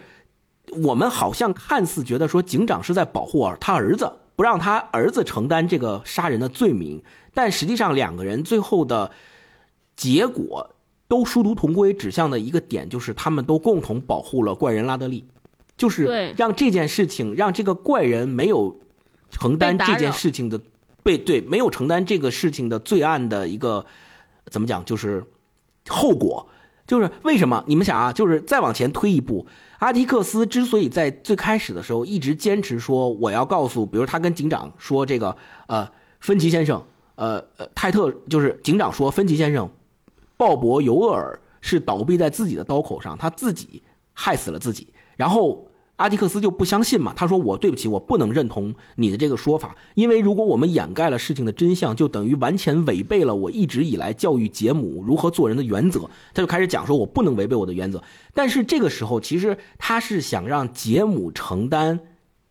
[0.83, 7.03] 我们好像看似觉得说警长是在保护他儿子，不让他儿子承担这个杀人的罪名，
[7.35, 9.11] 但实际上两个人最后的
[9.97, 10.75] 结果
[11.09, 15.25] 都殊途同归，指向的一个点就是他们都共同保护了怪人拉德利，
[15.77, 18.79] 就是让这件事情让这个怪人没有
[19.31, 20.61] 承担这件事情的
[21.03, 23.87] 被对没有承担这个事情的罪案的一个
[24.47, 25.25] 怎么讲就是
[25.89, 26.47] 后果，
[26.89, 29.47] 就是为什么你们想啊，就是再往前推一步。
[29.79, 35.37] 阿迪克斯之所以在最开始的时候一直坚持说我要告诉，比如他跟警长说这个，
[35.69, 35.89] 呃，
[36.19, 36.83] 芬奇先生，
[37.15, 39.71] 呃呃，泰特就是警长说芬奇先生，
[40.37, 43.81] 鲍勃尤厄尔是倒闭在自己的刀口上，他自己
[44.13, 45.68] 害死了自己，然后。
[45.99, 47.13] 阿迪克斯就不相信嘛？
[47.17, 58.01] 他说：“我对不起，我不能认同你的这个说法，因为如果我们掩盖了事情的真相，就等于完全违背了我一直以来教育杰姆如何做人的原则。”他就开始讲说：“我不能违背我的原则。”
[58.33, 61.99] 但是这个时候，其实他是想让杰姆承担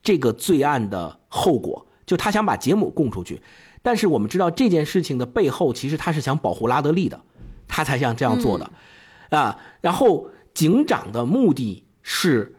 [0.04, 3.42] 这个罪案的后果，就他想把杰姆供出去。
[3.82, 7.22] 但是我们知道这件事情的背后，其实他是想保护拉德利的，
[7.66, 8.70] 他才想这样做的
[9.30, 9.58] 啊。
[9.80, 12.56] 然后警长的目的是。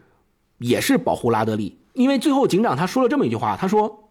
[0.59, 4.09] 也是保护拉德利，因为最后警长他说了这么一句话，他说：“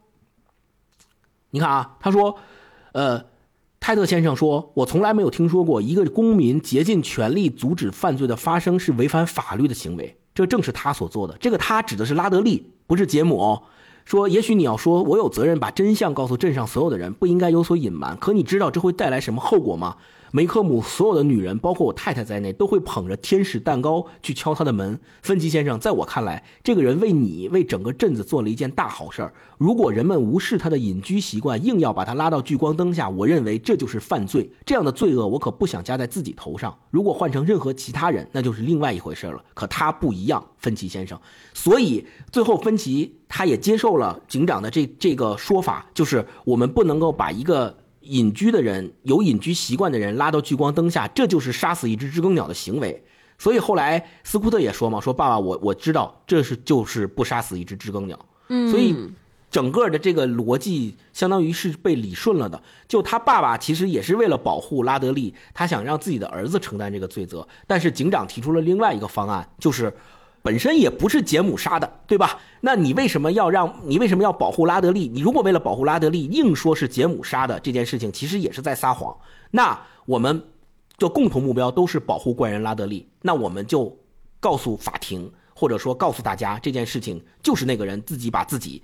[1.50, 2.36] 你看啊，他说，
[2.92, 3.24] 呃，
[3.78, 11.36] 泰特先生说，我从来没有听说过一个公民竭尽全力阻止犯罪的发生是违反法律的行为，这正是他所做的。
[11.38, 13.38] 这个他指的是拉德利，不是杰姆。
[13.40, 13.62] 哦。
[14.04, 18.16] 说，也许你要说，我有责任把真相告诉镇上所有的人，不应该有所隐瞒。
[18.16, 19.96] 可你知道这会带来什么后果吗？”
[20.30, 24.98] 梅克姆所有的女人，包括我太太在内，都会捧着天使蛋糕去敲他的门。
[25.22, 29.30] 芬奇先生，在我看来，这个人为你、为整个镇子做了一件大好事。
[29.56, 34.50] 如果人们无视他的隐居习惯，硬要把他拉到聚光灯下，我认为这就是犯罪。
[34.66, 36.76] 这样的罪恶，我可不想加在自己头上。
[36.90, 39.42] 如果换成任何其他人，那就是另外一回事了。
[39.54, 41.18] 可他不一样，芬奇先生。
[41.54, 47.77] 所以最后，芬奇他也接受了警长的这这个说法，就是我们不能够把一个。
[48.08, 53.04] 隐居的人，有隐居习惯的人拉到聚光灯下，这就是杀死一只知更鸟的行为。
[53.38, 58.18] 所以后来斯库特也说嘛，说爸爸，我我知道这是就是不杀死一只知更鸟。
[58.48, 58.96] 嗯，所以
[59.50, 62.60] 整个的这个逻辑相当于是被理顺了的。
[62.88, 67.46] 就他爸爸其实也是为了保护拉德利，他想让自己的儿子承担这个罪责。
[67.66, 69.92] 但是警长提出了另外一个方案，就是。
[70.42, 72.38] 本身也不是杰姆杀的，对吧？
[72.60, 75.08] 那你为什么要让你为什么要保护拉德利？
[75.08, 79.16] 你如果为了保护拉德利，硬说是杰姆杀的这件事情，其实也是在撒谎。
[79.50, 80.42] 那我们
[80.98, 83.96] 的共同目标都是保护怪人拉德利，那我们就
[84.40, 88.82] 告诉法庭，或者说告诉大家，这件事情就是那个人自己把自己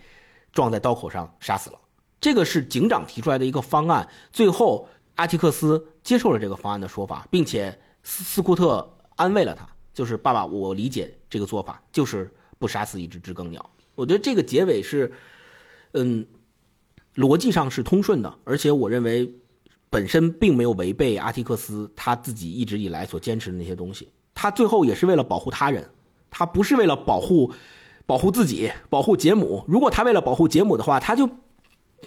[0.53, 1.79] 撞在刀口上杀死了。
[2.21, 4.09] 这个是警长提出来的一个方案。
[4.33, 9.69] 最后，阿提克斯接受了这个方案的说法，并且斯斯库特安慰了他。
[9.95, 13.71] 就是爸爸，我理解这个做法，就是不杀死一只知更鸟。
[13.95, 15.13] 我觉得这个结尾是，
[15.93, 16.27] 嗯，
[17.15, 19.33] 逻辑上是通顺的，而且我认为
[19.89, 25.89] 本身并没有违背阿提克斯他自己一直以来所坚持的那些东西，他最后也是为了保护他人，
[26.29, 27.53] 他不是为了保护
[28.05, 29.65] 保护自己、保护杰姆。
[29.69, 31.31] 如果他为了保护杰姆的话，他就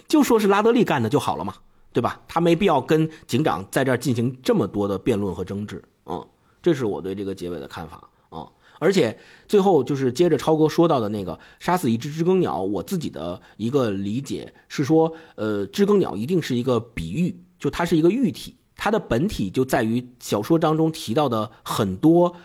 [0.06, 1.54] 就说是拉德利干的就好了嘛，
[1.92, 2.20] 对吧？
[2.28, 5.82] 他没必要跟警长在这儿进行这么多的辩论和争执。
[6.04, 6.26] 嗯，
[6.62, 8.46] 这是我对这个结尾的看法啊。
[8.80, 9.18] 而且
[9.48, 22.36] 最后就是接着超哥说到的那个杀死一只知更鸟，我自己的一个理解是说，呃，知更鸟一定是一个比喻，就它是一个喻体，它的本体就在于小说当中提到的很多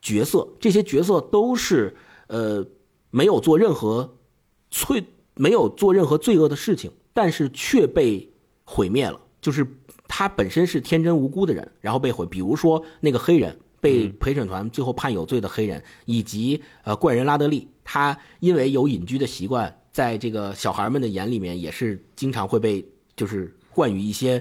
[0.00, 1.94] 角色，这些角色都是
[2.28, 2.64] 呃
[3.10, 4.16] 没有做任何
[4.70, 5.04] 罪，
[5.34, 8.32] 没有做任何罪恶的事情，但是却被
[8.64, 9.66] 毁灭了，就是
[10.14, 13.56] 他本身是天真无辜的人，然后被毁，比如说那个黑人。
[13.82, 22.86] 被陪审团最后判有罪的黑人，以及呃怪人拉德利，他因为有隐居的习惯，在这个小孩们的眼里面也是经常会被
[23.16, 24.40] 就是冠于一些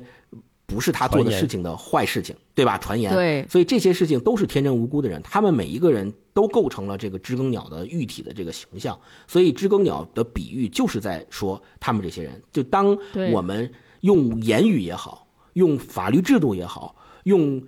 [0.67, 2.77] 不是他做的事情的坏事情，对吧？
[2.77, 3.11] 传言。
[3.11, 3.43] 对。
[3.49, 8.95] 所以这些事情都是天真无辜的人，他们每一个人都构成了这个知更鸟的喻体的这个形象。
[9.27, 12.95] 所以知更鸟的比喻就是在说他们这些人，就当
[13.33, 15.20] 我们用言语也好，
[15.53, 17.61] 用法律制度也好，用。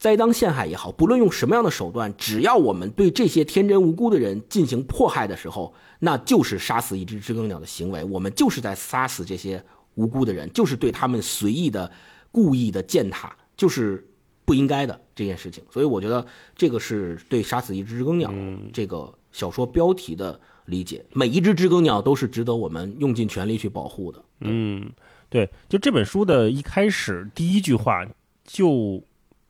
[0.00, 8.02] 栽赃陷害也好，不论用什么样的手段，只要我们对这些天真无辜的人进行迫害的时候，那就是杀死一只知更鸟的行为。
[8.04, 9.62] 我们就是在杀死这些
[9.96, 11.92] 无辜的人，就是对他们随意的、
[12.32, 14.02] 故意的践踏，就是
[14.46, 15.62] 不应该的这件事情。
[15.70, 16.24] 所以，我觉得
[16.56, 18.32] 这个是对杀死一只知更鸟
[18.72, 21.04] 这个小说标题的理解。
[21.12, 24.24] 每一只知更鸟都是值得我们用尽全力去保护的。
[24.40, 24.90] 嗯，
[25.30, 28.04] 对，就这本书的一开始第一句话
[28.44, 29.02] 就。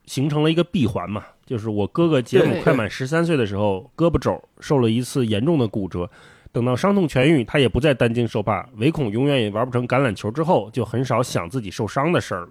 [0.07, 6.11] 形成了一个闭环嘛，就是我哥哥杰姆快满十三岁的时候，胳膊肘受了一次严重的骨折，
[6.51, 12.49] 等到伤痛痊愈，他也不再担惊受怕，唯恐永远也玩不成橄榄球之后，就很少想自己受伤的事儿了。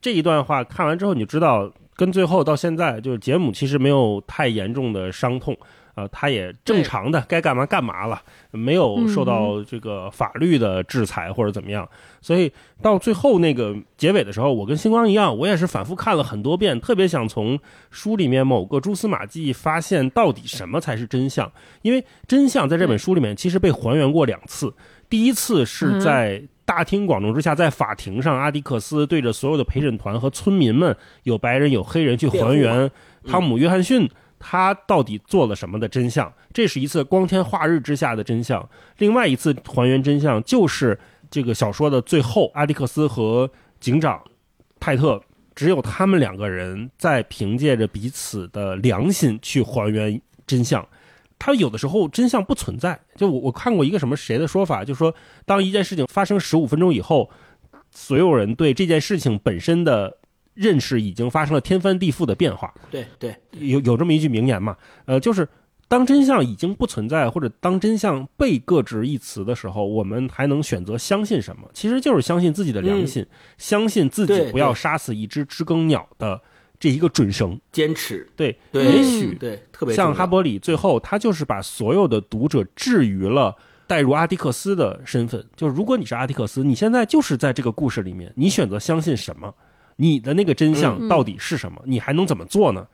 [0.00, 5.58] 这一段话看完之后，你就知道，跟最后到现在，就是杰姆其实没有太严重的伤痛。
[6.00, 8.20] 呃，他也正常的该干嘛干嘛了，
[8.50, 11.86] 没有受到这个法律的制裁或者怎么样，
[12.22, 12.50] 所以
[12.80, 17.58] 到最后那个结尾的时候，我跟星光一样，我也是反复看了很多遍，特别想从
[17.90, 21.50] 书里面某个蛛丝马迹发现到底什么才是真相，
[21.82, 24.72] 因为真相在这本书里面其实被还原过两次，
[25.10, 32.90] 第一次是在大庭广众之下，在法庭上，阿迪克斯对着所有的陪审团和村民们，有白人有黑人去还原
[33.26, 34.08] 汤姆约翰逊。
[34.42, 36.32] 他到底做了什么的真相？
[36.52, 38.66] 这是一次光天化日之下的真相。
[38.96, 40.98] 另外一次还原真相，就是
[41.30, 43.48] 这个小说的最后，阿迪克斯和
[43.78, 44.20] 警长
[44.80, 45.22] 泰特，
[45.54, 50.84] 只有他们两个人在凭借着彼此的良心去还原真相。
[51.38, 52.98] 他有的时候真相不存在。
[53.16, 55.14] 就我我看过一个什么谁的说法，就说
[55.44, 57.30] 当一件事情发生十五分钟以后，
[57.90, 60.16] 所有人对这件事情本身的。
[60.60, 62.70] 认识已经发生了天翻地覆的变化。
[62.90, 64.76] 对对，有有这么一句名言嘛？
[65.06, 65.48] 呃，就是
[65.88, 71.66] 当真相已经不存在，或者当真相被搁置一词的时候，我们还能选择相信什么？
[71.72, 73.24] 其实就是相信自己的良心，
[73.56, 76.38] 相信自己不要杀死一只知更鸟的
[76.78, 77.58] 这一个准绳。
[77.72, 78.28] 坚持。
[78.36, 83.56] 对，也许对，特别像哈伯里最后，他就是把所有的读者置于了
[83.86, 85.42] 带入阿迪克斯的身份。
[85.56, 89.52] 就是如果你是阿迪克斯，你现在就是在这个故事里面，你选择相信什么？
[90.00, 91.82] 你的那个真相到底是什么？
[91.84, 92.88] 你还能怎么做呢？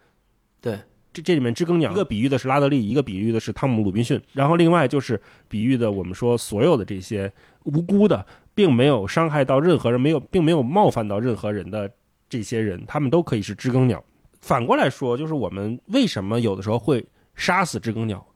[0.61, 0.77] 对，
[1.13, 8.27] 这这里面知更鸟一个比喻的是拉德利，一个比喻的是汤姆鲁滨逊，然后另外就是比喻的我们说所有的这些无辜的，
[8.57, 11.89] 并没有伤害到任何人，没有并没有冒犯到任何人的
[12.29, 14.03] 这些人，他们都可以是知更鸟。
[14.41, 17.07] 反过来说，就是我们为什么有的时候会
[17.37, 18.27] 杀死知更鸟，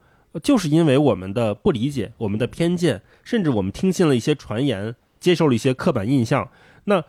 [0.43, 6.49] 就是因为我们的不理解，我们的偏见，甚至我们听信了一些传言，接受了一些刻板印象。
[6.85, 7.05] 那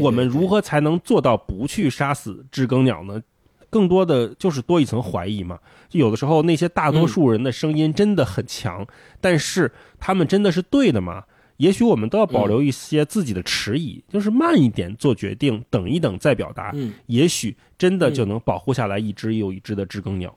[0.00, 3.22] 我们如何才能做到不去杀死知更鸟呢？
[3.68, 5.58] 更多的就是多一层怀疑嘛。
[5.88, 8.86] 就有的时候那些大多数人的声音真的很强，
[9.20, 11.24] 但是他们真的是对的吗？
[11.58, 16.70] 也许我们都要保留一些自己的迟疑，就是慢一点做决定，等一等再表达。
[16.74, 20.34] 嗯，也许真的就能保护下来一只又一只的知更鸟。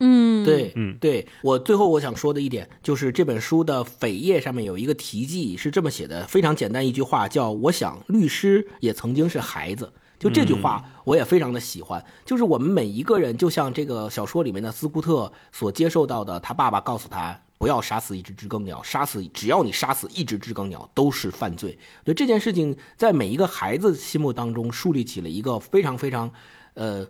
[0.00, 9.92] 嗯，对，嗯，对我最后我想说的一点就是这本书的扉页上面有一个题记是这么写的，非常简单一句话，叫“我想律师也曾经是孩子”。
[10.18, 12.04] 就这句话我也非常的喜欢。
[12.24, 21.78] 就是我们每一个人，就像这个小说里面的斯库特所接受到的，他爸爸告诉他不要杀死一只知更鸟，杀死只要你杀死一只知更鸟都是犯罪。
[22.04, 26.30] 所以这件事情在每一个孩子心目当中树立起了一个非常非常，
[26.74, 27.06] 呃。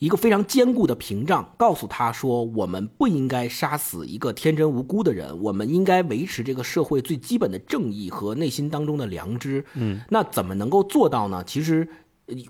[0.00, 9.62] 一个非常坚固的屏障，告诉他说，我们不应该杀死一个天真无辜的人，我们应该维持这个社会最基本的正义和内心当中的良知。
[9.74, 11.44] 嗯，那怎么能够做到呢？
[11.44, 11.86] 其实，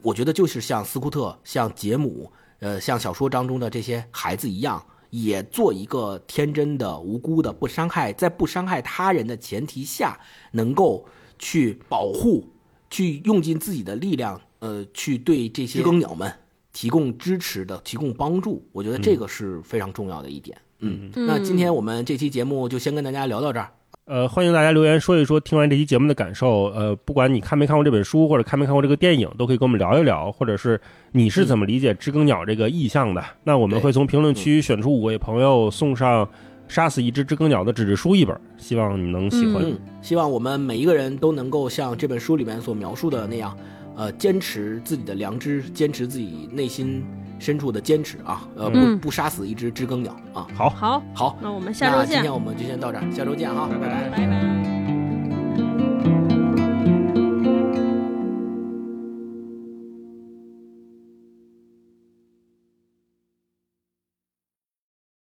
[0.00, 10.16] 我觉得就是像斯库特、像杰姆，呃，像小说当中的这些孩子一样，也做一个天真的、无辜的、不伤害，在不伤害他人的前提下，
[10.52, 11.04] 能够
[11.36, 12.48] 去保护，
[12.88, 16.32] 去用尽自己的力量，呃，去对这些知更鸟们。
[16.72, 20.56] 提供支持的，提供帮助，我觉得这个是非常重要的一点。
[20.80, 23.70] 嗯，那今天我们这期节目就先跟大家聊到这儿。
[24.06, 26.64] 呃，欢迎大家留言说一说听完这期节目的感受。
[26.70, 30.32] 呃，不管你看没看过这本书，或者看没看过这个电影，都可以跟我们聊一聊。
[30.32, 30.80] 或者是
[31.12, 33.22] 你是怎么理解知更鸟这个意象的？
[33.44, 36.28] 那我们会从评论区选出五位朋友，送上
[36.66, 39.62] 杀死一只知更鸟的纸质书一本，希望你能喜欢。
[39.62, 43.56] 嗯希望我们每一个人都能够像这本书里面所描述的那样。
[44.00, 47.04] 呃，坚持自己的良知，坚持自己内心
[47.38, 48.48] 深处的坚持啊！
[48.56, 50.46] 呃，不不杀死一只知更鸟啊！
[50.54, 52.14] 好，好，好，那我们下周见。
[52.14, 54.69] 今天我们就先到这儿，下周见哈，拜拜，拜拜。